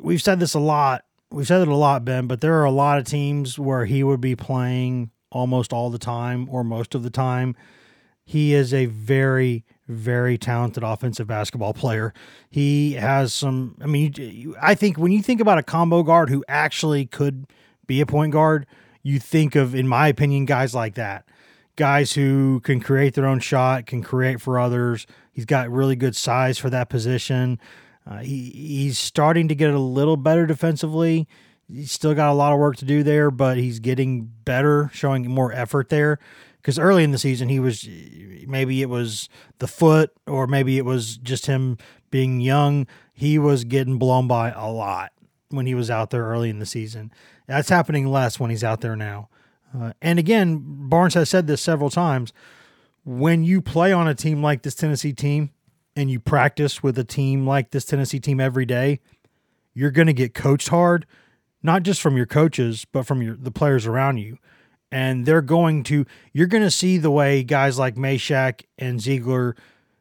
We've 0.00 0.22
said 0.22 0.40
this 0.40 0.54
a 0.54 0.60
lot. 0.60 1.04
We've 1.30 1.46
said 1.46 1.62
it 1.62 1.68
a 1.68 1.74
lot, 1.74 2.04
Ben. 2.04 2.26
But 2.26 2.40
there 2.40 2.60
are 2.60 2.64
a 2.64 2.70
lot 2.70 2.98
of 2.98 3.04
teams 3.04 3.58
where 3.58 3.84
he 3.86 4.04
would 4.04 4.20
be 4.20 4.36
playing 4.36 5.10
almost 5.30 5.72
all 5.72 5.90
the 5.90 5.98
time 5.98 6.48
or 6.48 6.62
most 6.62 6.94
of 6.94 7.02
the 7.02 7.10
time. 7.10 7.56
He 8.24 8.54
is 8.54 8.72
a 8.72 8.86
very 8.86 9.64
very 9.86 10.38
talented 10.38 10.82
offensive 10.82 11.26
basketball 11.26 11.74
player. 11.74 12.14
He 12.48 12.92
has 12.92 13.34
some. 13.34 13.76
I 13.82 13.86
mean, 13.86 14.54
I 14.60 14.74
think 14.74 14.96
when 14.96 15.12
you 15.12 15.22
think 15.22 15.40
about 15.40 15.58
a 15.58 15.62
combo 15.62 16.02
guard 16.02 16.30
who 16.30 16.44
actually 16.48 17.06
could 17.06 17.46
be 17.86 18.00
a 18.00 18.06
point 18.06 18.32
guard, 18.32 18.66
you 19.04 19.20
think 19.20 19.54
of, 19.54 19.74
in 19.74 19.86
my 19.86 20.08
opinion, 20.08 20.46
guys 20.46 20.74
like 20.74 20.94
that. 20.94 21.28
Guys 21.76 22.14
who 22.14 22.60
can 22.60 22.80
create 22.80 23.14
their 23.14 23.26
own 23.26 23.38
shot, 23.38 23.86
can 23.86 24.02
create 24.02 24.40
for 24.40 24.58
others. 24.58 25.06
He's 25.30 25.44
got 25.44 25.70
really 25.70 25.94
good 25.94 26.16
size 26.16 26.58
for 26.58 26.70
that 26.70 26.88
position. 26.88 27.60
Uh, 28.06 28.18
he, 28.18 28.50
he's 28.50 28.98
starting 28.98 29.46
to 29.48 29.54
get 29.54 29.72
a 29.72 29.78
little 29.78 30.16
better 30.16 30.46
defensively. 30.46 31.28
He's 31.68 31.92
still 31.92 32.14
got 32.14 32.30
a 32.30 32.34
lot 32.34 32.52
of 32.52 32.58
work 32.58 32.76
to 32.76 32.84
do 32.84 33.02
there, 33.02 33.30
but 33.30 33.56
he's 33.56 33.78
getting 33.78 34.30
better, 34.44 34.90
showing 34.92 35.28
more 35.30 35.52
effort 35.52 35.90
there. 35.90 36.18
Because 36.56 36.78
early 36.78 37.04
in 37.04 37.10
the 37.10 37.18
season, 37.18 37.50
he 37.50 37.60
was 37.60 37.86
maybe 38.46 38.80
it 38.80 38.88
was 38.88 39.28
the 39.58 39.66
foot, 39.66 40.12
or 40.26 40.46
maybe 40.46 40.78
it 40.78 40.84
was 40.84 41.18
just 41.18 41.44
him 41.44 41.76
being 42.10 42.40
young. 42.40 42.86
He 43.12 43.38
was 43.38 43.64
getting 43.64 43.98
blown 43.98 44.28
by 44.28 44.50
a 44.50 44.70
lot 44.70 45.12
when 45.50 45.66
he 45.66 45.74
was 45.74 45.90
out 45.90 46.10
there 46.10 46.24
early 46.24 46.48
in 46.48 46.60
the 46.60 46.66
season. 46.66 47.12
That's 47.46 47.68
happening 47.68 48.06
less 48.06 48.40
when 48.40 48.50
he's 48.50 48.64
out 48.64 48.80
there 48.80 48.96
now. 48.96 49.28
Uh, 49.76 49.92
and 50.00 50.18
again, 50.18 50.62
Barnes 50.88 51.14
has 51.14 51.28
said 51.28 51.46
this 51.46 51.60
several 51.60 51.90
times. 51.90 52.32
When 53.04 53.44
you 53.44 53.60
play 53.60 53.92
on 53.92 54.08
a 54.08 54.14
team 54.14 54.42
like 54.42 54.62
this 54.62 54.74
Tennessee 54.74 55.12
team 55.12 55.50
and 55.94 56.10
you 56.10 56.20
practice 56.20 56.82
with 56.82 56.98
a 56.98 57.04
team 57.04 57.46
like 57.46 57.70
this 57.70 57.84
Tennessee 57.84 58.20
team 58.20 58.40
every 58.40 58.64
day, 58.64 59.00
you're 59.74 59.90
going 59.90 60.06
to 60.06 60.12
get 60.12 60.32
coached 60.32 60.68
hard, 60.68 61.06
not 61.62 61.82
just 61.82 62.00
from 62.00 62.16
your 62.16 62.26
coaches, 62.26 62.86
but 62.90 63.04
from 63.04 63.20
your 63.20 63.36
the 63.36 63.50
players 63.50 63.86
around 63.86 64.18
you. 64.18 64.38
And 64.90 65.26
they're 65.26 65.42
going 65.42 65.82
to 65.84 66.06
you're 66.32 66.46
going 66.46 66.62
to 66.62 66.70
see 66.70 66.98
the 66.98 67.10
way 67.10 67.42
guys 67.42 67.78
like 67.78 67.96
Mashack 67.96 68.62
and 68.78 69.00
Zeigler 69.00 69.54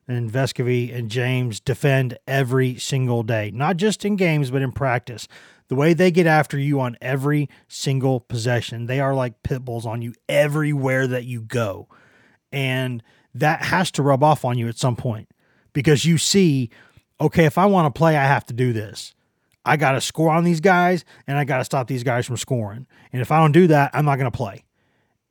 and 0.07 0.31
Vescovi 0.31 0.95
and 0.95 1.09
James 1.09 1.59
defend 1.59 2.17
every 2.27 2.77
single 2.77 3.23
day, 3.23 3.51
not 3.51 3.77
just 3.77 4.05
in 4.05 4.15
games, 4.15 4.51
but 4.51 4.61
in 4.61 4.71
practice. 4.71 5.27
The 5.67 5.75
way 5.75 5.93
they 5.93 6.11
get 6.11 6.27
after 6.27 6.57
you 6.57 6.79
on 6.79 6.97
every 7.01 7.49
single 7.67 8.19
possession, 8.19 8.85
they 8.85 8.99
are 8.99 9.15
like 9.15 9.43
pit 9.43 9.63
bulls 9.63 9.85
on 9.85 10.01
you 10.01 10.13
everywhere 10.27 11.07
that 11.07 11.25
you 11.25 11.41
go. 11.41 11.87
And 12.51 13.01
that 13.33 13.63
has 13.63 13.91
to 13.91 14.03
rub 14.03 14.23
off 14.23 14.45
on 14.45 14.57
you 14.57 14.67
at 14.67 14.77
some 14.77 14.95
point 14.95 15.29
because 15.73 16.05
you 16.05 16.17
see, 16.17 16.69
okay, 17.19 17.45
if 17.45 17.57
I 17.57 17.65
want 17.65 17.93
to 17.93 17.97
play, 17.97 18.15
I 18.15 18.25
have 18.25 18.45
to 18.47 18.53
do 18.53 18.73
this. 18.73 19.13
I 19.65 19.77
got 19.77 19.93
to 19.93 20.01
score 20.01 20.29
on 20.29 20.43
these 20.43 20.59
guys 20.59 21.05
and 21.25 21.37
I 21.37 21.45
got 21.45 21.59
to 21.59 21.65
stop 21.65 21.87
these 21.87 22.03
guys 22.03 22.25
from 22.25 22.37
scoring. 22.37 22.85
And 23.11 23.21
if 23.21 23.31
I 23.31 23.39
don't 23.39 23.53
do 23.53 23.67
that, 23.67 23.91
I'm 23.93 24.05
not 24.05 24.17
going 24.17 24.31
to 24.31 24.37
play. 24.37 24.65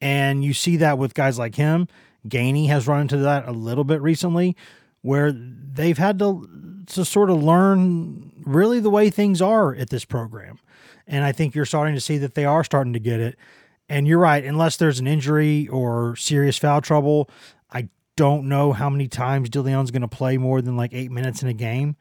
And 0.00 0.42
you 0.42 0.54
see 0.54 0.78
that 0.78 0.98
with 0.98 1.14
guys 1.14 1.38
like 1.38 1.54
him. 1.54 1.86
Gainey 2.26 2.68
has 2.68 2.86
run 2.86 3.02
into 3.02 3.18
that 3.18 3.46
a 3.46 3.52
little 3.52 3.84
bit 3.84 4.00
recently 4.00 4.56
where 5.02 5.32
they've 5.32 5.98
had 5.98 6.18
to 6.20 6.48
to 6.86 7.04
sort 7.04 7.30
of 7.30 7.42
learn 7.42 8.32
really 8.44 8.80
the 8.80 8.90
way 8.90 9.08
things 9.08 9.40
are 9.40 9.74
at 9.74 9.90
this 9.90 10.04
program. 10.04 10.58
And 11.06 11.24
I 11.24 11.32
think 11.32 11.54
you're 11.54 11.64
starting 11.64 11.94
to 11.94 12.00
see 12.00 12.18
that 12.18 12.34
they 12.34 12.44
are 12.44 12.64
starting 12.64 12.92
to 12.92 12.98
get 12.98 13.20
it. 13.20 13.36
And 13.88 14.06
you're 14.06 14.18
right, 14.18 14.44
unless 14.44 14.76
there's 14.76 14.98
an 14.98 15.06
injury 15.06 15.68
or 15.68 16.16
serious 16.16 16.58
foul 16.58 16.80
trouble, 16.80 17.28
I 17.70 17.88
don't 18.16 18.48
know 18.48 18.72
how 18.72 18.88
many 18.90 19.08
times 19.08 19.50
Dilione's 19.50 19.90
going 19.90 20.02
to 20.02 20.08
play 20.08 20.38
more 20.38 20.62
than 20.62 20.76
like 20.76 20.92
eight 20.92 21.10
minutes 21.10 21.42
in 21.42 21.48
a 21.48 21.54
game. 21.54 21.96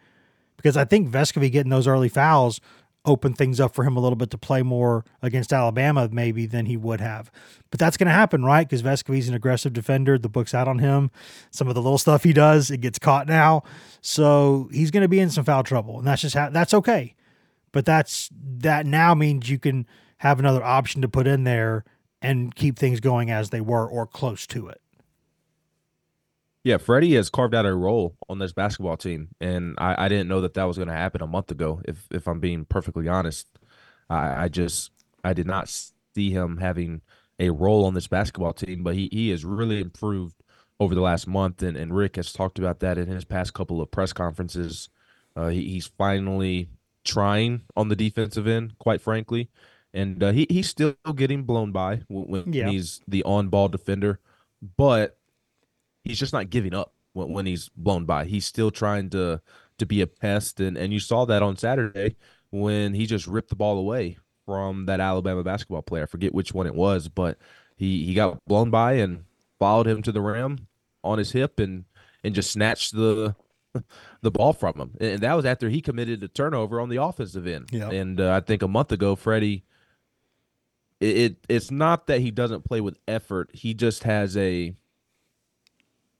Because 0.57 0.77
I 0.77 0.85
think 0.85 1.09
Vescovi 1.09 1.51
getting 1.51 1.71
those 1.71 1.87
early 1.87 2.09
fouls 2.09 2.61
open 3.05 3.33
things 3.33 3.59
up 3.59 3.73
for 3.73 3.83
him 3.83 3.97
a 3.97 3.99
little 3.99 4.15
bit 4.15 4.29
to 4.29 4.37
play 4.37 4.61
more 4.61 5.03
against 5.21 5.51
Alabama, 5.51 6.07
maybe 6.11 6.45
than 6.45 6.67
he 6.67 6.77
would 6.77 7.01
have. 7.01 7.31
But 7.71 7.79
that's 7.79 7.97
going 7.97 8.07
to 8.07 8.13
happen, 8.13 8.43
right? 8.43 8.67
Because 8.67 8.83
Vescovi's 8.83 9.27
an 9.27 9.33
aggressive 9.33 9.73
defender. 9.73 10.17
The 10.19 10.29
book's 10.29 10.53
out 10.53 10.67
on 10.67 10.79
him. 10.79 11.09
Some 11.49 11.67
of 11.67 11.75
the 11.75 11.81
little 11.81 11.97
stuff 11.97 12.23
he 12.23 12.33
does, 12.33 12.69
it 12.69 12.77
gets 12.77 12.99
caught 12.99 13.27
now. 13.27 13.63
So 14.01 14.69
he's 14.71 14.91
going 14.91 15.01
to 15.01 15.07
be 15.07 15.19
in 15.19 15.29
some 15.29 15.45
foul 15.45 15.63
trouble, 15.63 15.97
and 15.97 16.07
that's 16.07 16.21
just 16.21 16.35
how, 16.35 16.49
that's 16.49 16.73
okay. 16.73 17.15
But 17.71 17.85
that's 17.85 18.29
that 18.33 18.85
now 18.85 19.15
means 19.15 19.49
you 19.49 19.57
can 19.57 19.87
have 20.17 20.39
another 20.39 20.63
option 20.63 21.01
to 21.01 21.07
put 21.07 21.25
in 21.25 21.43
there 21.45 21.83
and 22.21 22.53
keep 22.53 22.77
things 22.77 22.99
going 22.99 23.31
as 23.31 23.49
they 23.49 23.61
were 23.61 23.87
or 23.87 24.05
close 24.05 24.45
to 24.47 24.67
it. 24.67 24.81
Yeah, 26.63 26.77
Freddie 26.77 27.15
has 27.15 27.29
carved 27.29 27.55
out 27.55 27.65
a 27.65 27.73
role 27.73 28.15
on 28.29 28.37
this 28.37 28.53
basketball 28.53 28.97
team, 28.97 29.29
and 29.39 29.75
I, 29.79 30.05
I 30.05 30.09
didn't 30.09 30.27
know 30.27 30.41
that 30.41 30.53
that 30.53 30.65
was 30.65 30.77
going 30.77 30.89
to 30.89 30.93
happen 30.93 31.21
a 31.21 31.27
month 31.27 31.49
ago. 31.49 31.81
If 31.85 32.05
if 32.11 32.27
I'm 32.27 32.39
being 32.39 32.65
perfectly 32.65 33.07
honest, 33.07 33.47
I, 34.09 34.43
I 34.43 34.47
just 34.47 34.91
I 35.23 35.33
did 35.33 35.47
not 35.47 35.69
see 35.69 36.29
him 36.29 36.57
having 36.57 37.01
a 37.39 37.49
role 37.49 37.85
on 37.85 37.95
this 37.95 38.07
basketball 38.07 38.53
team, 38.53 38.83
but 38.83 38.93
he 38.93 39.09
he 39.11 39.29
has 39.29 39.43
really 39.43 39.81
improved 39.81 40.35
over 40.79 40.93
the 40.93 41.01
last 41.01 41.27
month, 41.27 41.63
and, 41.63 41.75
and 41.75 41.95
Rick 41.95 42.15
has 42.17 42.31
talked 42.31 42.59
about 42.59 42.79
that 42.79 42.97
in 42.97 43.07
his 43.07 43.25
past 43.25 43.53
couple 43.53 43.81
of 43.81 43.89
press 43.89 44.13
conferences. 44.13 44.89
Uh, 45.35 45.47
he, 45.47 45.63
he's 45.67 45.87
finally 45.87 46.69
trying 47.03 47.61
on 47.75 47.87
the 47.87 47.95
defensive 47.95 48.47
end, 48.47 48.77
quite 48.77 49.01
frankly, 49.01 49.49
and 49.95 50.21
uh, 50.21 50.31
he 50.31 50.45
he's 50.47 50.69
still 50.69 50.95
getting 51.15 51.43
blown 51.43 51.71
by 51.71 52.01
when, 52.07 52.25
when 52.25 52.53
yeah. 52.53 52.69
he's 52.69 53.01
the 53.07 53.23
on 53.23 53.49
ball 53.49 53.67
defender, 53.67 54.19
but 54.77 55.17
he's 56.03 56.19
just 56.19 56.33
not 56.33 56.49
giving 56.49 56.73
up 56.73 56.93
when, 57.13 57.31
when 57.31 57.45
he's 57.45 57.69
blown 57.69 58.05
by. 58.05 58.25
He's 58.25 58.45
still 58.45 58.71
trying 58.71 59.09
to 59.11 59.41
to 59.77 59.85
be 59.85 60.01
a 60.01 60.07
pest, 60.07 60.59
and 60.59 60.77
and 60.77 60.93
you 60.93 60.99
saw 60.99 61.25
that 61.25 61.43
on 61.43 61.57
Saturday 61.57 62.15
when 62.51 62.93
he 62.93 63.05
just 63.05 63.27
ripped 63.27 63.49
the 63.49 63.55
ball 63.55 63.77
away 63.77 64.17
from 64.45 64.85
that 64.85 64.99
Alabama 64.99 65.43
basketball 65.43 65.81
player. 65.81 66.03
I 66.03 66.07
forget 66.07 66.33
which 66.33 66.53
one 66.53 66.67
it 66.67 66.75
was, 66.75 67.07
but 67.07 67.37
he 67.75 68.05
he 68.05 68.13
got 68.13 68.43
blown 68.45 68.69
by 68.69 68.93
and 68.93 69.23
followed 69.59 69.87
him 69.87 70.01
to 70.03 70.11
the 70.11 70.21
rim 70.21 70.67
on 71.03 71.17
his 71.17 71.31
hip 71.31 71.59
and 71.59 71.85
and 72.23 72.35
just 72.35 72.51
snatched 72.51 72.93
the 72.93 73.35
the 74.21 74.31
ball 74.31 74.53
from 74.53 74.79
him. 74.79 74.91
And 74.99 75.21
that 75.21 75.33
was 75.33 75.45
after 75.45 75.69
he 75.69 75.81
committed 75.81 76.23
a 76.23 76.27
turnover 76.27 76.79
on 76.79 76.89
the 76.89 77.01
offensive 77.01 77.47
end. 77.47 77.69
Yeah. 77.71 77.89
And 77.89 78.19
uh, 78.19 78.33
I 78.33 78.39
think 78.41 78.61
a 78.61 78.67
month 78.67 78.91
ago, 78.91 79.15
Freddie, 79.15 79.63
it, 80.99 81.17
it, 81.17 81.37
it's 81.49 81.71
not 81.71 82.07
that 82.07 82.21
he 82.21 82.31
doesn't 82.31 82.65
play 82.65 82.81
with 82.81 82.97
effort. 83.07 83.49
He 83.53 83.73
just 83.73 84.03
has 84.03 84.37
a 84.37 84.75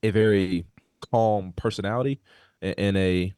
a 0.03 0.09
very 0.11 0.65
calm 1.11 1.53
personality 1.55 2.19
and 2.61 2.97
a 2.97 3.33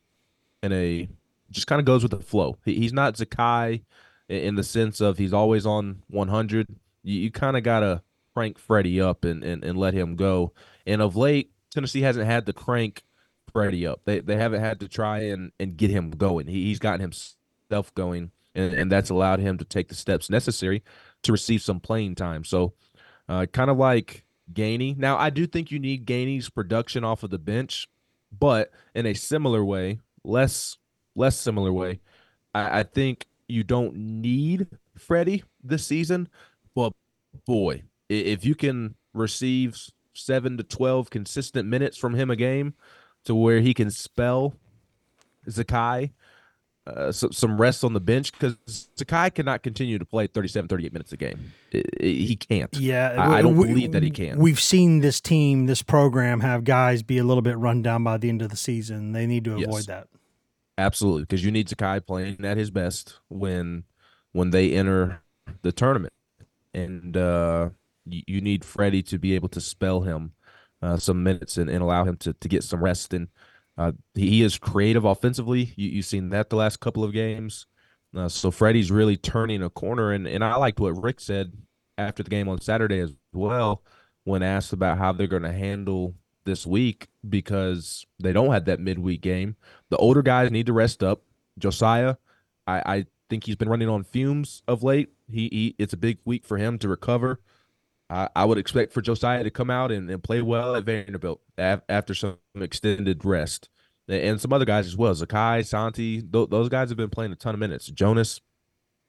and 0.61 0.73
a 0.73 1.07
just 1.51 1.67
kind 1.67 1.79
of 1.79 1.85
goes 1.85 2.01
with 2.01 2.11
the 2.11 2.19
flow. 2.19 2.57
He's 2.65 2.93
not 2.93 3.15
Zakai 3.15 3.81
in 4.27 4.55
the 4.55 4.63
sense 4.63 5.01
of 5.01 5.17
he's 5.17 5.33
always 5.33 5.65
on 5.65 6.01
100. 6.07 6.67
You, 7.03 7.19
you 7.19 7.31
kind 7.31 7.57
of 7.57 7.63
gotta 7.63 8.01
crank 8.33 8.57
Freddie 8.57 9.01
up 9.01 9.23
and, 9.23 9.43
and 9.43 9.63
and 9.63 9.77
let 9.77 9.93
him 9.93 10.15
go. 10.15 10.53
And 10.85 11.01
of 11.01 11.15
late, 11.15 11.51
Tennessee 11.71 12.01
hasn't 12.01 12.25
had 12.25 12.45
to 12.47 12.53
crank 12.53 13.03
Freddie 13.51 13.87
up. 13.87 14.01
They 14.05 14.19
they 14.19 14.37
haven't 14.37 14.61
had 14.61 14.79
to 14.81 14.87
try 14.87 15.19
and 15.19 15.51
and 15.59 15.77
get 15.77 15.91
him 15.91 16.11
going. 16.11 16.47
He, 16.47 16.65
he's 16.65 16.79
gotten 16.79 17.01
himself 17.01 17.93
going, 17.93 18.31
and, 18.55 18.73
and 18.73 18.91
that's 18.91 19.09
allowed 19.09 19.39
him 19.39 19.57
to 19.59 19.65
take 19.65 19.89
the 19.89 19.95
steps 19.95 20.29
necessary 20.29 20.83
to 21.23 21.31
receive 21.31 21.61
some 21.61 21.79
playing 21.79 22.15
time. 22.15 22.43
So, 22.43 22.73
uh, 23.29 23.45
kind 23.45 23.69
of 23.69 23.77
like 23.77 24.23
Gainey. 24.53 24.97
Now, 24.97 25.17
I 25.17 25.29
do 25.29 25.47
think 25.47 25.71
you 25.71 25.79
need 25.79 26.05
Gainey's 26.05 26.49
production 26.49 27.03
off 27.03 27.23
of 27.23 27.29
the 27.29 27.39
bench, 27.39 27.87
but 28.37 28.71
in 28.95 29.05
a 29.05 29.13
similar 29.13 29.63
way, 29.63 29.99
less 30.23 30.77
less 31.15 31.37
similar 31.37 31.71
way, 31.71 31.99
I, 32.53 32.79
I 32.79 32.83
think 32.83 33.27
you 33.47 33.63
don't 33.63 33.95
need 33.95 34.67
Freddie 34.97 35.43
this 35.63 35.85
season, 35.85 36.27
but 36.75 36.93
boy, 37.45 37.83
if 38.09 38.45
you 38.45 38.55
can 38.55 38.95
receive 39.13 39.77
seven 40.13 40.57
to 40.57 40.63
12 40.63 41.09
consistent 41.09 41.67
minutes 41.67 41.97
from 41.97 42.15
him 42.15 42.29
a 42.29 42.35
game 42.35 42.73
to 43.25 43.35
where 43.35 43.59
he 43.59 43.73
can 43.73 43.89
spell 43.89 44.55
Zakai 45.47 46.11
uh, 46.85 47.11
so, 47.11 47.29
some 47.29 47.59
rest 47.59 47.83
on 47.83 47.93
the 47.93 47.99
bench 48.01 48.31
because 48.33 48.57
Zakai 48.97 49.33
cannot 49.33 49.63
continue 49.63 49.97
to 49.97 50.05
play 50.05 50.27
37, 50.27 50.67
38 50.67 50.93
minutes 50.93 51.13
a 51.13 51.17
game. 51.17 51.53
It, 51.71 51.85
it, 51.99 52.13
he 52.13 52.35
can't. 52.35 52.75
Yeah. 52.75 53.15
I, 53.17 53.37
I 53.37 53.41
don't 53.41 53.55
we, 53.55 53.67
believe 53.67 53.91
that 53.93 54.03
he 54.03 54.09
can. 54.09 54.37
We've 54.37 54.59
seen 54.59 54.99
this 54.99 55.21
team, 55.21 55.65
this 55.65 55.81
program, 55.81 56.41
have 56.41 56.65
guys 56.65 57.01
be 57.01 57.17
a 57.17 57.23
little 57.23 57.41
bit 57.41 57.57
run 57.57 57.81
down 57.81 58.03
by 58.03 58.17
the 58.17 58.27
end 58.27 58.41
of 58.41 58.49
the 58.49 58.57
season. 58.57 59.13
They 59.13 59.25
need 59.25 59.45
to 59.45 59.53
avoid 59.53 59.67
Yes. 59.67 59.85
that. 59.87 60.07
Absolutely, 60.77 61.21
because 61.23 61.45
you 61.45 61.51
need 61.51 61.67
Zakai 61.67 62.05
playing 62.05 62.43
at 62.43 62.57
his 62.57 62.71
best 62.71 63.19
when 63.29 63.83
when 64.31 64.49
they 64.49 64.71
enter 64.71 65.21
the 65.61 65.71
tournament, 65.71 66.13
and 66.73 67.15
uh, 67.15 67.69
you, 68.05 68.23
you 68.25 68.41
need 68.41 68.65
Freddie 68.65 69.03
to 69.03 69.19
be 69.19 69.35
able 69.35 69.49
to 69.49 69.61
spell 69.61 70.01
him 70.01 70.33
uh, 70.81 70.97
some 70.97 71.23
minutes 71.23 71.57
and, 71.57 71.69
and 71.69 71.83
allow 71.83 72.03
him 72.03 72.17
to, 72.17 72.33
to 72.33 72.49
get 72.49 72.63
some 72.63 72.83
rest. 72.83 73.13
And 73.13 73.27
uh, 73.77 73.91
he, 74.13 74.43
is 74.43 74.57
creative 74.57 75.05
offensively. 75.05 75.73
You, 75.75 75.89
you've 75.89 76.05
seen 76.05 76.29
that 76.29 76.49
the 76.49 76.55
last 76.55 76.79
couple 76.79 77.03
of 77.03 77.13
games. 77.13 77.65
Uh, 78.15 78.29
so 78.29 78.51
Freddie's 78.51 78.91
really 78.91 79.17
turning 79.17 79.63
a 79.63 79.69
corner, 79.69 80.11
and 80.11 80.27
and 80.27 80.43
I 80.43 80.55
liked 80.55 80.79
what 80.79 81.01
Rick 81.01 81.19
said 81.19 81.53
after 81.97 82.23
the 82.23 82.29
game 82.29 82.47
on 82.47 82.61
Saturday 82.61 82.99
as 82.99 83.13
well 83.33 83.83
when 84.23 84.43
asked 84.43 84.73
about 84.73 84.97
how 84.97 85.11
they're 85.11 85.27
going 85.27 85.43
to 85.43 85.51
handle 85.51 86.15
this 86.45 86.65
week 86.65 87.07
because 87.27 88.05
they 88.19 88.33
don't 88.33 88.51
have 88.51 88.65
that 88.65 88.79
midweek 88.79 89.21
game. 89.21 89.55
The 89.89 89.97
older 89.97 90.21
guys 90.21 90.51
need 90.51 90.67
to 90.67 90.73
rest 90.73 91.03
up. 91.03 91.21
Josiah, 91.57 92.15
I, 92.67 92.81
I 92.85 93.05
think 93.29 93.45
he's 93.45 93.55
been 93.55 93.69
running 93.69 93.89
on 93.89 94.03
fumes 94.03 94.63
of 94.67 94.83
late. 94.83 95.09
He, 95.29 95.49
he 95.49 95.75
it's 95.77 95.93
a 95.93 95.97
big 95.97 96.19
week 96.25 96.45
for 96.45 96.57
him 96.57 96.77
to 96.79 96.87
recover. 96.89 97.39
I, 98.13 98.29
I 98.35 98.45
would 98.45 98.59
expect 98.59 98.93
for 98.93 99.01
Josiah 99.01 99.43
to 99.43 99.49
come 99.49 99.71
out 99.71 99.91
and, 99.91 100.07
and 100.07 100.23
play 100.23 100.41
well 100.43 100.75
at 100.75 100.83
Vanderbilt 100.83 101.41
af, 101.57 101.81
after 101.89 102.13
some 102.13 102.37
extended 102.55 103.25
rest, 103.25 103.69
and, 104.07 104.21
and 104.21 104.41
some 104.41 104.53
other 104.53 104.65
guys 104.65 104.85
as 104.85 104.95
well. 104.95 105.13
Zakai, 105.15 105.65
Santi, 105.65 106.21
th- 106.21 106.49
those 106.49 106.69
guys 106.69 106.89
have 106.89 106.97
been 106.97 107.09
playing 107.09 107.31
a 107.31 107.35
ton 107.35 107.55
of 107.55 107.59
minutes. 107.59 107.87
Jonas, 107.87 108.39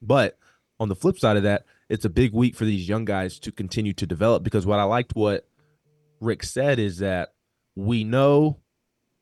but 0.01 0.39
on 0.79 0.89
the 0.89 0.95
flip 0.95 1.19
side 1.19 1.37
of 1.37 1.43
that, 1.43 1.65
it's 1.87 2.03
a 2.03 2.09
big 2.09 2.33
week 2.33 2.55
for 2.55 2.65
these 2.65 2.89
young 2.89 3.05
guys 3.05 3.37
to 3.39 3.51
continue 3.51 3.93
to 3.93 4.07
develop 4.07 4.43
because 4.43 4.65
what 4.65 4.79
I 4.79 4.83
liked 4.83 5.15
what 5.15 5.47
Rick 6.19 6.43
said 6.43 6.79
is 6.79 6.97
that 6.97 7.33
we 7.75 8.03
know 8.03 8.57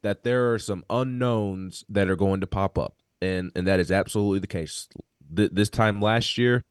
that 0.02 0.24
there 0.24 0.54
are 0.54 0.60
some 0.60 0.86
unknowns 0.90 1.84
that 1.90 2.10
are 2.10 2.16
going 2.16 2.40
to 2.40 2.48
pop 2.48 2.78
up, 2.78 2.96
and 3.22 3.52
and 3.54 3.68
that 3.68 3.82
is 3.82 3.92
absolutely 3.92 4.40
the 4.40 4.48
case. 4.48 4.88
Th- 5.36 5.52
this 5.52 5.70
time 5.70 6.00
last 6.00 6.38
year, 6.38 6.64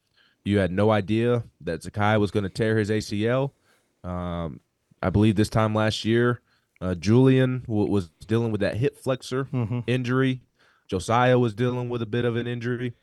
you 0.45 0.59
had 0.59 0.71
no 0.73 0.91
idea 0.91 1.45
that 1.61 1.81
Zakai 1.83 2.19
was 2.21 2.31
going 2.31 2.45
to 2.45 2.49
tear 2.51 2.79
his 2.79 2.91
ACL. 2.91 3.53
Um, 4.05 4.61
I 5.03 5.11
believe 5.11 5.37
this 5.37 5.49
time 5.49 5.75
last 5.75 6.05
year, 6.05 6.41
uh, 6.81 6.95
Julian 6.95 7.61
w- 7.69 7.91
was 7.91 8.09
dealing 8.27 8.51
with 8.53 8.61
that 8.61 8.77
hip 8.77 8.99
flexor 8.99 9.45
Mhm. 9.53 9.85
injury. 9.87 10.41
Josiah 10.89 11.39
was 11.39 11.55
dealing 11.55 11.89
with 11.89 12.03
a 12.03 12.07
bit 12.07 12.25
of 12.25 12.37
an 12.37 12.47
injury. 12.47 12.95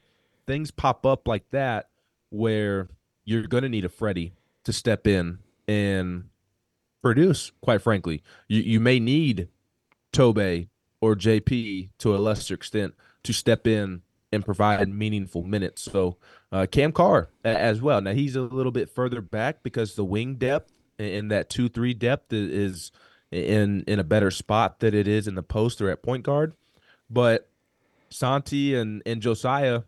Things 0.46 0.72
pop 0.72 1.06
up 1.06 1.28
like 1.28 1.50
that 1.52 1.90
where 2.30 2.90
you're 3.26 3.48
going 3.48 3.64
to 3.64 3.70
need 3.70 3.86
a 3.86 3.90
Freddie 3.90 4.34
to 4.66 4.74
step 4.74 5.08
in 5.08 5.40
and 5.68 6.26
produce. 7.02 7.52
Quite 7.62 7.82
frankly, 7.82 8.22
you 8.48 8.62
you 8.62 8.80
may 8.80 9.00
need 9.00 9.48
Tobe 10.12 10.68
or 11.02 11.16
JP 11.16 11.90
to 12.00 12.16
a 12.16 12.18
lesser 12.18 12.54
extent 12.56 12.94
to 13.24 13.32
step 13.34 13.66
in 13.68 14.02
and 14.32 14.46
provide 14.46 14.88
meaningful 14.90 15.44
minutes. 15.44 15.84
So 15.84 16.18
uh, 16.52 16.68
Cam 16.72 16.92
Carr 16.92 17.30
as 17.44 17.82
well. 17.82 18.02
Now 18.02 18.14
he's 18.14 18.36
a 18.36 18.42
little 18.42 18.72
bit 18.72 18.90
further 18.90 19.22
back 19.22 19.64
because 19.64 19.96
the 19.96 20.06
wing 20.06 20.36
depth 20.36 20.72
and 20.98 21.32
that 21.32 21.50
two 21.50 21.70
three 21.70 21.94
depth 21.94 22.32
is 22.34 22.92
in 23.32 23.84
in 23.88 24.00
a 24.00 24.04
better 24.04 24.32
spot 24.32 24.80
than 24.80 24.94
it 24.94 25.08
is 25.08 25.28
in 25.28 25.36
the 25.36 25.44
post 25.44 25.82
or 25.82 25.90
at 25.90 26.04
point 26.04 26.24
guard. 26.24 26.54
But 27.10 27.50
Santi 28.10 28.76
and 28.76 29.02
and 29.06 29.22
Josiah 29.22 29.84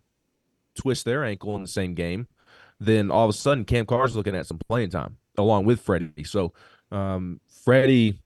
twist 0.75 1.05
their 1.05 1.23
ankle 1.23 1.55
in 1.55 1.61
the 1.61 1.67
same 1.67 1.93
game, 1.93 2.27
then 2.79 3.11
all 3.11 3.25
of 3.25 3.29
a 3.29 3.37
sudden 3.37 3.65
Cam 3.65 3.85
Carr's 3.85 4.15
looking 4.15 4.35
at 4.35 4.47
some 4.47 4.59
playing 4.67 4.89
time 4.89 5.17
along 5.37 5.65
with 5.65 5.81
Freddie. 5.81 6.23
So 6.23 6.53
um, 6.91 7.39
Freddie, 7.63 8.19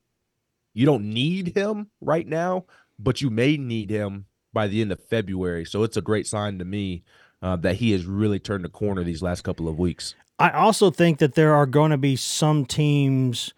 you 0.73 0.85
don't 0.85 1.13
need 1.13 1.55
him 1.55 1.89
right 2.01 2.27
now, 2.27 2.65
but 2.99 3.21
you 3.21 3.29
may 3.29 3.57
need 3.57 3.89
him 3.89 4.25
by 4.55 4.67
the 4.67 4.81
end 4.81 4.91
of 4.91 4.99
February. 4.99 5.65
So 5.65 5.83
it's 5.83 5.97
a 5.97 6.01
great 6.01 6.25
sign 6.25 6.57
to 6.57 6.65
me 6.65 7.03
uh, 7.43 7.57
that 7.57 7.75
he 7.75 7.91
has 7.91 8.05
really 8.05 8.39
turned 8.39 8.65
the 8.65 8.69
corner 8.69 9.03
these 9.03 9.21
last 9.21 9.43
couple 9.43 9.67
of 9.67 9.77
weeks. 9.77 10.15
I 10.39 10.49
also 10.49 10.89
think 10.89 11.19
that 11.19 11.35
there 11.35 11.53
are 11.53 11.67
going 11.67 11.91
to 11.91 11.97
be 11.97 12.15
some 12.15 12.65
teams. 12.65 13.53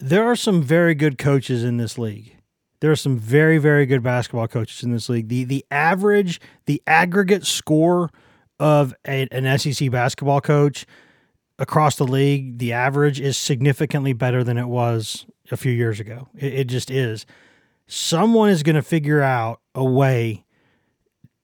There 0.00 0.24
are 0.24 0.34
some 0.34 0.62
very 0.62 0.96
good 0.96 1.18
coaches 1.18 1.62
in 1.62 1.76
this 1.76 1.96
league. 1.98 2.36
There 2.80 2.90
are 2.90 2.96
some 2.96 3.16
very, 3.16 3.58
very 3.58 3.86
good 3.86 4.02
basketball 4.02 4.48
coaches 4.48 4.82
in 4.82 4.92
this 4.92 5.08
league. 5.08 5.28
The 5.28 5.44
the 5.44 5.64
average, 5.70 6.40
the 6.66 6.82
aggregate 6.86 7.46
score 7.46 8.10
of 8.58 8.94
a, 9.06 9.28
an 9.30 9.58
SEC 9.58 9.90
basketball 9.90 10.40
coach 10.40 10.86
across 11.58 11.96
the 11.96 12.06
league, 12.06 12.58
the 12.58 12.72
average 12.72 13.20
is 13.20 13.36
significantly 13.36 14.12
better 14.12 14.42
than 14.42 14.58
it 14.58 14.68
was 14.68 15.26
a 15.50 15.56
few 15.56 15.72
years 15.72 16.00
ago. 16.00 16.28
It, 16.36 16.54
it 16.54 16.64
just 16.64 16.90
is. 16.90 17.26
Someone 17.86 18.50
is 18.50 18.62
going 18.62 18.76
to 18.76 18.82
figure 18.82 19.20
out 19.20 19.60
a 19.74 19.84
way 19.84 20.44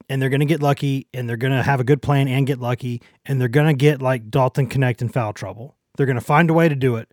and 0.09 0.20
they're 0.20 0.28
going 0.28 0.41
to 0.41 0.47
get 0.47 0.61
lucky 0.61 1.07
and 1.14 1.28
they're 1.28 1.36
going 1.36 1.53
to 1.53 1.62
have 1.62 1.80
a 1.80 1.84
good 1.84 2.03
plan 2.03 2.28
and 2.28 2.47
get 2.47 2.59
lucky 2.59 3.01
and 3.26 3.41
they're 3.41 3.49
going 3.49 3.68
to 3.68 3.74
get 3.74 4.03
like 4.03 4.30
Dalton 4.30 4.68
Knecht 4.68 5.03
in 5.03 5.09
foul 5.09 5.32
trouble. 5.32 5.76
They're 5.97 6.07
going 6.07 6.18
to 6.18 6.24
find 6.24 6.51
a 6.51 6.55
way 6.55 6.68
to 6.68 6.74
do 6.74 6.97
it. 6.97 7.12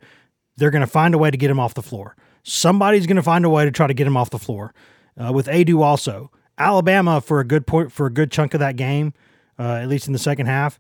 They're 0.56 0.72
going 0.72 0.82
to 0.82 0.88
find 0.88 1.14
a 1.14 1.18
way 1.18 1.30
to 1.30 1.38
get 1.38 1.52
him 1.52 1.60
off 1.60 1.74
the 1.74 1.84
floor. 1.84 2.16
Somebody's 2.44 3.06
going 3.06 3.18
to 3.18 3.24
find 3.24 3.46
a 3.46 3.50
way 3.50 3.66
to 3.66 3.72
try 3.72 3.88
to 3.88 3.94
get 3.94 4.08
him 4.08 4.18
off 4.18 4.30
the 4.30 4.40
floor. 4.40 4.74
Uh, 5.16 5.32
with 5.34 5.48
Aidoo 5.48 5.82
also, 5.82 6.32
Alabama 6.58 7.22
for 7.22 7.40
a 7.40 7.44
good 7.44 7.68
point 7.68 7.92
for 7.92 8.06
a 8.08 8.12
good 8.12 8.32
chunk 8.32 8.54
of 8.54 8.60
that 8.62 8.76
game, 8.76 9.14
uh, 9.60 9.74
at 9.74 9.88
least 9.88 10.08
in 10.08 10.14
the 10.14 10.20
second 10.20 10.48
half, 10.48 10.80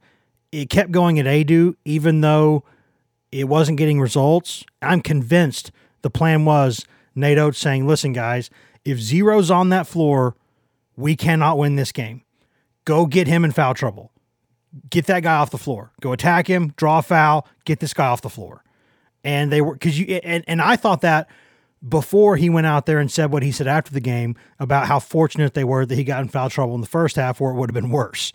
it 0.52 0.70
kept 0.70 0.92
going 0.92 1.20
at 1.20 1.26
Aidoo 1.26 1.76
even 1.86 2.22
though 2.22 2.64
it 3.32 3.48
wasn't 3.48 3.78
getting 3.78 4.00
results. 4.00 4.64
I'm 4.82 5.02
convinced 5.02 5.72
the 6.02 6.10
plan 6.10 6.46
was 6.46 6.86
Nate 7.18 7.38
Oats 7.38 7.58
saying, 7.58 7.88
"Listen, 7.88 8.14
guys, 8.14 8.50
if 8.86 9.00
zero's 9.00 9.52
on 9.52 9.70
that 9.70 9.88
floor, 9.88 10.36
we 10.96 11.16
cannot 11.16 11.58
win 11.58 11.76
this 11.76 11.92
game. 11.92 12.24
Go 12.86 13.06
get 13.06 13.28
him 13.28 13.44
in 13.44 13.52
foul 13.52 13.74
trouble. 13.74 14.12
Get 14.90 15.06
that 15.08 15.24
guy 15.24 15.36
off 15.36 15.50
the 15.50 15.58
floor. 15.58 15.92
Go 16.02 16.14
attack 16.14 16.48
him, 16.48 16.74
draw 16.78 17.00
a 17.00 17.02
foul, 17.02 17.48
get 17.66 17.80
this 17.80 17.94
guy 17.94 18.08
off 18.08 18.22
the 18.22 18.30
floor. 18.30 18.64
And 19.24 19.52
they 19.52 19.62
were 19.62 19.74
because 19.74 20.00
you 20.00 20.06
and, 20.24 20.44
and 20.48 20.62
I 20.62 20.76
thought 20.76 21.02
that 21.02 21.28
before 21.88 22.38
he 22.38 22.50
went 22.50 22.68
out 22.68 22.86
there 22.86 23.00
and 23.00 23.12
said 23.12 23.32
what 23.32 23.44
he 23.44 23.52
said 23.52 23.68
after 23.68 23.92
the 23.92 24.00
game 24.00 24.36
about 24.60 24.88
how 24.88 25.00
fortunate 25.00 25.54
they 25.54 25.64
were 25.64 25.86
that 25.86 25.96
he 25.96 26.04
got 26.04 26.22
in 26.22 26.30
foul 26.30 26.50
trouble 26.50 26.76
in 26.76 26.82
the 26.82 26.88
first 26.88 27.16
half 27.16 27.40
where 27.40 27.52
it 27.52 27.56
would 27.56 27.70
have 27.70 27.76
been 27.76 27.92
worse 27.92 28.34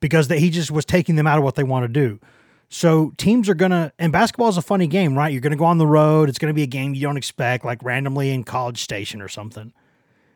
because 0.00 0.28
that 0.28 0.38
he 0.38 0.50
just 0.50 0.70
was 0.70 0.84
taking 0.84 1.16
them 1.16 1.26
out 1.26 1.38
of 1.38 1.44
what 1.44 1.54
they 1.54 1.64
want 1.64 1.84
to 1.84 1.88
do. 1.88 2.20
So 2.68 3.12
teams 3.16 3.48
are 3.48 3.54
gonna 3.54 3.92
and 3.98 4.12
basketball 4.12 4.48
is 4.48 4.56
a 4.56 4.62
funny 4.62 4.86
game, 4.86 5.16
right? 5.16 5.32
You're 5.32 5.40
gonna 5.40 5.56
go 5.56 5.64
on 5.64 5.78
the 5.78 5.86
road. 5.86 6.28
It's 6.28 6.38
gonna 6.38 6.54
be 6.54 6.62
a 6.62 6.66
game 6.68 6.94
you 6.94 7.02
don't 7.02 7.16
expect, 7.16 7.64
like 7.64 7.82
randomly 7.82 8.30
in 8.30 8.44
College 8.44 8.82
Station 8.82 9.22
or 9.22 9.28
something. 9.28 9.72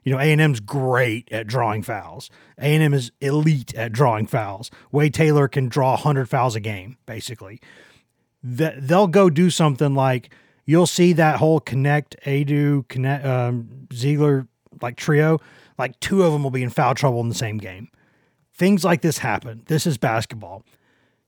You 0.05 0.13
know, 0.13 0.19
A&M's 0.19 0.61
great 0.61 1.31
at 1.31 1.47
drawing 1.47 1.83
fouls. 1.83 2.31
A&M 2.59 2.95
is 2.95 3.13
elite 3.21 3.75
at 3.75 3.93
drawing 3.93 4.27
fouls. 4.27 4.71
Wade 4.93 5.13
Taylor 5.13 5.47
can 5.47 5.69
draw 5.69 5.91
100 5.91 6.27
fouls 6.29 6.57
a 6.57 6.61
game, 6.61 6.97
basically. 7.05 7.61
Th- 8.57 8.73
They'll 8.79 9.09
go 9.09 9.29
do 9.29 9.51
something 9.51 9.95
like 9.95 10.33
you'll 10.65 10.87
see 10.87 11.13
that 11.15 11.37
whole 11.37 11.61
Knecht, 11.61 12.15
Aidoo, 12.25 12.85
Knecht, 12.87 13.25
um, 13.27 13.87
Zeigler 13.91 14.47
like 14.81 14.97
trio. 14.97 15.39
Like 15.79 15.99
two 16.01 16.23
of 16.23 16.33
them 16.33 16.43
will 16.43 16.51
be 16.51 16.63
in 16.63 16.71
foul 16.71 16.95
trouble 16.95 17.21
in 17.21 17.29
the 17.29 17.35
same 17.35 17.59
game. 17.59 17.89
Things 18.55 18.85
like 18.85 19.03
this 19.03 19.19
happen. 19.19 19.63
This 19.67 19.87
is 19.87 19.99
basketball. 19.99 20.65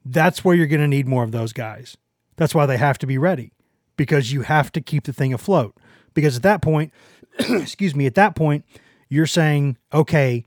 That's 0.05 0.45
where 0.45 0.55
you're 0.55 0.67
going 0.67 0.81
to 0.81 0.89
need 0.89 1.07
more 1.07 1.25
of 1.25 1.33
those 1.33 1.53
guys. 1.53 1.97
That's 2.37 2.55
why 2.55 2.67
they 2.67 2.79
have 2.79 2.99
to 2.99 3.07
be 3.07 3.19
ready 3.19 3.53
because 3.97 4.33
you 4.33 4.43
have 4.43 4.73
to 4.73 4.81
keep 4.81 5.05
the 5.05 5.13
thing 5.13 5.33
afloat. 5.33 5.77
Because 6.15 6.37
at 6.37 6.43
that 6.43 6.63
point, 6.63 6.93
excuse 7.39 7.95
me, 7.95 8.07
at 8.07 8.15
that 8.15 8.35
point, 8.35 8.65
you're 9.09 9.27
saying, 9.27 9.77
okay, 9.93 10.45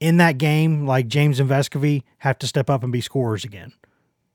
in 0.00 0.18
that 0.18 0.38
game, 0.38 0.86
like 0.86 1.08
James 1.08 1.40
and 1.40 1.48
Vescovi 1.48 2.02
have 2.18 2.38
to 2.38 2.46
step 2.46 2.68
up 2.68 2.82
and 2.82 2.92
be 2.92 3.00
scorers 3.00 3.44
again. 3.44 3.72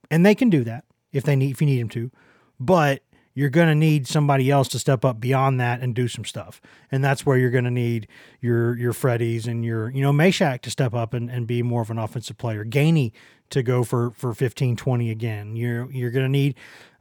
And 0.09 0.25
they 0.25 0.35
can 0.35 0.49
do 0.49 0.63
that 0.63 0.85
if 1.11 1.23
they 1.23 1.35
need 1.35 1.51
if 1.51 1.61
you 1.61 1.67
need 1.67 1.81
them 1.81 1.89
to. 1.89 2.11
But 2.59 3.03
you're 3.33 3.49
going 3.49 3.67
to 3.67 3.75
need 3.75 4.07
somebody 4.07 4.49
else 4.49 4.67
to 4.69 4.79
step 4.79 5.05
up 5.05 5.19
beyond 5.19 5.59
that 5.59 5.81
and 5.81 5.95
do 5.95 6.07
some 6.07 6.25
stuff. 6.25 6.59
And 6.91 7.03
that's 7.03 7.25
where 7.25 7.37
you're 7.37 7.51
going 7.51 7.63
to 7.63 7.71
need 7.71 8.07
your 8.41 8.77
your 8.77 8.93
Freddies 8.93 9.47
and 9.47 9.63
your, 9.63 9.89
you 9.89 10.01
know, 10.01 10.11
Mashack 10.11 10.61
to 10.61 10.71
step 10.71 10.93
up 10.93 11.13
and, 11.13 11.29
and 11.29 11.47
be 11.47 11.61
more 11.63 11.81
of 11.81 11.89
an 11.89 11.97
offensive 11.97 12.37
player. 12.37 12.65
Gainey 12.65 13.11
to 13.49 13.63
go 13.63 13.83
for 13.83 14.11
for 14.11 14.33
15, 14.33 14.75
20 14.75 15.09
again. 15.11 15.55
You're 15.55 15.91
you're 15.91 16.11
going 16.11 16.25
to 16.25 16.29
need 16.29 16.55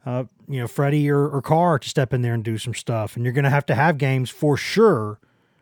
uh, 0.05 0.23
you 0.47 0.59
know, 0.59 0.67
Freddie 0.67 1.09
or, 1.09 1.27
or 1.27 1.41
Carr 1.41 1.79
to 1.79 1.89
step 1.89 2.13
in 2.13 2.21
there 2.21 2.33
and 2.33 2.43
do 2.43 2.57
some 2.57 2.73
stuff. 2.73 3.15
And 3.15 3.25
you're 3.25 3.33
going 3.33 3.43
to 3.43 3.49
have 3.49 3.65
to 3.67 3.75
have 3.75 3.97
games 3.97 4.29
for 4.29 4.55
sure, 4.57 5.19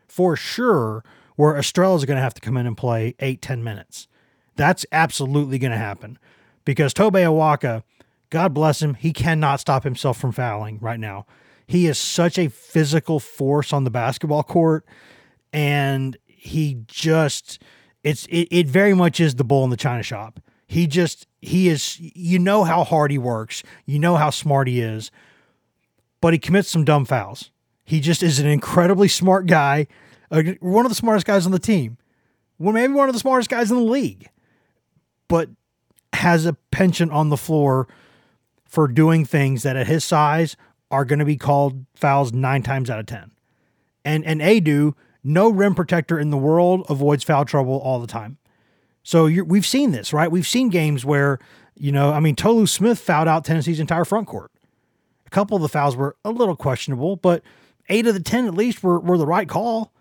for 0.08 0.36
sure, 0.36 1.04
where 1.36 1.58
Estrella 1.58 1.96
is 1.96 2.06
going 2.06 2.18
to 2.18 2.22
have 2.22 2.34
to 2.36 2.42
come 2.42 2.58
in 2.58 2.68
and 2.68 2.78
play 2.78 3.16
eight, 3.20 3.42
ten 3.42 3.64
minutes. 3.64 4.08
That's 4.56 4.86
absolutely 4.92 5.60
going 5.60 5.72
to 5.72 5.78
happen 5.78 6.18
because 6.66 6.94
Tobe 6.94 7.14
Awaka, 7.16 7.84
God 8.30 8.54
bless 8.54 8.82
him, 8.82 8.96
he 8.96 9.14
cannot 9.14 9.60
stop 9.60 9.84
himself 9.84 10.18
from 10.18 10.32
fouling 10.32 10.80
right 10.82 11.00
now. 11.00 11.26
He 11.66 11.88
is 11.88 11.98
such 11.98 12.38
a 12.38 12.50
physical 12.50 13.20
force 13.20 13.74
on 13.74 13.84
the 13.84 13.90
basketball 13.90 14.44
court, 14.44 14.86
and 15.52 16.18
he 16.26 16.78
just 16.88 17.62
it's 18.04 18.26
it, 18.28 18.48
it 18.52 18.68
very 18.68 18.94
much 18.94 19.20
is 19.20 19.36
the 19.36 19.44
bull 19.44 19.64
in 19.64 19.70
the 19.70 19.78
china 19.78 20.04
shop. 20.04 20.40
He 20.66 20.88
just 20.88 21.28
he 21.42 21.68
is 21.68 22.00
you 22.00 22.40
know 22.40 22.64
how 22.64 22.84
hard 22.84 23.12
he 23.12 23.18
works, 23.18 23.64
you 23.86 24.00
know 24.00 24.16
how 24.16 24.30
smart 24.30 24.68
he 24.68 24.80
is, 24.80 25.12
but 26.22 26.34
he 26.34 26.40
commits 26.40 26.70
some 26.70 26.86
dumb 26.86 27.06
fouls. 27.06 27.52
He 27.84 28.00
just 28.00 28.24
is 28.24 28.40
an 28.40 28.48
incredibly 28.48 29.08
smart 29.08 29.46
guy, 29.46 29.88
one 30.30 30.86
of 30.86 30.92
the 30.92 30.96
smartest 30.96 31.26
guys 31.26 31.46
on 31.46 31.52
the 31.52 31.60
team, 31.60 31.98
well 32.60 32.74
maybe 32.74 32.94
one 32.94 33.10
of 33.10 33.14
the 33.14 33.20
smartest 33.20 33.50
guys 33.50 33.72
in 33.72 33.78
the 33.78 33.84
league, 33.84 34.30
but 35.28 35.50
has 36.14 36.46
a 36.46 36.54
penchant 36.72 37.12
on 37.12 37.30
the 37.30 37.38
floor 37.38 37.88
for 38.68 38.88
doing 38.88 39.26
things 39.26 39.64
that 39.64 39.76
at 39.76 39.88
his 39.88 40.04
size 40.04 40.56
are 40.92 41.06
going 41.06 41.20
to 41.20 41.26
be 41.26 41.38
called 41.38 41.86
fouls 41.96 42.32
nine 42.34 42.64
times 42.64 42.90
out 42.90 43.00
of 43.00 43.06
ten. 43.06 43.32
And 44.06 44.26
and 44.26 44.42
Aidoo, 44.42 44.94
no 45.24 45.50
rim 45.50 45.76
protector 45.76 46.20
in 46.20 46.30
the 46.30 46.38
world 46.38 46.86
avoids 46.90 47.24
foul 47.24 47.46
trouble 47.46 47.78
all 47.80 48.00
the 48.00 48.08
time. 48.08 48.38
So 49.04 49.26
we've 49.26 49.66
seen 49.66 49.92
this, 49.92 50.12
right? 50.12 50.30
We've 50.30 50.46
seen 50.46 50.68
games 50.68 51.06
where, 51.06 51.40
you 51.76 51.94
know, 51.94 52.12
I 52.12 52.20
mean, 52.20 52.36
Tolu 52.36 52.66
Smith 52.66 53.00
fouled 53.00 53.30
out 53.30 53.46
Tennessee's 53.46 53.80
entire 53.80 54.04
front 54.04 54.28
court. 54.28 54.52
A 55.26 55.30
couple 55.30 55.56
of 55.56 55.62
the 55.62 55.70
fouls 55.70 55.96
were 55.96 56.18
a 56.26 56.32
little 56.32 56.58
questionable, 56.58 57.16
but 57.16 57.42
eight 57.88 58.06
of 58.06 58.14
the 58.14 58.20
10 58.20 58.48
at 58.48 58.54
least 58.54 58.84
were, 58.84 59.00
were 59.00 59.18
the 59.18 59.26
right 59.26 59.48
call. 59.48 59.94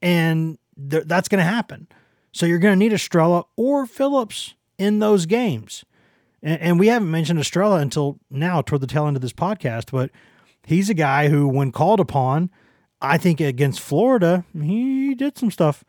And 0.00 0.58
th- 0.90 1.02
that's 1.06 1.28
going 1.28 1.40
to 1.40 1.50
happen. 1.50 1.88
So 2.30 2.46
you're 2.46 2.60
going 2.60 2.74
to 2.74 2.78
need 2.78 2.92
Estrella 2.92 3.44
or 3.56 3.86
Phillips 3.86 4.54
in 4.78 5.00
those 5.00 5.26
games. 5.26 5.84
And, 6.42 6.60
and 6.60 6.78
we 6.78 6.88
haven't 6.88 7.10
mentioned 7.10 7.40
Estrella 7.40 7.78
until 7.78 8.18
now, 8.30 8.62
toward 8.62 8.80
the 8.80 8.86
tail 8.86 9.06
end 9.06 9.16
of 9.16 9.22
this 9.22 9.32
podcast, 9.32 9.90
but 9.90 10.10
he's 10.66 10.90
a 10.90 10.94
guy 10.94 11.28
who, 11.28 11.48
when 11.48 11.72
called 11.72 12.00
upon, 12.00 12.50
I 13.00 13.18
think 13.18 13.40
against 13.40 13.80
Florida, 13.80 14.44
he 14.60 15.14
did 15.14 15.38
some 15.38 15.50
stuff. 15.50 15.84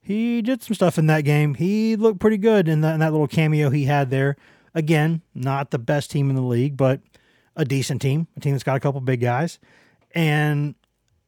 He 0.00 0.42
did 0.42 0.62
some 0.62 0.74
stuff 0.74 0.98
in 0.98 1.06
that 1.06 1.24
game. 1.24 1.54
He 1.54 1.96
looked 1.96 2.20
pretty 2.20 2.38
good 2.38 2.68
in 2.68 2.82
that, 2.82 2.94
in 2.94 3.00
that 3.00 3.12
little 3.12 3.28
cameo 3.28 3.70
he 3.70 3.84
had 3.84 4.10
there. 4.10 4.36
Again, 4.74 5.22
not 5.34 5.70
the 5.70 5.78
best 5.78 6.10
team 6.10 6.30
in 6.30 6.36
the 6.36 6.42
league, 6.42 6.76
but 6.76 7.00
a 7.56 7.64
decent 7.64 8.02
team, 8.02 8.26
a 8.36 8.40
team 8.40 8.52
that's 8.52 8.64
got 8.64 8.76
a 8.76 8.80
couple 8.80 9.00
big 9.00 9.20
guys, 9.20 9.58
and 10.14 10.74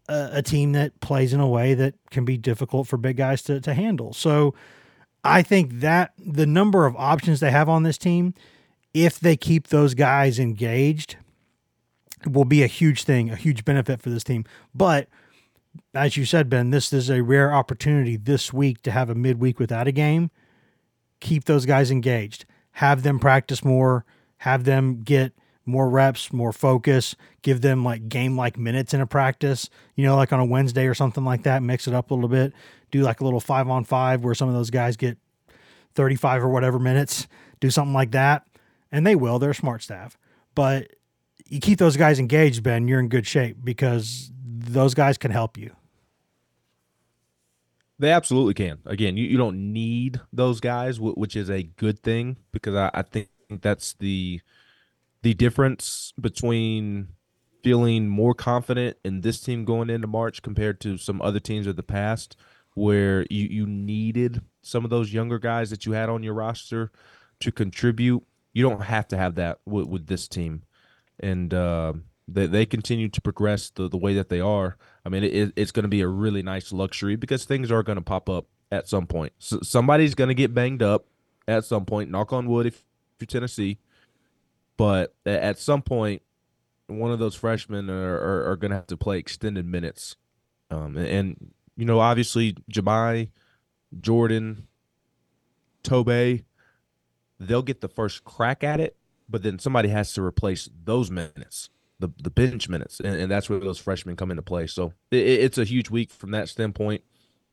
a, 0.08 0.30
a 0.34 0.42
team 0.42 0.72
that 0.72 1.00
plays 1.00 1.32
in 1.32 1.40
a 1.40 1.46
way 1.46 1.74
that 1.74 1.94
can 2.10 2.24
be 2.24 2.36
difficult 2.36 2.88
for 2.88 2.96
big 2.96 3.16
guys 3.16 3.42
to, 3.42 3.60
to 3.60 3.72
handle. 3.72 4.12
So 4.12 4.54
I 5.22 5.42
think 5.42 5.80
that 5.80 6.12
the 6.18 6.46
number 6.46 6.86
of 6.86 6.96
options 6.96 7.40
they 7.40 7.50
have 7.50 7.68
on 7.68 7.82
this 7.82 7.98
team, 7.98 8.34
if 8.96 9.20
they 9.20 9.36
keep 9.36 9.68
those 9.68 9.92
guys 9.92 10.38
engaged, 10.38 11.16
will 12.26 12.46
be 12.46 12.62
a 12.62 12.66
huge 12.66 13.02
thing, 13.02 13.28
a 13.28 13.36
huge 13.36 13.62
benefit 13.62 14.00
for 14.00 14.08
this 14.08 14.24
team. 14.24 14.46
But 14.74 15.08
as 15.94 16.16
you 16.16 16.24
said, 16.24 16.48
Ben, 16.48 16.70
this 16.70 16.94
is 16.94 17.10
a 17.10 17.22
rare 17.22 17.52
opportunity 17.52 18.16
this 18.16 18.54
week 18.54 18.80
to 18.82 18.90
have 18.90 19.10
a 19.10 19.14
midweek 19.14 19.58
without 19.58 19.86
a 19.86 19.92
game. 19.92 20.30
Keep 21.20 21.44
those 21.44 21.66
guys 21.66 21.90
engaged. 21.90 22.46
Have 22.72 23.02
them 23.02 23.18
practice 23.18 23.62
more. 23.62 24.06
Have 24.38 24.64
them 24.64 25.02
get 25.02 25.32
more 25.66 25.90
reps, 25.90 26.32
more 26.32 26.52
focus. 26.52 27.14
Give 27.42 27.60
them 27.60 27.84
like 27.84 28.08
game 28.08 28.34
like 28.34 28.56
minutes 28.56 28.94
in 28.94 29.02
a 29.02 29.06
practice, 29.06 29.68
you 29.94 30.06
know, 30.06 30.16
like 30.16 30.32
on 30.32 30.40
a 30.40 30.44
Wednesday 30.46 30.86
or 30.86 30.94
something 30.94 31.24
like 31.24 31.42
that. 31.42 31.62
Mix 31.62 31.86
it 31.86 31.92
up 31.92 32.10
a 32.10 32.14
little 32.14 32.30
bit. 32.30 32.54
Do 32.90 33.02
like 33.02 33.20
a 33.20 33.24
little 33.24 33.40
five 33.40 33.68
on 33.68 33.84
five 33.84 34.24
where 34.24 34.34
some 34.34 34.48
of 34.48 34.54
those 34.54 34.70
guys 34.70 34.96
get 34.96 35.18
35 35.96 36.44
or 36.44 36.48
whatever 36.48 36.78
minutes. 36.78 37.26
Do 37.60 37.70
something 37.70 37.92
like 37.94 38.12
that. 38.12 38.46
And 38.92 39.06
they 39.06 39.16
will. 39.16 39.38
They're 39.38 39.50
a 39.50 39.54
smart 39.54 39.82
staff. 39.82 40.16
But 40.54 40.92
you 41.46 41.60
keep 41.60 41.78
those 41.78 41.96
guys 41.96 42.18
engaged, 42.18 42.62
Ben, 42.62 42.88
you're 42.88 43.00
in 43.00 43.08
good 43.08 43.26
shape 43.26 43.58
because 43.62 44.30
those 44.44 44.94
guys 44.94 45.18
can 45.18 45.30
help 45.30 45.56
you. 45.58 45.74
They 47.98 48.10
absolutely 48.10 48.54
can. 48.54 48.78
Again, 48.84 49.16
you, 49.16 49.26
you 49.26 49.38
don't 49.38 49.72
need 49.72 50.20
those 50.32 50.60
guys, 50.60 51.00
which 51.00 51.34
is 51.34 51.50
a 51.50 51.62
good 51.62 52.02
thing 52.02 52.36
because 52.52 52.74
I, 52.74 52.90
I 52.92 53.02
think 53.02 53.28
that's 53.48 53.94
the 53.94 54.40
the 55.22 55.34
difference 55.34 56.12
between 56.20 57.08
feeling 57.62 58.06
more 58.06 58.34
confident 58.34 58.96
in 59.04 59.22
this 59.22 59.40
team 59.40 59.64
going 59.64 59.90
into 59.90 60.06
March 60.06 60.42
compared 60.42 60.80
to 60.80 60.96
some 60.98 61.20
other 61.22 61.40
teams 61.40 61.66
of 61.66 61.74
the 61.74 61.82
past 61.82 62.36
where 62.74 63.26
you, 63.30 63.46
you 63.46 63.66
needed 63.66 64.42
some 64.62 64.84
of 64.84 64.90
those 64.90 65.12
younger 65.12 65.38
guys 65.38 65.70
that 65.70 65.86
you 65.86 65.92
had 65.92 66.08
on 66.08 66.22
your 66.22 66.34
roster 66.34 66.92
to 67.40 67.50
contribute. 67.50 68.22
You 68.56 68.62
don't 68.62 68.84
have 68.84 69.06
to 69.08 69.18
have 69.18 69.34
that 69.34 69.58
with, 69.66 69.86
with 69.86 70.06
this 70.06 70.26
team. 70.28 70.62
And 71.20 71.52
uh, 71.52 71.92
they, 72.26 72.46
they 72.46 72.64
continue 72.64 73.10
to 73.10 73.20
progress 73.20 73.68
the, 73.68 73.86
the 73.86 73.98
way 73.98 74.14
that 74.14 74.30
they 74.30 74.40
are, 74.40 74.78
I 75.04 75.10
mean, 75.10 75.24
it, 75.24 75.52
it's 75.56 75.72
going 75.72 75.82
to 75.82 75.90
be 75.90 76.00
a 76.00 76.08
really 76.08 76.42
nice 76.42 76.72
luxury 76.72 77.16
because 77.16 77.44
things 77.44 77.70
are 77.70 77.82
going 77.82 77.96
to 77.96 78.02
pop 78.02 78.30
up 78.30 78.46
at 78.72 78.88
some 78.88 79.06
point. 79.06 79.34
So 79.38 79.60
somebody's 79.60 80.14
going 80.14 80.28
to 80.28 80.34
get 80.34 80.54
banged 80.54 80.82
up 80.82 81.04
at 81.46 81.66
some 81.66 81.84
point. 81.84 82.10
Knock 82.10 82.32
on 82.32 82.48
wood 82.48 82.64
if 82.64 82.82
you're 83.20 83.26
Tennessee. 83.26 83.76
But 84.78 85.14
at 85.26 85.58
some 85.58 85.82
point, 85.82 86.22
one 86.86 87.12
of 87.12 87.18
those 87.18 87.34
freshmen 87.34 87.90
are, 87.90 88.16
are, 88.16 88.52
are 88.52 88.56
going 88.56 88.70
to 88.70 88.76
have 88.76 88.86
to 88.86 88.96
play 88.96 89.18
extended 89.18 89.66
minutes. 89.66 90.16
Um, 90.70 90.96
and, 90.96 91.06
and, 91.06 91.50
you 91.76 91.84
know, 91.84 92.00
obviously, 92.00 92.56
Jahmai, 92.72 93.28
Jordan, 94.00 94.66
Tobe, 95.82 96.40
they'll 97.38 97.62
get 97.62 97.80
the 97.80 97.88
first 97.88 98.24
crack 98.24 98.64
at 98.64 98.80
it, 98.80 98.96
but 99.28 99.42
then 99.42 99.58
somebody 99.58 99.88
has 99.88 100.12
to 100.14 100.22
replace 100.22 100.68
those 100.84 101.10
minutes 101.10 101.70
the 101.98 102.10
the 102.22 102.30
bench 102.30 102.68
minutes, 102.68 103.00
and, 103.00 103.16
and 103.16 103.30
that's 103.30 103.48
where 103.48 103.58
those 103.58 103.78
freshmen 103.78 104.16
come 104.16 104.30
into 104.30 104.42
play. 104.42 104.66
So 104.66 104.92
it, 105.10 105.16
it's 105.16 105.58
a 105.58 105.64
huge 105.64 105.90
week 105.90 106.10
from 106.10 106.30
that 106.32 106.48
standpoint. 106.48 107.02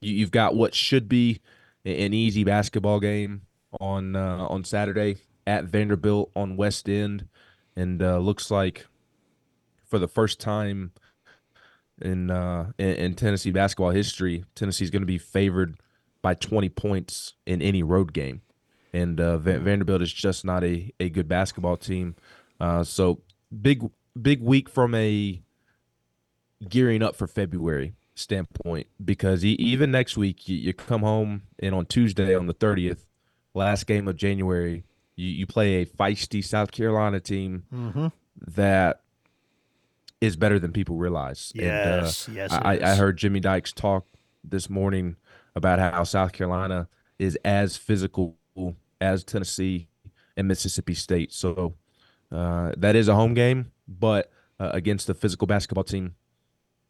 You, 0.01 0.19
have 0.25 0.31
got 0.31 0.55
what 0.55 0.75
should 0.75 1.07
be 1.07 1.39
an 1.85 2.13
easy 2.13 2.43
basketball 2.43 2.99
game 2.99 3.43
on 3.79 4.15
uh, 4.15 4.45
on 4.49 4.63
Saturday 4.63 5.17
at 5.47 5.65
Vanderbilt 5.65 6.31
on 6.35 6.57
West 6.57 6.89
End, 6.89 7.27
and 7.75 8.01
uh, 8.01 8.17
looks 8.17 8.51
like 8.51 8.85
for 9.85 9.99
the 9.99 10.07
first 10.07 10.39
time 10.39 10.91
in, 12.01 12.31
uh, 12.31 12.71
in, 12.77 12.89
in 12.89 13.13
Tennessee 13.13 13.51
basketball 13.51 13.91
history, 13.91 14.43
Tennessee's 14.55 14.89
going 14.89 15.03
to 15.03 15.07
be 15.07 15.19
favored 15.19 15.77
by 16.21 16.33
20 16.33 16.69
points 16.69 17.33
in 17.45 17.61
any 17.61 17.83
road 17.83 18.11
game, 18.11 18.41
and 18.93 19.19
uh, 19.19 19.37
Vanderbilt 19.37 20.01
is 20.01 20.13
just 20.13 20.45
not 20.45 20.63
a 20.63 20.91
a 20.99 21.09
good 21.09 21.27
basketball 21.27 21.77
team. 21.77 22.15
Uh, 22.59 22.83
so 22.83 23.21
big 23.61 23.89
big 24.19 24.41
week 24.41 24.69
from 24.69 24.93
a 24.95 25.41
gearing 26.69 27.01
up 27.01 27.15
for 27.15 27.27
February 27.27 27.93
standpoint 28.15 28.87
because 29.03 29.43
even 29.43 29.91
next 29.91 30.15
week 30.17 30.47
you, 30.47 30.55
you 30.55 30.73
come 30.73 31.01
home 31.01 31.43
and 31.59 31.73
on 31.73 31.85
Tuesday 31.85 32.35
on 32.35 32.47
the 32.47 32.53
30th, 32.53 33.05
last 33.53 33.87
game 33.87 34.07
of 34.07 34.15
January, 34.15 34.83
you, 35.15 35.27
you 35.29 35.47
play 35.47 35.81
a 35.81 35.85
feisty 35.85 36.43
South 36.43 36.71
Carolina 36.71 37.19
team 37.19 37.63
mm-hmm. 37.73 38.07
that 38.55 39.01
is 40.21 40.35
better 40.35 40.59
than 40.59 40.71
people 40.71 40.95
realize. 40.95 41.51
Yes, 41.55 42.27
and, 42.27 42.37
uh, 42.37 42.41
yes. 42.41 42.53
I, 42.53 42.79
I, 42.91 42.95
heard 42.95 43.17
Jimmy 43.17 43.39
Dykes 43.39 43.73
talk 43.73 44.05
this 44.43 44.69
morning 44.69 45.17
about 45.55 45.79
how 45.79 46.03
South 46.03 46.31
Carolina 46.31 46.87
is 47.19 47.37
as 47.43 47.77
physical 47.77 48.37
as 49.03 49.23
Tennessee 49.23 49.87
and 50.37 50.47
Mississippi 50.47 50.93
State. 50.93 51.33
So 51.33 51.75
uh, 52.31 52.71
that 52.77 52.95
is 52.95 53.07
a 53.07 53.15
home 53.15 53.33
game 53.33 53.71
but 53.87 54.31
uh, 54.59 54.71
against 54.73 55.07
the 55.07 55.13
physical 55.13 55.45
basketball 55.47 55.83
team 55.83 56.15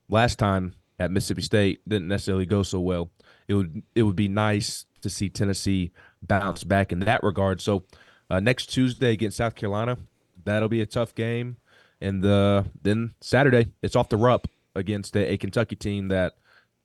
last 0.10 0.38
time 0.38 0.74
at 1.00 1.12
Mississippi 1.12 1.42
State 1.42 1.82
didn't 1.88 2.08
necessarily 2.08 2.46
go 2.46 2.64
so 2.64 2.80
well. 2.80 3.10
It 3.48 3.56
would 3.56 3.84
it 3.96 4.04
would 4.04 4.16
be 4.16 4.28
nice 4.28 4.86
to 5.02 5.10
see 5.10 5.30
Tennessee 5.30 5.92
bounce 6.22 6.64
back 6.64 6.92
in 6.92 7.00
that 7.00 7.24
regard. 7.24 7.62
So 7.62 7.84
uh, 8.30 8.40
next 8.40 8.68
Tuesday 8.68 9.12
against 9.12 9.38
South 9.38 9.56
Carolina, 9.56 9.98
that'll 10.46 10.70
be 10.70 10.82
a 10.82 10.86
tough 10.86 11.14
game, 11.16 11.58
and 12.00 12.24
uh, 12.26 12.64
then 12.82 13.14
Saturday 13.22 13.72
it's 13.82 13.96
off 13.96 14.10
the 14.10 14.18
Rupp 14.18 14.48
against 14.76 15.16
a, 15.16 15.34
a 15.34 15.38
Kentucky 15.38 15.76
team 15.76 16.10
that 16.10 16.34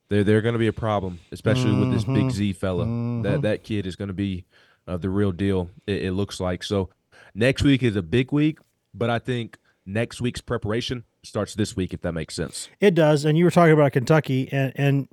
they're 0.09 0.25
they're 0.25 0.41
going 0.41 0.55
to 0.55 0.59
be 0.59 0.67
a 0.67 0.73
problem, 0.73 1.21
especially 1.31 1.71
mm-hmm. 1.71 1.91
with 1.91 1.93
this 1.93 2.05
Big 2.05 2.31
Z 2.31 2.55
fella. 2.55 2.85
Mm-hmm. 2.87 3.23
That 3.23 3.43
that 3.43 3.63
kid 3.63 3.87
is 3.87 3.95
going 3.95 4.09
to 4.09 4.15
be 4.15 4.47
uh, 4.89 4.97
the 4.97 5.11
real 5.11 5.31
deal. 5.31 5.71
It, 5.87 6.05
it 6.05 6.13
looks 6.13 6.41
like 6.41 6.65
so. 6.65 6.91
Next 7.35 7.63
week 7.63 7.83
is 7.83 7.95
a 7.95 8.03
big 8.03 8.33
week, 8.33 8.59
but 8.95 9.11
I 9.11 9.19
think 9.19 9.59
next 9.87 10.21
week's 10.21 10.41
preparation 10.41 11.05
starts 11.23 11.55
this 11.55 11.77
week, 11.77 11.93
if 11.93 12.01
that 12.01 12.13
makes 12.13 12.35
sense. 12.35 12.69
It 12.81 12.95
does. 12.95 13.25
And 13.25 13.37
you 13.39 13.45
were 13.45 13.51
talking 13.51 13.75
about 13.75 13.93
Kentucky, 13.93 14.49
and, 14.51 14.73
and 14.75 15.09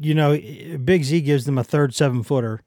you 0.00 0.14
know, 0.14 0.38
Big 0.84 1.04
Z 1.04 1.20
gives 1.22 1.44
them 1.44 1.58
a 1.58 1.64
third 1.64 1.94
seven 1.94 2.22
footer 2.22 2.62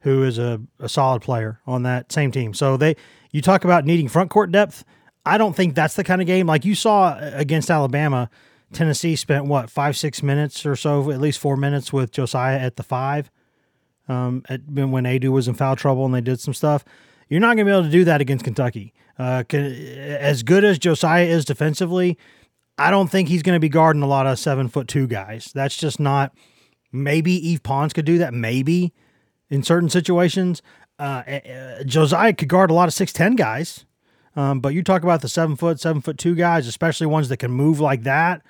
who 0.00 0.22
is 0.24 0.38
a, 0.38 0.60
a 0.78 0.88
solid 0.88 1.22
player 1.22 1.60
on 1.66 1.84
that 1.84 2.12
same 2.12 2.30
team. 2.32 2.54
So 2.54 2.76
they, 2.76 2.96
you 3.30 3.40
talk 3.40 3.64
about 3.64 3.84
needing 3.84 4.08
front 4.08 4.30
court 4.30 4.50
depth. 4.50 4.84
I 5.24 5.38
don't 5.38 5.54
think 5.54 5.74
that's 5.74 5.94
the 5.94 6.04
kind 6.04 6.20
of 6.20 6.26
game 6.26 6.46
like 6.46 6.64
you 6.64 6.74
saw 6.74 7.16
against 7.20 7.70
Alabama. 7.70 8.28
Tennessee 8.72 9.14
spent 9.16 9.44
what 9.46 9.70
five, 9.70 9.96
six 9.96 10.22
minutes 10.22 10.66
or 10.66 10.74
so, 10.74 11.10
at 11.10 11.20
least 11.20 11.38
four 11.38 11.56
minutes 11.56 11.92
with 11.92 12.10
Josiah 12.10 12.58
at 12.58 12.76
the 12.76 12.82
five. 12.82 13.30
Um, 14.08 14.42
at, 14.48 14.60
when 14.66 15.04
Aidoo 15.04 15.30
was 15.30 15.48
in 15.48 15.54
foul 15.54 15.76
trouble 15.76 16.04
and 16.04 16.14
they 16.14 16.20
did 16.20 16.40
some 16.40 16.54
stuff. 16.54 16.84
You're 17.28 17.40
not 17.40 17.56
going 17.56 17.58
to 17.58 17.64
be 17.64 17.70
able 17.70 17.84
to 17.84 17.90
do 17.90 18.04
that 18.04 18.20
against 18.20 18.44
Kentucky. 18.44 18.92
Uh, 19.18 19.44
as 19.52 20.42
good 20.42 20.64
as 20.64 20.78
Josiah 20.78 21.24
is 21.24 21.44
defensively, 21.44 22.18
I 22.78 22.90
don't 22.90 23.10
think 23.10 23.28
he's 23.28 23.42
going 23.42 23.56
to 23.56 23.60
be 23.60 23.68
guarding 23.68 24.02
a 24.02 24.06
lot 24.06 24.26
of 24.26 24.38
seven 24.38 24.68
foot 24.68 24.88
two 24.88 25.06
guys. 25.06 25.50
That's 25.54 25.76
just 25.76 26.00
not. 26.00 26.34
Maybe 26.90 27.52
Yves 27.52 27.60
Pons 27.60 27.92
could 27.92 28.04
do 28.04 28.18
that. 28.18 28.34
Maybe 28.34 28.92
in 29.48 29.62
certain 29.62 29.88
situations. 29.88 30.62
Uh, 30.98 31.22
uh, 31.26 31.84
Josiah 31.84 32.32
could 32.32 32.48
guard 32.48 32.70
a 32.70 32.74
lot 32.74 32.88
of 32.88 32.94
six 32.94 33.12
ten 33.12 33.36
guys. 33.36 33.86
Um, 34.34 34.60
but 34.60 34.74
you 34.74 34.82
talk 34.82 35.02
about 35.02 35.20
the 35.20 35.28
seven 35.28 35.56
foot, 35.56 35.78
seven 35.78 36.00
foot 36.00 36.18
two 36.18 36.34
guys, 36.34 36.66
especially 36.66 37.06
ones 37.06 37.28
that 37.28 37.36
can 37.36 37.50
move 37.50 37.80
like 37.80 38.02
that. 38.04 38.42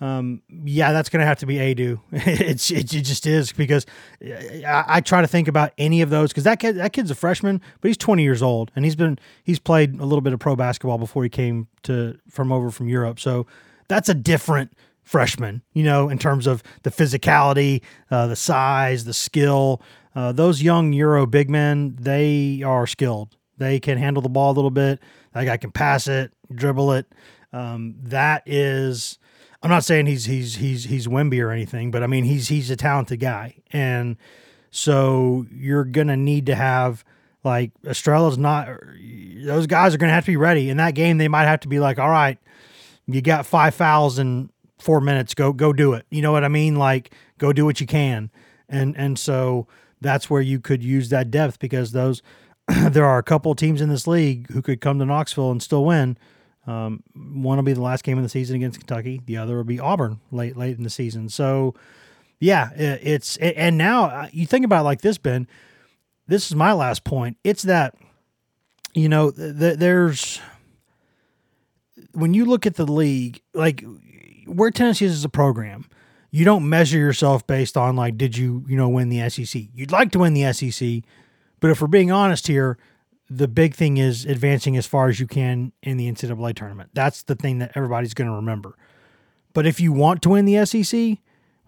Um, 0.00 0.40
yeah, 0.48 0.92
that's 0.92 1.10
going 1.10 1.20
to 1.20 1.26
have 1.26 1.40
to 1.40 1.46
be 1.46 1.56
Aidoo. 1.56 2.00
it's 2.12 2.70
it, 2.70 2.94
it, 2.94 3.02
just 3.02 3.26
is 3.26 3.52
because 3.52 3.84
I, 4.22 4.84
I, 4.86 5.00
try 5.02 5.20
to 5.20 5.26
think 5.26 5.46
about 5.46 5.72
any 5.76 6.00
of 6.00 6.08
those 6.08 6.30
because 6.30 6.44
that 6.44 6.58
kid 6.58 6.76
that 6.76 6.94
kid's 6.94 7.10
a 7.10 7.14
freshman, 7.14 7.60
but 7.80 7.88
he's 7.88 7.98
20 7.98 8.22
years 8.22 8.42
old 8.42 8.70
and 8.74 8.86
he's 8.86 8.96
been 8.96 9.18
he's 9.44 9.58
played 9.58 10.00
a 10.00 10.04
little 10.04 10.22
bit 10.22 10.32
of 10.32 10.40
pro 10.40 10.56
basketball 10.56 10.96
before 10.96 11.22
he 11.22 11.28
came 11.28 11.68
to 11.82 12.18
from 12.30 12.50
over 12.50 12.70
from 12.70 12.88
Europe. 12.88 13.20
So 13.20 13.46
that's 13.88 14.08
a 14.08 14.14
different 14.14 14.72
freshman, 15.02 15.60
you 15.74 15.82
know, 15.82 16.08
in 16.08 16.18
terms 16.18 16.46
of 16.46 16.62
the 16.82 16.90
physicality, 16.90 17.82
uh, 18.10 18.26
the 18.28 18.36
size, 18.36 19.04
the 19.04 19.12
skill. 19.12 19.82
Uh, 20.14 20.32
those 20.32 20.62
young 20.62 20.92
Euro 20.92 21.26
big 21.26 21.50
men, 21.50 21.96
they 22.00 22.62
are 22.64 22.86
skilled. 22.86 23.36
They 23.58 23.78
can 23.80 23.98
handle 23.98 24.22
the 24.22 24.28
ball 24.28 24.52
a 24.52 24.54
little 24.54 24.70
bit. 24.70 25.00
That 25.34 25.44
guy 25.44 25.56
can 25.56 25.72
pass 25.72 26.06
it, 26.06 26.32
dribble 26.52 26.92
it. 26.92 27.12
Um, 27.52 27.96
that 28.04 28.42
is, 28.46 29.18
I'm 29.62 29.70
not 29.70 29.84
saying 29.84 30.06
he's 30.06 30.24
he's 30.24 30.56
he's 30.56 30.84
he's 30.84 31.06
Wemby 31.06 31.42
or 31.42 31.50
anything, 31.50 31.90
but 31.90 32.02
I 32.02 32.06
mean 32.06 32.24
he's 32.24 32.48
he's 32.48 32.70
a 32.70 32.76
talented 32.76 33.20
guy, 33.20 33.56
and 33.72 34.16
so 34.70 35.46
you're 35.52 35.84
gonna 35.84 36.16
need 36.16 36.46
to 36.46 36.54
have 36.54 37.04
like 37.44 37.72
Estrella's 37.84 38.38
not. 38.38 38.68
Those 39.44 39.66
guys 39.66 39.94
are 39.94 39.98
gonna 39.98 40.12
have 40.12 40.24
to 40.24 40.32
be 40.32 40.36
ready 40.36 40.70
in 40.70 40.78
that 40.78 40.94
game. 40.94 41.18
They 41.18 41.28
might 41.28 41.44
have 41.44 41.60
to 41.60 41.68
be 41.68 41.78
like, 41.78 41.98
all 41.98 42.08
right, 42.08 42.38
you 43.06 43.20
got 43.20 43.44
five 43.44 43.74
fouls 43.74 44.18
in 44.18 44.50
four 44.78 45.00
minutes. 45.00 45.34
Go 45.34 45.52
go 45.52 45.72
do 45.72 45.92
it. 45.92 46.06
You 46.10 46.22
know 46.22 46.32
what 46.32 46.44
I 46.44 46.48
mean? 46.48 46.76
Like 46.76 47.12
go 47.36 47.52
do 47.52 47.66
what 47.66 47.80
you 47.82 47.86
can, 47.86 48.30
and 48.68 48.96
and 48.96 49.18
so 49.18 49.66
that's 50.00 50.30
where 50.30 50.42
you 50.42 50.58
could 50.58 50.82
use 50.82 51.10
that 51.10 51.30
depth 51.30 51.58
because 51.58 51.92
those 51.92 52.22
there 52.90 53.04
are 53.04 53.18
a 53.18 53.22
couple 53.22 53.54
teams 53.54 53.80
in 53.80 53.90
this 53.90 54.06
league 54.06 54.50
who 54.52 54.62
could 54.62 54.80
come 54.80 54.98
to 54.98 55.04
Knoxville 55.04 55.50
and 55.50 55.62
still 55.62 55.84
win. 55.84 56.16
Um, 56.66 57.02
one 57.14 57.56
will 57.56 57.64
be 57.64 57.72
the 57.72 57.80
last 57.80 58.04
game 58.04 58.18
of 58.18 58.22
the 58.22 58.28
season 58.28 58.56
against 58.56 58.78
Kentucky. 58.78 59.20
The 59.24 59.36
other 59.36 59.56
will 59.56 59.64
be 59.64 59.80
Auburn 59.80 60.20
late 60.30 60.56
late 60.56 60.76
in 60.76 60.84
the 60.84 60.90
season. 60.90 61.28
So, 61.28 61.74
yeah, 62.38 62.70
it's 62.74 63.36
and 63.38 63.78
now 63.78 64.04
uh, 64.04 64.28
you 64.32 64.46
think 64.46 64.64
about 64.64 64.80
it 64.80 64.84
like 64.84 65.00
this, 65.00 65.18
Ben. 65.18 65.46
This 66.26 66.46
is 66.46 66.54
my 66.54 66.72
last 66.72 67.04
point. 67.04 67.38
It's 67.44 67.62
that 67.62 67.96
you 68.94 69.08
know 69.08 69.30
th- 69.30 69.78
there's 69.78 70.40
when 72.12 72.34
you 72.34 72.44
look 72.44 72.66
at 72.66 72.76
the 72.76 72.86
league, 72.86 73.40
like 73.54 73.84
where 74.46 74.70
Tennessee 74.70 75.06
is 75.06 75.12
as 75.12 75.24
a 75.24 75.30
program, 75.30 75.86
you 76.30 76.44
don't 76.44 76.68
measure 76.68 76.98
yourself 76.98 77.46
based 77.46 77.76
on 77.76 77.96
like 77.96 78.18
did 78.18 78.36
you 78.36 78.64
you 78.68 78.76
know 78.76 78.88
win 78.88 79.08
the 79.08 79.28
SEC. 79.30 79.62
You'd 79.74 79.92
like 79.92 80.12
to 80.12 80.18
win 80.18 80.34
the 80.34 80.52
SEC 80.52 81.02
but 81.60 81.70
if 81.70 81.80
we're 81.80 81.86
being 81.86 82.10
honest 82.10 82.46
here, 82.46 82.78
the 83.32 83.46
big 83.46 83.74
thing 83.76 83.96
is 83.96 84.24
advancing 84.26 84.76
as 84.76 84.86
far 84.86 85.08
as 85.08 85.20
you 85.20 85.26
can 85.28 85.72
in 85.84 85.96
the 85.96 86.10
NCAA 86.10 86.54
tournament. 86.56 86.90
That's 86.92 87.22
the 87.22 87.36
thing 87.36 87.58
that 87.58 87.70
everybody's 87.76 88.12
going 88.12 88.28
to 88.28 88.34
remember. 88.34 88.76
But 89.52 89.66
if 89.66 89.80
you 89.80 89.92
want 89.92 90.20
to 90.22 90.30
win 90.30 90.46
the 90.46 90.66
SEC 90.66 91.18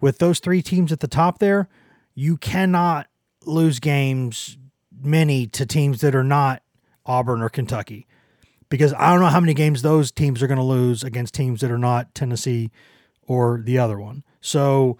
with 0.01 0.17
those 0.17 0.39
three 0.39 0.61
teams 0.61 0.91
at 0.91 0.99
the 0.99 1.07
top 1.07 1.39
there, 1.39 1.69
you 2.13 2.35
cannot 2.35 3.07
lose 3.45 3.79
games 3.79 4.57
many 5.01 5.47
to 5.47 5.65
teams 5.65 6.01
that 6.01 6.13
are 6.13 6.23
not 6.23 6.61
Auburn 7.05 7.41
or 7.41 7.49
Kentucky. 7.49 8.07
Because 8.67 8.93
I 8.93 9.11
don't 9.11 9.21
know 9.21 9.27
how 9.27 9.39
many 9.39 9.53
games 9.53 9.81
those 9.81 10.11
teams 10.11 10.43
are 10.43 10.47
going 10.47 10.57
to 10.57 10.63
lose 10.63 11.03
against 11.03 11.33
teams 11.33 11.61
that 11.61 11.71
are 11.71 11.77
not 11.77 12.13
Tennessee 12.13 12.71
or 13.25 13.61
the 13.63 13.77
other 13.77 13.99
one. 13.99 14.23
So 14.41 14.97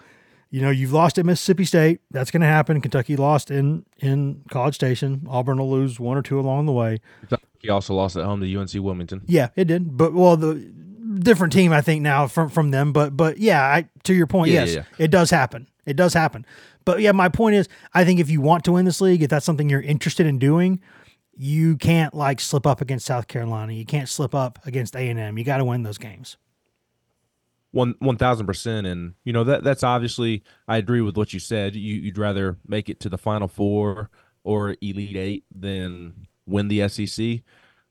you 0.54 0.62
know, 0.62 0.70
you've 0.70 0.94
lost 0.94 1.18
at 1.18 1.26
Mississippi 1.26 1.66
State. 1.66 2.02
That's 2.12 2.30
going 2.30 2.42
to 2.42 2.48
happen. 2.48 2.80
Kentucky 2.80 3.16
lost 3.16 3.50
in 3.50 3.88
in 3.98 4.44
College 4.52 4.76
Station. 4.76 5.26
Auburn 5.28 5.58
will 5.58 5.72
lose 5.72 6.00
one 6.00 6.16
or 6.16 6.22
two 6.22 6.40
along 6.40 6.68
the 6.68 6.72
way. 6.72 7.00
He 7.58 7.70
also 7.70 7.96
lost 7.96 8.16
at 8.18 8.24
home 8.24 8.40
to 8.40 8.56
UNC 8.56 8.72
Wilmington. 8.76 9.24
Yeah, 9.26 9.50
it 9.56 9.66
did. 9.66 9.98
But 9.98 10.14
well, 10.14 10.38
the 10.38 10.54
different 11.16 11.54
team 11.54 11.74
I 11.74 11.82
think 11.82 12.04
now 12.04 12.28
from 12.28 12.50
from 12.50 12.70
them. 12.70 12.94
But 12.94 13.18
but 13.18 13.40
yeah, 13.40 13.64
I 13.64 13.90
to 14.04 14.14
your 14.14 14.28
point, 14.28 14.52
yeah, 14.52 14.60
yes, 14.60 14.76
yeah, 14.76 14.84
yeah. 15.00 15.06
it 15.06 15.10
does 15.10 15.32
happen. 15.32 15.68
It 15.88 15.96
does 15.96 16.14
happen. 16.14 16.46
But 16.86 17.02
yeah, 17.02 17.14
my 17.14 17.30
point 17.30 17.56
is, 17.56 17.68
I 17.96 18.06
think 18.06 18.20
if 18.20 18.30
you 18.30 18.40
want 18.40 18.64
to 18.66 18.74
win 18.74 18.86
this 18.86 19.02
league, 19.02 19.24
if 19.24 19.32
that's 19.32 19.48
something 19.48 19.70
you're 19.70 19.82
interested 19.82 20.28
in 20.28 20.38
doing, 20.38 20.82
you 21.36 21.78
can't 21.78 22.14
like 22.14 22.40
slip 22.40 22.68
up 22.68 22.80
against 22.80 23.08
South 23.08 23.28
Carolina. 23.28 23.74
You 23.74 23.86
can't 23.86 24.08
slip 24.08 24.36
up 24.36 24.60
against 24.68 24.96
A 24.96 25.10
and 25.10 25.20
M. 25.20 25.36
You 25.40 25.46
got 25.46 25.58
to 25.58 25.66
win 25.66 25.82
those 25.82 25.98
games 25.98 26.38
one 27.74 27.96
one 28.00 28.18
thousand 28.18 28.46
percent, 28.46 28.88
and 28.88 29.16
you 29.26 29.34
know 29.34 29.44
that 29.44 29.64
that's 29.64 29.84
obviously 29.84 30.44
I 30.68 30.78
agree 30.78 31.02
with 31.02 31.18
what 31.18 31.34
you 31.34 31.40
said. 31.40 31.76
You, 31.76 31.96
you'd 31.96 32.18
rather 32.18 32.58
make 32.68 32.88
it 32.88 33.00
to 33.02 33.10
the 33.10 33.18
Final 33.18 33.48
Four 33.48 34.10
or 34.44 34.76
Elite 34.82 35.18
Eight 35.18 35.44
than 35.54 36.28
win 36.46 36.68
the 36.68 36.88
SEC. 36.88 37.42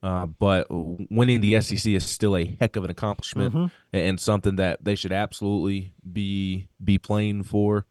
Uh, 0.02 0.26
but 0.26 0.66
winning 0.68 1.40
the 1.40 1.60
SEC 1.60 1.92
is 1.92 2.04
still 2.04 2.36
a 2.36 2.56
heck 2.60 2.74
of 2.74 2.84
an 2.84 2.90
accomplishment 2.90 3.54
mm-hmm. 3.54 3.66
and 3.96 4.18
something 4.18 4.56
that 4.56 4.82
they 4.84 4.96
should 4.96 5.12
absolutely 5.12 5.92
be 6.12 6.68
be 6.82 6.98
playing 6.98 7.42
for. 7.42 7.84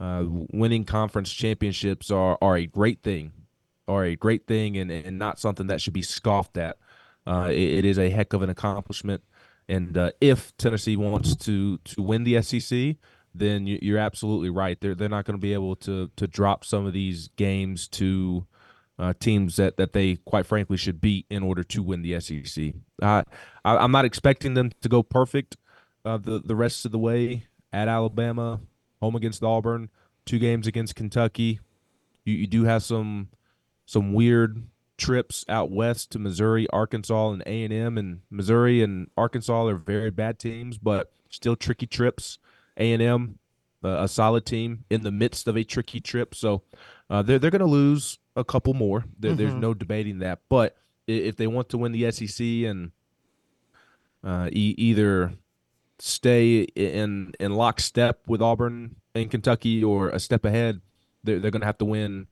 Uh, 0.00 0.24
winning 0.52 0.84
conference 0.84 1.32
championships 1.32 2.10
are 2.10 2.36
are 2.42 2.56
a 2.56 2.66
great 2.66 3.02
thing, 3.02 3.32
are 3.86 4.04
a 4.04 4.16
great 4.16 4.46
thing, 4.46 4.76
and 4.76 4.90
and 4.90 5.18
not 5.18 5.38
something 5.38 5.66
that 5.66 5.80
should 5.80 5.92
be 5.92 6.02
scoffed 6.02 6.56
at. 6.56 6.76
Uh, 7.26 7.48
it, 7.50 7.78
it 7.78 7.84
is 7.84 7.98
a 7.98 8.10
heck 8.10 8.32
of 8.32 8.42
an 8.42 8.50
accomplishment. 8.50 9.22
And 9.68 9.96
uh, 9.96 10.12
if 10.20 10.56
Tennessee 10.56 10.96
wants 10.96 11.36
to 11.36 11.78
to 11.78 12.02
win 12.02 12.24
the 12.24 12.42
SEC, 12.42 12.96
then 13.34 13.66
you, 13.66 13.96
are 13.96 13.98
absolutely 13.98 14.50
right. 14.50 14.80
They're 14.80 14.94
they're 14.94 15.08
not 15.08 15.24
going 15.24 15.38
to 15.38 15.42
be 15.42 15.52
able 15.52 15.76
to 15.76 16.10
to 16.16 16.26
drop 16.26 16.64
some 16.64 16.86
of 16.86 16.92
these 16.92 17.28
games 17.36 17.88
to 17.88 18.46
uh, 18.98 19.14
teams 19.18 19.56
that 19.56 19.76
that 19.76 19.92
they 19.92 20.16
quite 20.16 20.46
frankly 20.46 20.76
should 20.76 21.00
beat 21.00 21.26
in 21.30 21.42
order 21.42 21.64
to 21.64 21.82
win 21.82 22.02
the 22.02 22.20
SEC. 22.20 22.74
I, 23.02 23.24
I'm 23.64 23.92
not 23.92 24.04
expecting 24.04 24.54
them 24.54 24.70
to 24.82 24.88
go 24.88 25.02
perfect 25.02 25.56
uh, 26.04 26.18
the 26.18 26.40
the 26.40 26.54
rest 26.54 26.84
of 26.84 26.92
the 26.92 26.98
way 26.98 27.46
at 27.72 27.88
Alabama, 27.88 28.60
home 29.00 29.16
against 29.16 29.42
Auburn, 29.42 29.88
two 30.24 30.38
games 30.38 30.66
against 30.66 30.94
Kentucky. 30.94 31.60
You 32.24 32.34
you 32.34 32.46
do 32.46 32.64
have 32.64 32.82
some 32.82 33.28
some 33.86 34.12
weird 34.12 34.62
trips 34.96 35.44
out 35.48 35.70
west 35.70 36.12
to 36.12 36.18
Missouri, 36.18 36.68
Arkansas, 36.70 37.30
and 37.30 37.42
A 37.46 37.64
and 37.64 37.72
M. 37.72 37.98
And 37.98 38.20
Missouri 38.30 38.82
and 38.82 39.10
Arkansas 39.16 39.66
are 39.66 39.76
very 39.76 40.10
bad 40.10 40.38
teams, 40.38 40.78
but 40.78 41.10
still 41.28 41.56
tricky 41.56 41.86
trips. 41.86 42.38
A 42.76 42.92
and 42.92 43.02
M, 43.02 43.38
uh, 43.84 44.02
a 44.02 44.08
solid 44.08 44.44
team 44.46 44.84
in 44.90 45.02
the 45.02 45.12
midst 45.12 45.46
of 45.46 45.56
a 45.56 45.64
tricky 45.64 46.00
trip, 46.00 46.34
so 46.34 46.62
uh, 47.08 47.22
they're 47.22 47.38
they're 47.38 47.50
going 47.50 47.60
to 47.60 47.66
lose 47.66 48.18
a 48.34 48.44
couple 48.44 48.74
more. 48.74 49.04
mm-hmm. 49.30 49.36
There's 49.36 49.54
no 49.54 49.74
debating 49.74 50.18
that. 50.20 50.40
But 50.48 50.76
if 51.06 51.36
they 51.36 51.46
want 51.46 51.68
to 51.68 51.78
win 51.78 51.92
the 51.92 52.10
SEC 52.10 52.44
and 52.44 52.90
uh, 54.24 54.48
e- 54.50 54.74
either 54.76 55.34
stay 55.98 56.62
in 56.62 57.32
in 57.38 57.54
lockstep 57.54 58.20
with 58.26 58.42
Auburn 58.42 58.96
and 59.14 59.30
Kentucky 59.30 59.84
or 59.84 60.08
a 60.08 60.18
step 60.18 60.44
ahead, 60.44 60.80
they're, 61.22 61.38
they're 61.38 61.50
going 61.50 61.60
to 61.60 61.66
have 61.66 61.78
to 61.78 61.84
win 61.84 62.26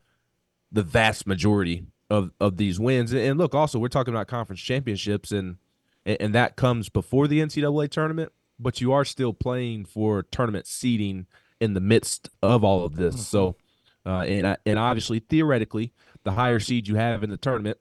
the 0.72 0.82
vast 0.82 1.26
majority 1.26 1.84
of 2.12 2.30
of 2.38 2.58
these 2.58 2.78
wins. 2.78 3.12
And 3.12 3.38
look, 3.38 3.54
also 3.54 3.78
we're 3.78 3.88
talking 3.88 4.12
about 4.12 4.28
conference 4.28 4.60
championships, 4.60 5.32
and 5.32 5.56
and 6.04 6.34
that 6.34 6.56
comes 6.56 6.90
before 6.90 7.26
the 7.26 7.40
NCAA 7.40 7.88
tournament, 7.88 8.32
but 8.60 8.80
you 8.80 8.92
are 8.92 9.04
still 9.04 9.32
playing 9.32 9.86
for 9.86 10.22
tournament 10.22 10.66
seeding 10.66 11.26
in 11.58 11.72
the 11.72 11.80
midst 11.80 12.28
of 12.42 12.62
all 12.62 12.84
of 12.84 12.96
this. 12.96 13.26
So, 13.26 13.56
uh, 14.04 14.20
and 14.20 14.58
and 14.66 14.78
obviously 14.78 15.20
theoretically, 15.20 15.92
the 16.22 16.32
higher 16.32 16.60
seed 16.60 16.86
you 16.86 16.96
have 16.96 17.24
in 17.24 17.30
the 17.30 17.38
tournament, 17.38 17.78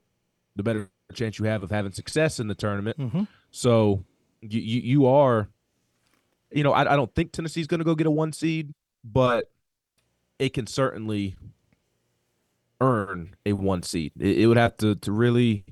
the 0.56 0.64
better 0.64 0.90
chance 1.14 1.38
you 1.38 1.46
have 1.46 1.62
of 1.62 1.70
having 1.70 1.92
success 1.92 2.40
in 2.40 2.48
the 2.48 2.56
tournament. 2.56 2.98
Mm-hmm. 2.98 3.24
So 3.52 4.06
you, 4.40 4.62
you, 4.62 4.82
you 4.82 5.06
are, 5.08 5.50
you 6.52 6.64
know, 6.64 6.72
I, 6.72 6.94
I 6.94 6.96
don't 6.96 7.14
think 7.14 7.34
Tennessee's 7.34 7.68
going 7.68 7.80
to 7.80 7.84
go 7.84 7.96
get 7.96 8.08
a 8.08 8.12
one 8.12 8.32
seed, 8.32 8.74
but 9.04 9.52
it 10.40 10.54
can 10.54 10.68
certainly 10.68 11.36
earn 12.82 13.36
a 13.46 13.54
one 13.54 13.84
seed. 13.84 14.12
It, 14.20 14.40
it 14.40 14.48
would 14.48 14.58
have 14.58 14.76
to 14.78 14.96
to 14.96 15.12
really 15.12 15.64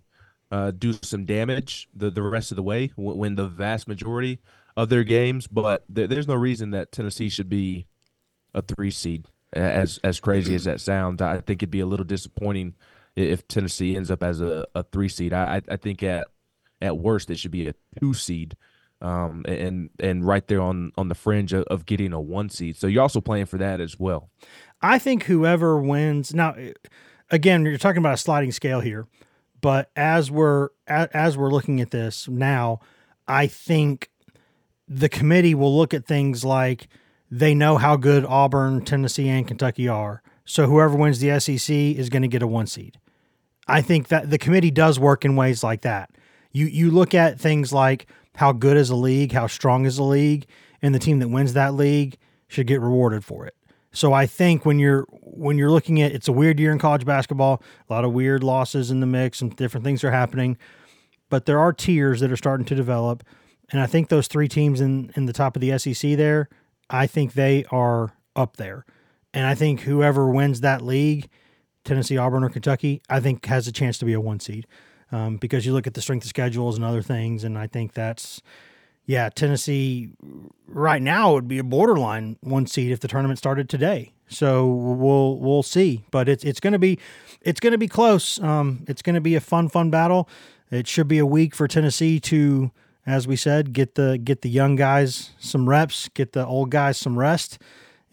uh, 0.51 0.71
do 0.71 0.93
some 0.93 1.25
damage 1.25 1.89
the 1.93 2.09
the 2.09 2.21
rest 2.21 2.51
of 2.51 2.55
the 2.55 2.63
way, 2.63 2.91
win 2.95 3.35
the 3.35 3.47
vast 3.47 3.87
majority 3.87 4.39
of 4.77 4.87
their 4.89 5.03
games. 5.03 5.47
But 5.47 5.83
there, 5.89 6.07
there's 6.07 6.27
no 6.27 6.35
reason 6.35 6.71
that 6.71 6.91
Tennessee 6.91 7.29
should 7.29 7.49
be 7.49 7.87
a 8.53 8.61
three 8.61 8.91
seed. 8.91 9.25
As 9.51 9.99
as 10.03 10.19
crazy 10.19 10.55
as 10.55 10.65
that 10.65 10.79
sounds, 10.79 11.21
I 11.21 11.41
think 11.41 11.63
it'd 11.63 11.71
be 11.71 11.79
a 11.79 11.85
little 11.87 12.05
disappointing 12.05 12.75
if 13.15 13.47
Tennessee 13.47 13.95
ends 13.95 14.11
up 14.11 14.23
as 14.23 14.41
a, 14.41 14.65
a 14.75 14.83
three 14.83 15.09
seed. 15.09 15.33
I 15.33 15.61
I 15.67 15.75
think 15.75 16.03
at 16.03 16.27
at 16.79 16.97
worst 16.97 17.29
it 17.29 17.39
should 17.39 17.51
be 17.51 17.67
a 17.67 17.73
two 17.99 18.13
seed. 18.13 18.55
Um, 19.01 19.45
and 19.47 19.89
and 19.99 20.25
right 20.25 20.45
there 20.47 20.61
on 20.61 20.91
on 20.97 21.07
the 21.07 21.15
fringe 21.15 21.53
of, 21.53 21.63
of 21.65 21.85
getting 21.85 22.13
a 22.13 22.19
one 22.19 22.49
seed. 22.49 22.77
So 22.77 22.87
you're 22.87 23.01
also 23.01 23.21
playing 23.21 23.45
for 23.45 23.57
that 23.57 23.79
as 23.79 23.99
well. 23.99 24.29
I 24.81 24.99
think 24.99 25.23
whoever 25.23 25.79
wins 25.79 26.33
now, 26.33 26.55
again, 27.29 27.65
you're 27.65 27.77
talking 27.77 27.99
about 27.99 28.13
a 28.13 28.17
sliding 28.17 28.51
scale 28.51 28.81
here, 28.81 29.07
but 29.61 29.89
as 29.95 30.29
we're 30.29 30.69
as 30.87 31.37
we're 31.37 31.51
looking 31.51 31.81
at 31.81 31.91
this 31.91 32.27
now, 32.27 32.79
I 33.27 33.47
think 33.47 34.09
the 34.87 35.09
committee 35.09 35.55
will 35.55 35.75
look 35.75 35.93
at 35.93 36.05
things 36.05 36.43
like 36.43 36.87
they 37.31 37.53
know 37.53 37.77
how 37.77 37.95
good 37.95 38.25
Auburn, 38.25 38.83
Tennessee, 38.83 39.29
and 39.29 39.47
Kentucky 39.47 39.87
are. 39.87 40.23
So 40.45 40.65
whoever 40.65 40.97
wins 40.97 41.19
the 41.19 41.39
SEC 41.39 41.75
is 41.75 42.09
going 42.09 42.23
to 42.23 42.27
get 42.27 42.41
a 42.41 42.47
one 42.47 42.65
seed. 42.65 42.97
I 43.67 43.81
think 43.81 44.07
that 44.07 44.31
the 44.31 44.39
committee 44.39 44.71
does 44.71 44.99
work 44.99 45.23
in 45.23 45.35
ways 45.35 45.63
like 45.63 45.81
that. 45.81 46.09
You 46.51 46.65
you 46.65 46.89
look 46.89 47.13
at 47.13 47.39
things 47.39 47.71
like 47.71 48.07
how 48.35 48.51
good 48.51 48.77
is 48.77 48.89
a 48.89 48.95
league, 48.95 49.31
how 49.31 49.47
strong 49.47 49.85
is 49.85 49.97
a 49.97 50.03
league, 50.03 50.45
and 50.81 50.93
the 50.93 50.99
team 50.99 51.19
that 51.19 51.27
wins 51.27 51.53
that 51.53 51.73
league 51.73 52.17
should 52.47 52.67
get 52.67 52.81
rewarded 52.81 53.23
for 53.23 53.45
it. 53.45 53.55
So 53.91 54.13
I 54.13 54.25
think 54.25 54.65
when 54.65 54.79
you're 54.79 55.05
when 55.11 55.57
you're 55.57 55.71
looking 55.71 56.01
at 56.01 56.11
it's 56.11 56.27
a 56.27 56.31
weird 56.31 56.59
year 56.59 56.71
in 56.71 56.79
college 56.79 57.05
basketball, 57.05 57.63
a 57.89 57.93
lot 57.93 58.05
of 58.05 58.13
weird 58.13 58.43
losses 58.43 58.91
in 58.91 58.99
the 58.99 59.07
mix 59.07 59.41
and 59.41 59.55
different 59.55 59.83
things 59.83 60.03
are 60.03 60.11
happening, 60.11 60.57
but 61.29 61.45
there 61.45 61.59
are 61.59 61.73
tiers 61.73 62.19
that 62.19 62.31
are 62.31 62.37
starting 62.37 62.65
to 62.67 62.75
develop, 62.75 63.23
and 63.71 63.81
I 63.81 63.87
think 63.87 64.09
those 64.09 64.27
three 64.27 64.47
teams 64.47 64.79
in 64.79 65.11
in 65.15 65.25
the 65.25 65.33
top 65.33 65.55
of 65.55 65.61
the 65.61 65.77
SEC 65.77 66.17
there, 66.17 66.49
I 66.89 67.07
think 67.07 67.33
they 67.33 67.65
are 67.71 68.13
up 68.35 68.57
there. 68.57 68.85
And 69.33 69.45
I 69.45 69.55
think 69.55 69.81
whoever 69.81 70.29
wins 70.29 70.61
that 70.61 70.81
league, 70.81 71.29
Tennessee, 71.83 72.17
Auburn, 72.17 72.43
or 72.43 72.49
Kentucky, 72.49 73.01
I 73.09 73.19
think 73.19 73.45
has 73.45 73.67
a 73.67 73.71
chance 73.71 73.97
to 73.99 74.05
be 74.05 74.13
a 74.13 74.21
one 74.21 74.39
seed. 74.39 74.65
Um, 75.11 75.37
because 75.37 75.65
you 75.65 75.73
look 75.73 75.87
at 75.87 75.95
the 75.95 76.01
strength 76.01 76.23
of 76.23 76.29
schedules 76.29 76.75
and 76.75 76.85
other 76.85 77.01
things, 77.01 77.43
and 77.43 77.57
I 77.57 77.65
think 77.65 77.93
that's 77.93 78.41
yeah, 79.09 79.29
Tennessee 79.29 80.11
right 80.67 81.01
now 81.01 81.33
would 81.33 81.47
be 81.47 81.57
a 81.57 81.63
borderline 81.63 82.37
one 82.41 82.67
seed 82.67 82.91
if 82.91 82.99
the 82.99 83.07
tournament 83.07 83.39
started 83.39 83.67
today. 83.67 84.13
So 84.27 84.67
we'll 84.67 85.39
we'll 85.39 85.63
see, 85.63 86.05
but 86.11 86.29
it's 86.29 86.43
it's 86.43 86.59
going 86.59 86.73
to 86.73 86.79
be 86.79 86.99
it's 87.41 87.59
going 87.59 87.71
to 87.71 87.79
be 87.79 87.87
close. 87.87 88.39
Um, 88.39 88.85
it's 88.87 89.01
going 89.01 89.15
to 89.15 89.21
be 89.21 89.33
a 89.33 89.41
fun 89.41 89.67
fun 89.67 89.89
battle. 89.89 90.29
It 90.69 90.85
should 90.87 91.07
be 91.07 91.17
a 91.17 91.25
week 91.25 91.55
for 91.55 91.67
Tennessee 91.67 92.19
to, 92.19 92.69
as 93.03 93.27
we 93.27 93.35
said, 93.35 93.73
get 93.73 93.95
the 93.95 94.19
get 94.23 94.43
the 94.43 94.49
young 94.49 94.75
guys 94.75 95.31
some 95.39 95.67
reps, 95.67 96.09
get 96.09 96.33
the 96.33 96.45
old 96.45 96.69
guys 96.69 96.99
some 96.99 97.17
rest, 97.17 97.57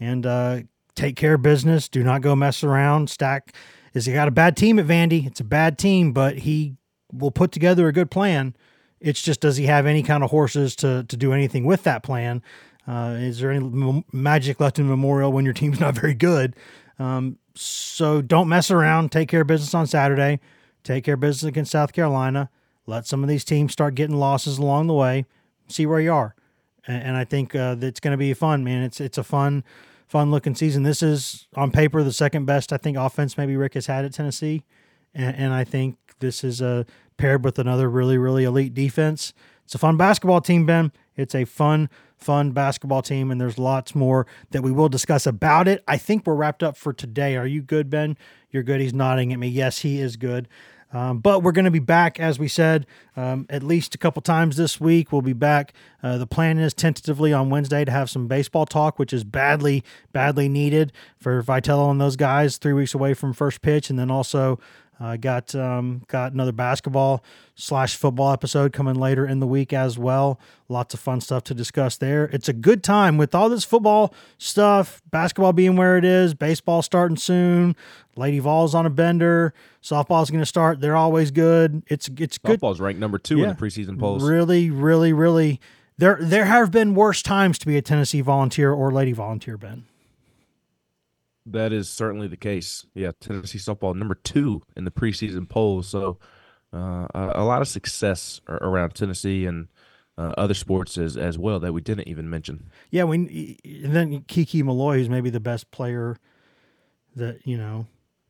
and 0.01 0.25
uh, 0.25 0.61
take 0.95 1.15
care 1.15 1.35
of 1.35 1.43
business. 1.43 1.91
Do 1.91 2.03
not 2.03 2.23
go 2.23 2.35
mess 2.35 2.65
around. 2.65 3.11
Stack 3.11 3.55
is 3.93 4.07
he 4.07 4.15
got 4.15 4.29
a 4.29 4.31
bad 4.31 4.57
team 4.57 4.79
at 4.79 4.87
Vandy? 4.87 5.27
It's 5.27 5.41
a 5.41 5.45
bad 5.45 5.77
team, 5.79 6.13
but 6.13 6.39
he 6.39 6.77
will 7.13 7.31
put 7.31 7.53
together 7.53 7.89
a 7.89 7.93
good 7.93 8.11
plan 8.11 8.55
it's 9.01 9.21
just 9.21 9.41
does 9.41 9.57
he 9.57 9.67
have 9.67 9.87
any 9.87 10.03
kind 10.03 10.25
of 10.25 10.31
horses 10.31 10.75
to 10.77 11.05
to 11.05 11.17
do 11.17 11.33
anything 11.33 11.65
with 11.65 11.83
that 11.85 12.03
plan? 12.03 12.43
Uh, 12.87 13.17
is 13.19 13.41
there 13.41 13.51
any 13.51 14.05
magic 14.13 14.61
left 14.61 14.79
in 14.79 14.89
Memorial 14.89 15.33
when 15.33 15.45
your 15.45 15.55
team's 15.55 15.81
not 15.87 15.95
very 15.95 16.15
good? 16.15 16.55
Um, 16.99 17.39
so 17.55 18.23
don't 18.23 18.49
mess 18.49 18.71
around. 18.71 19.13
Take 19.13 19.29
care 19.29 19.43
of 19.43 19.47
business 19.47 19.75
on 19.75 19.87
Saturday. 19.87 20.41
Take 20.83 21.05
care 21.05 21.15
of 21.15 21.21
business 21.21 21.49
against 21.49 21.73
South 21.73 21.93
Carolina. 21.93 22.49
Let 22.87 23.07
some 23.07 23.23
of 23.23 23.29
these 23.29 23.45
teams 23.45 23.73
start 23.73 23.97
getting 23.97 24.17
losses 24.17 24.59
along 24.59 24.87
the 24.87 24.95
way. 24.95 25.27
See 25.69 25.85
where 25.85 26.01
you 26.01 26.13
are, 26.13 26.37
and, 26.87 27.03
and 27.03 27.17
I 27.17 27.25
think 27.25 27.55
uh, 27.55 27.77
it's 27.81 27.99
going 27.99 28.13
to 28.13 28.19
be 28.19 28.33
fun, 28.35 28.63
man. 28.63 28.83
It's 28.83 29.01
it's 29.01 29.19
a 29.19 29.25
fun, 29.25 29.65
fun 30.07 30.31
looking 30.31 30.55
season. 30.55 30.85
This 30.85 31.03
is 31.03 31.49
on 31.57 31.73
paper 31.73 32.03
the 32.05 32.13
second 32.13 32.45
best 32.47 32.73
I 32.73 32.77
think 32.77 32.97
offense 32.97 33.37
maybe 33.37 33.57
Rick 33.57 33.75
has 33.75 33.87
had 33.87 34.05
at 34.05 34.13
Tennessee, 34.13 34.63
and, 35.17 35.37
and 35.37 35.53
I 35.53 35.65
think 35.65 35.97
this 36.21 36.45
is 36.45 36.61
a 36.61 36.87
paired 37.17 37.45
with 37.45 37.59
another 37.59 37.89
really, 37.89 38.19
really 38.19 38.45
elite 38.45 38.75
defense. 38.75 39.33
It's 39.65 39.75
a 39.75 39.79
fun 39.79 39.97
basketball 39.97 40.41
team, 40.41 40.67
Ben. 40.67 40.93
It's 41.17 41.35
a 41.35 41.45
fun, 41.45 41.89
fun 42.17 42.53
basketball 42.53 43.03
team, 43.03 43.31
and 43.31 43.41
there's 43.41 43.59
lots 43.59 43.95
more 43.95 44.27
that 44.51 44.63
we 44.63 44.71
will 44.71 44.89
discuss 44.89 45.27
about 45.27 45.67
it. 45.67 45.83
I 45.89 45.97
think 45.97 46.27
we're 46.27 46.35
wrapped 46.35 46.63
up 46.63 46.77
for 46.77 46.93
today. 46.93 47.37
Are 47.37 47.47
you 47.47 47.63
good, 47.63 47.91
Ben? 47.91 48.17
You're 48.51 48.63
good. 48.63 48.81
He's 48.81 48.95
nodding 48.95 49.33
at 49.33 49.39
me. 49.39 49.49
Yes, 49.49 49.81
he 49.81 49.99
is 50.01 50.17
good. 50.17 50.47
Um, 50.93 51.19
but 51.19 51.43
we're 51.43 51.53
going 51.53 51.65
to 51.65 51.71
be 51.71 51.81
back, 51.81 52.21
as 52.21 52.39
we 52.39 52.47
said, 52.47 52.87
um, 53.17 53.47
at 53.51 53.63
least 53.63 53.95
a 53.95 53.99
couple 53.99 54.23
times 54.23 54.57
this 54.57 54.81
week. 54.81 55.11
We'll 55.11 55.21
be 55.21 55.33
back. 55.33 55.73
Uh, 56.01 56.17
the 56.17 56.29
plan 56.29 56.59
is 56.59 56.73
tentatively 56.73 57.33
on 57.33 57.51
Wednesday 57.51 57.85
to 57.85 57.91
have 57.91 58.09
some 58.09 58.29
baseball 58.29 58.67
talk, 58.67 58.99
which 58.99 59.13
is 59.13 59.25
badly, 59.25 59.83
badly 60.13 60.49
needed 60.49 60.93
for 61.19 61.43
Vitello 61.43 61.91
and 61.91 62.01
those 62.01 62.15
guys. 62.15 62.57
Three 62.57 62.73
weeks 62.73 62.95
away 62.95 63.15
from 63.15 63.33
first 63.33 63.63
pitch, 63.63 63.91
and 63.91 63.99
then 63.99 64.13
also 64.13 64.61
uh, 64.99 65.17
got 65.17 65.55
um, 65.55 66.03
got 66.09 66.33
another 66.33 66.53
basketball 66.53 67.23
slash 67.55 67.97
football 67.97 68.33
episode 68.33 68.73
coming 68.73 68.95
later 68.95 69.27
in 69.27 69.41
the 69.41 69.47
week 69.47 69.73
as 69.73 69.99
well. 69.99 70.41
Lots 70.69 70.95
of 70.95 71.01
fun 71.01 71.21
stuff 71.21 71.45
to 71.45 71.55
discuss 71.55 71.97
there. 71.97 72.25
It's 72.33 72.49
a 72.49 72.53
good 72.53 72.83
time 72.83 73.19
with 73.19 73.35
all 73.35 73.49
this 73.49 73.65
football 73.65 74.15
stuff, 74.39 75.03
basketball 75.11 75.53
being 75.53 75.77
where 75.77 75.99
it 75.99 76.05
is, 76.05 76.35
baseball 76.35 76.83
starting 76.83 77.17
soon. 77.17 77.77
Lady 78.17 78.39
Vols 78.39 78.75
on 78.75 78.87
a 78.87 78.91
bender. 78.91 79.53
Softball's 79.83 80.31
going 80.31 80.41
to 80.41 80.47
start. 80.47 80.81
They're 80.81 80.97
always 80.97 81.31
good. 81.31 81.83
It's 81.89 82.09
it's 82.17 82.39
good. 82.39 82.61
Softball's 82.61 82.81
ranked 82.81 83.01
number 83.01 83.19
two 83.19 83.39
yeah. 83.39 83.45
in 83.45 83.49
the 83.51 83.55
preseason 83.55 83.99
polls. 83.99 84.23
Really, 84.23 84.71
really, 84.71 85.13
really. 85.13 85.61
There 85.99 86.19
there 86.21 86.47
have 86.47 86.71
been 86.71 86.95
worse 86.95 87.23
times 87.23 87.59
to 87.59 87.67
be 87.67 87.77
a 87.77 87.83
Tennessee 87.83 88.23
Volunteer 88.23 88.73
or 88.73 88.91
Lady 88.93 89.13
Volunteer, 89.13 89.57
Ben. 89.59 89.85
That 91.47 91.73
is 91.73 91.89
certainly 91.89 92.29
the 92.29 92.37
case. 92.37 92.87
Yeah, 92.95 93.13
Tennessee 93.21 93.59
softball 93.59 93.95
number 93.95 94.17
two 94.17 94.63
in 94.77 94.85
the 94.85 94.91
preseason 94.91 95.49
polls. 95.49 95.87
So 95.87 96.19
uh, 96.73 97.07
a, 97.15 97.33
a, 97.37 97.45
lot 97.45 97.63
of 97.63 97.69
success 97.69 98.41
around 98.49 98.95
Tennessee 98.95 99.47
and 99.47 99.69
uh, 100.19 100.35
other 100.37 100.55
sports 100.55 100.99
as 100.99 101.17
as 101.17 101.39
well 101.39 101.61
that 101.61 101.73
we 101.73 101.81
didn't 101.81 102.09
even 102.09 102.29
mention. 102.29 102.71
Yeah, 102.91 103.05
we 103.05 103.59
and 103.65 103.95
then 103.95 104.25
Kiki 104.27 104.63
Milloy, 104.63 104.97
who's 104.97 105.09
maybe 105.09 105.31
the 105.31 105.41
best 105.41 105.71
player 105.71 106.17
that 107.15 107.47
you 107.47 107.57
know 107.57 107.87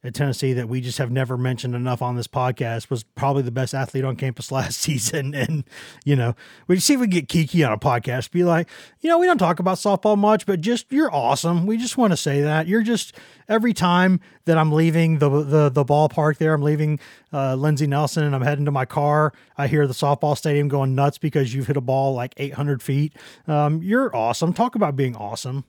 at 0.07 0.14
Tennessee 0.14 0.52
that 0.52 0.68
we 0.68 0.80
just 0.80 0.98
have 0.98 1.11
never 1.11 1.36
mentioned 1.36 1.74
enough 1.74 2.00
on 2.00 2.16
this 2.16 2.26
podcast 2.26 2.90
was 2.90 3.02
probably 3.02 3.42
the 3.42 3.50
best 3.50 3.74
athlete 3.74 4.04
on 4.04 4.16
campus 4.16 4.52
last 4.52 4.80
season. 4.80 5.34
And, 5.34 5.64
you 6.04 6.16
know, 6.16 6.34
we 6.66 6.78
see 6.78 6.94
if 6.94 7.00
we 7.00 7.07
get 7.07 7.28
Kiki 7.28 7.64
on 7.64 7.72
a 7.72 7.78
podcast, 7.78 8.30
be 8.30 8.44
like, 8.44 8.68
you 9.00 9.11
know, 9.11 9.18
we 9.18 9.26
don't 9.26 9.38
talk 9.38 9.59
about 9.59 9.78
softball 9.78 10.16
much, 10.16 10.46
but 10.46 10.61
just 10.61 10.90
you're 10.92 11.12
awesome. 11.14 11.66
We 11.66 11.76
just 11.76 11.96
want 11.96 12.12
to 12.12 12.16
say 12.16 12.42
that. 12.42 12.66
You're 12.66 12.82
just 12.82 13.14
every 13.48 13.72
time 13.72 14.20
that 14.44 14.57
I'm 14.59 14.72
leaving 14.72 15.18
the 15.18 15.28
the, 15.28 15.68
the 15.68 15.84
ballpark 15.84 16.38
there, 16.38 16.54
I'm 16.54 16.62
leaving 16.62 17.00
uh, 17.32 17.54
Lindsey 17.54 17.86
Nelson 17.86 18.24
and 18.24 18.34
I'm 18.34 18.42
heading 18.42 18.64
to 18.66 18.70
my 18.70 18.84
car. 18.84 19.32
I 19.57 19.66
hear 19.66 19.86
the 19.86 19.94
softball 19.94 20.36
stadium 20.36 20.68
going 20.68 20.94
nuts 20.94 21.18
because 21.18 21.54
you've 21.54 21.66
hit 21.66 21.76
a 21.76 21.80
ball 21.80 22.14
like 22.14 22.34
800 22.36 22.82
feet. 22.82 23.14
Um, 23.46 23.82
you're 23.82 24.14
awesome. 24.14 24.52
Talk 24.52 24.74
about 24.74 24.96
being 24.96 25.16
awesome. 25.16 25.64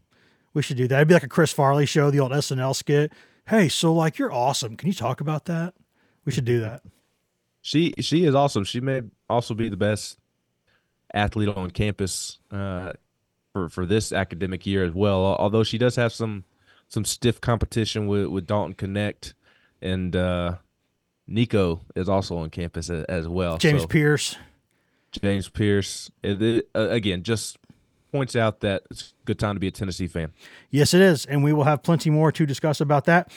We 0.53 0.61
should 0.61 0.77
do 0.77 0.88
that. 0.88 0.95
It'd 0.95 1.07
be 1.07 1.13
like 1.13 1.23
a 1.23 1.27
Chris 1.27 1.51
Farley 1.51 1.85
show, 1.85 2.09
the 2.09 2.19
old 2.19 2.31
SNL 2.31 2.75
skit 2.75 3.11
hey, 3.48 3.70
so 3.70 3.93
like 3.93 4.18
you're 4.18 4.34
awesome. 4.34 4.78
Can 4.78 4.88
you 4.88 4.93
talk 4.93 5.22
about 5.22 5.45
that? 5.45 5.74
We 6.26 6.32
should 6.32 6.45
do 6.45 6.60
that. 6.62 6.84
She 7.62 7.93
she 8.00 8.26
is 8.26 8.36
awesome. 8.36 8.64
She 8.64 8.80
may 8.80 9.02
also 9.30 9.54
be 9.54 9.70
the 9.70 9.78
best 9.78 10.18
athlete 11.14 11.50
on 11.50 11.72
campus 11.72 12.39
uh, 12.52 12.93
for 13.54 13.70
for 13.70 13.86
this 13.86 14.12
academic 14.12 14.66
year 14.66 14.84
as 14.84 14.93
well. 14.93 15.36
Although 15.39 15.64
she 15.64 15.78
does 15.78 15.95
have 15.95 16.14
some 16.14 16.43
some 16.88 17.06
stiff 17.06 17.41
competition 17.41 18.08
with 18.08 18.28
with 18.28 18.45
Dalton 18.45 18.74
Knecht 18.74 19.34
and 19.82 20.16
uh, 20.16 20.56
Nico 21.28 21.82
is 21.95 22.10
also 22.10 22.38
on 22.38 22.50
campus 22.50 22.89
as, 22.89 23.04
as 23.06 23.28
well. 23.28 23.58
James 23.58 23.82
so, 23.82 23.88
Pearce. 23.88 24.38
James 25.12 25.50
Pearce. 25.50 26.12
It, 26.24 26.41
it, 26.41 26.70
uh, 26.76 26.89
again, 26.89 27.24
just 27.24 27.58
points 28.12 28.36
out 28.36 28.62
that 28.62 28.84
it's 28.89 29.14
a 29.22 29.26
good 29.26 29.39
time 29.39 29.55
to 29.55 29.60
be 29.60 29.68
a 29.68 29.72
Tennessee 29.72 30.08
fan. 30.08 30.32
Yes, 30.70 30.93
it 30.93 31.01
is. 31.01 31.26
And 31.26 31.43
we 31.43 31.53
will 31.53 31.66
have 31.66 31.84
plenty 31.84 32.10
more 32.10 32.32
to 32.32 32.45
discuss 32.45 32.82
about 32.82 33.05
that 33.05 33.32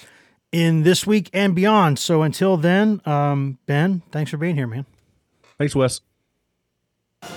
in 0.52 0.82
this 0.82 1.06
week 1.06 1.30
and 1.32 1.54
beyond. 1.54 1.98
So 1.98 2.22
until 2.22 2.56
then, 2.56 3.00
um, 3.04 3.58
Ben, 3.66 4.02
thanks 4.10 4.30
for 4.30 4.36
being 4.36 4.56
here, 4.56 4.66
man. 4.66 4.86
Thanks, 5.58 5.74
Wes. 5.74 6.00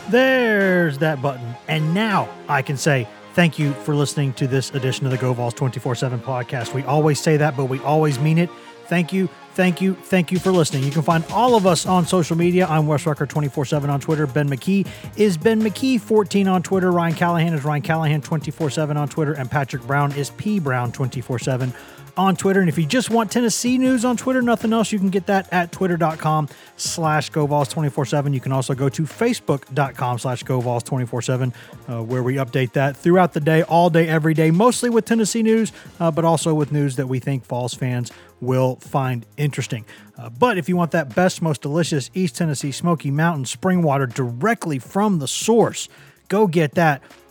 There's 0.10 1.00
that 1.00 1.22
button. 1.22 1.56
And 1.68 1.94
now 1.94 2.30
I 2.48 2.62
can 2.62 2.78
say 2.78 3.08
thank 3.34 3.60
you 3.60 3.74
for 3.74 3.96
listening 3.96 4.34
to 4.34 4.48
this 4.48 4.72
edition 4.72 5.06
of 5.06 5.12
the 5.12 5.18
GoVols 5.18 5.56
24 5.56 5.96
7 5.96 6.20
podcast. 6.22 6.74
We 6.74 6.84
always 6.84 7.20
say 7.20 7.38
that, 7.38 7.58
but 7.58 7.66
we 7.66 7.80
always 7.80 8.20
mean 8.20 8.38
it. 8.38 8.50
Thank 8.94 9.12
you 9.12 9.28
Thank 9.54 9.82
you. 9.82 9.94
Thank 9.94 10.32
you 10.32 10.40
for 10.40 10.52
listening. 10.52 10.84
You 10.84 10.90
can 10.90 11.04
find 11.04 11.24
all 11.32 11.56
of 11.56 11.68
us 11.68 11.86
on 11.86 12.08
social 12.08 12.36
media. 12.36 12.66
I'm 12.66 12.88
Wes 12.88 13.06
Rucker 13.06 13.28
24 13.28 13.66
7 13.66 13.88
on 13.88 14.00
Twitter. 14.00 14.26
Ben 14.26 14.50
McKee 14.50 14.88
is 15.16 15.38
Ben 15.38 15.62
McKee 15.62 16.02
14 16.02 16.48
on 16.48 16.64
Twitter. 16.64 16.92
Ryan 16.92 17.14
Callahan 17.14 17.54
is 17.54 17.64
Ryan 17.64 17.84
Callahan 17.84 18.22
24 18.22 18.72
7 18.72 18.98
on 18.98 19.08
Twitter. 19.08 19.34
And 19.34 19.52
Patrick 19.52 19.84
Brown 19.84 20.12
is 20.14 20.32
P 20.32 20.58
Brown 20.58 20.92
24 20.92 21.38
7 21.38 21.72
on 22.18 22.36
Twitter. 22.36 22.62
And 22.62 22.70
if 22.70 22.80
you 22.80 22.86
just 22.86 23.12
want 23.12 23.32
Tennessee 23.32 23.78
news 23.78 24.06
on 24.06 24.18
Twitter, 24.18 24.42
nothing 24.42 24.74
else, 24.74 24.92
you 24.92 25.00
can 25.00 25.10
get 25.10 25.28
that 25.28 25.52
at 25.52 25.72
twitter.com 25.72 26.48
slash 26.76 27.32
GoVols247. 27.32 28.34
You 28.34 28.40
can 28.40 28.52
also 28.52 28.76
go 28.76 28.90
to 28.90 29.04
facebook.com 29.04 30.20
slash 30.20 30.44
GoVols247, 30.44 31.54
uh, 31.88 32.04
where 32.04 32.22
we 32.22 32.36
update 32.36 32.74
that 32.74 32.96
throughout 32.96 33.34
the 33.34 33.40
day, 33.40 33.64
all 33.64 33.90
day, 33.90 34.08
every 34.08 34.36
day, 34.36 34.52
mostly 34.52 34.92
with 34.92 35.06
Tennessee 35.06 35.42
news, 35.42 35.72
uh, 36.00 36.12
but 36.12 36.24
also 36.24 36.54
with 36.54 36.72
news 36.72 36.98
that 36.98 37.08
we 37.08 37.20
think 37.20 37.46
Vols 37.46 37.74
fans 37.74 38.12
will 38.44 38.78
find 38.78 39.26
interesting. 39.38 39.86
Uh, 40.18 40.30
but 40.30 40.58
if 40.58 40.70
you 40.70 40.76
want 40.76 40.92
that 40.92 41.16
best, 41.16 41.42
most 41.42 41.62
delicious 41.62 42.10
East 42.14 42.36
Tennessee 42.36 42.72
Smoky 42.72 43.12
Mountain 43.12 43.46
spring 43.46 43.82
water 43.82 44.06
directly 44.06 44.80
from 44.80 45.20
the 45.20 45.28
source, 45.28 45.90
go 46.28 46.48
get 46.48 46.76
that 46.76 47.02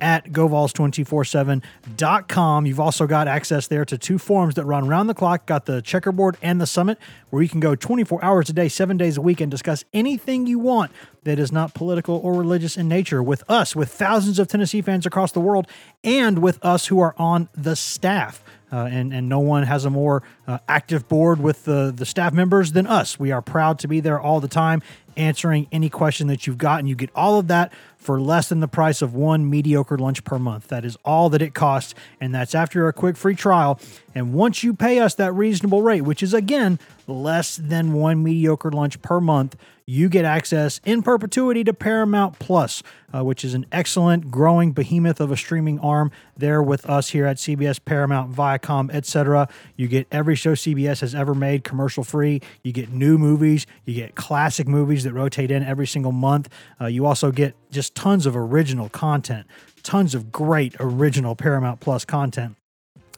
at 0.00 0.32
govols247.com. 0.32 2.66
You've 2.66 2.80
also 2.80 3.06
got 3.06 3.28
access 3.28 3.66
there 3.66 3.84
to 3.84 3.98
two 3.98 4.18
forums 4.18 4.54
that 4.54 4.64
run 4.64 4.88
around 4.88 5.06
the 5.06 5.14
clock. 5.14 5.46
Got 5.46 5.66
the 5.66 5.82
checkerboard 5.82 6.36
and 6.42 6.60
the 6.60 6.66
summit, 6.66 6.98
where 7.30 7.42
you 7.42 7.48
can 7.48 7.60
go 7.60 7.74
24 7.74 8.24
hours 8.24 8.50
a 8.50 8.52
day, 8.52 8.68
seven 8.68 8.96
days 8.96 9.16
a 9.16 9.22
week, 9.22 9.40
and 9.40 9.50
discuss 9.50 9.84
anything 9.92 10.46
you 10.46 10.58
want 10.58 10.92
that 11.24 11.38
is 11.38 11.52
not 11.52 11.74
political 11.74 12.16
or 12.16 12.34
religious 12.34 12.76
in 12.76 12.88
nature 12.88 13.22
with 13.22 13.42
us, 13.48 13.74
with 13.74 13.92
thousands 13.92 14.38
of 14.38 14.48
Tennessee 14.48 14.82
fans 14.82 15.06
across 15.06 15.32
the 15.32 15.40
world, 15.40 15.66
and 16.04 16.38
with 16.38 16.62
us 16.64 16.86
who 16.86 17.00
are 17.00 17.14
on 17.18 17.48
the 17.54 17.76
staff. 17.76 18.42
Uh, 18.72 18.88
and 18.90 19.12
and 19.12 19.28
no 19.28 19.38
one 19.38 19.62
has 19.62 19.84
a 19.84 19.90
more 19.90 20.22
uh, 20.46 20.58
active 20.68 21.08
board 21.08 21.40
with 21.40 21.64
the 21.64 21.92
the 21.94 22.04
staff 22.04 22.32
members 22.32 22.72
than 22.72 22.86
us. 22.86 23.18
We 23.18 23.30
are 23.30 23.40
proud 23.40 23.78
to 23.80 23.88
be 23.88 24.00
there 24.00 24.18
all 24.18 24.40
the 24.40 24.48
time, 24.48 24.82
answering 25.16 25.68
any 25.70 25.88
question 25.88 26.26
that 26.26 26.46
you've 26.46 26.58
got, 26.58 26.80
and 26.80 26.88
you 26.88 26.96
get 26.96 27.10
all 27.14 27.38
of 27.38 27.46
that 27.48 27.72
for 27.96 28.20
less 28.20 28.48
than 28.48 28.60
the 28.60 28.68
price 28.68 29.02
of 29.02 29.14
one 29.14 29.48
mediocre 29.48 29.98
lunch 29.98 30.24
per 30.24 30.38
month. 30.38 30.68
That 30.68 30.84
is 30.84 30.96
all 31.04 31.28
that 31.30 31.42
it 31.42 31.54
costs, 31.54 31.94
and 32.20 32.34
that's 32.34 32.54
after 32.54 32.88
a 32.88 32.92
quick 32.92 33.16
free 33.16 33.34
trial. 33.34 33.80
And 34.14 34.32
once 34.32 34.64
you 34.64 34.74
pay 34.74 34.98
us 34.98 35.14
that 35.14 35.32
reasonable 35.32 35.82
rate, 35.82 36.02
which 36.02 36.22
is 36.22 36.34
again 36.34 36.78
less 37.06 37.56
than 37.56 37.92
one 37.92 38.22
mediocre 38.22 38.70
lunch 38.70 39.00
per 39.00 39.20
month, 39.20 39.56
you 39.88 40.08
get 40.08 40.24
access 40.24 40.80
in 40.84 41.00
perpetuity 41.00 41.62
to 41.62 41.72
Paramount 41.72 42.40
Plus, 42.40 42.82
uh, 43.14 43.22
which 43.22 43.44
is 43.44 43.54
an 43.54 43.66
excellent 43.70 44.32
growing 44.32 44.72
behemoth 44.72 45.20
of 45.20 45.30
a 45.30 45.36
streaming 45.36 45.78
arm 45.78 46.10
there 46.36 46.60
with 46.60 46.84
us 46.90 47.10
here 47.10 47.24
at 47.24 47.36
CBS, 47.36 47.78
Paramount, 47.84 48.34
Viacom, 48.34 48.92
etc. 48.92 49.48
You 49.76 49.86
get 49.86 50.08
every 50.10 50.34
show 50.34 50.54
CBS 50.54 51.02
has 51.02 51.14
ever 51.14 51.36
made 51.36 51.62
commercial 51.62 52.02
free. 52.02 52.42
You 52.64 52.72
get 52.72 52.90
new 52.90 53.16
movies. 53.16 53.64
You 53.84 53.94
get 53.94 54.16
classic 54.16 54.66
movies 54.66 55.04
that 55.04 55.12
rotate 55.12 55.52
in 55.52 55.62
every 55.62 55.86
single 55.86 56.12
month. 56.12 56.48
Uh, 56.80 56.86
you 56.86 57.06
also 57.06 57.30
get 57.30 57.54
just 57.70 57.94
tons 57.94 58.26
of 58.26 58.36
original 58.36 58.88
content, 58.88 59.46
tons 59.84 60.16
of 60.16 60.32
great 60.32 60.74
original 60.80 61.36
Paramount 61.36 61.78
Plus 61.78 62.04
content. 62.04 62.56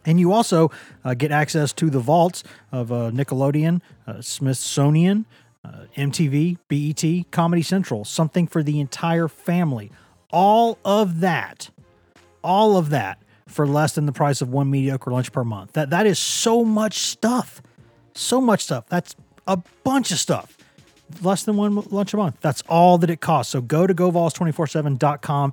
And 0.04 0.20
you 0.20 0.32
also 0.32 0.70
uh, 1.02 1.14
get 1.14 1.32
access 1.32 1.72
to 1.74 1.88
the 1.88 1.98
vaults 1.98 2.44
of 2.72 2.92
uh, 2.92 3.10
Nickelodeon, 3.10 3.80
uh, 4.06 4.20
Smithsonian, 4.20 5.26
uh, 5.64 5.84
MTV, 5.96 6.58
BET, 6.68 7.30
Comedy 7.30 7.62
Central, 7.62 8.04
something 8.04 8.46
for 8.46 8.62
the 8.62 8.80
entire 8.80 9.28
family. 9.28 9.90
All 10.30 10.78
of 10.84 11.20
that, 11.20 11.70
all 12.42 12.76
of 12.76 12.90
that 12.90 13.22
for 13.46 13.66
less 13.66 13.94
than 13.94 14.06
the 14.06 14.12
price 14.12 14.40
of 14.40 14.50
one 14.50 14.70
mediocre 14.70 15.10
lunch 15.10 15.32
per 15.32 15.44
month. 15.44 15.72
That 15.72 15.90
that 15.90 16.06
is 16.06 16.18
so 16.18 16.64
much 16.64 16.98
stuff. 16.98 17.62
So 18.14 18.40
much 18.40 18.64
stuff. 18.64 18.86
That's 18.88 19.16
a 19.46 19.58
bunch 19.84 20.10
of 20.10 20.18
stuff. 20.18 20.56
Less 21.22 21.44
than 21.44 21.56
one 21.56 21.74
lunch 21.90 22.12
a 22.12 22.18
month. 22.18 22.36
That's 22.40 22.62
all 22.68 22.98
that 22.98 23.08
it 23.08 23.20
costs. 23.20 23.52
So 23.52 23.60
go 23.60 23.86
to 23.86 23.94
govols247.com 23.94 25.52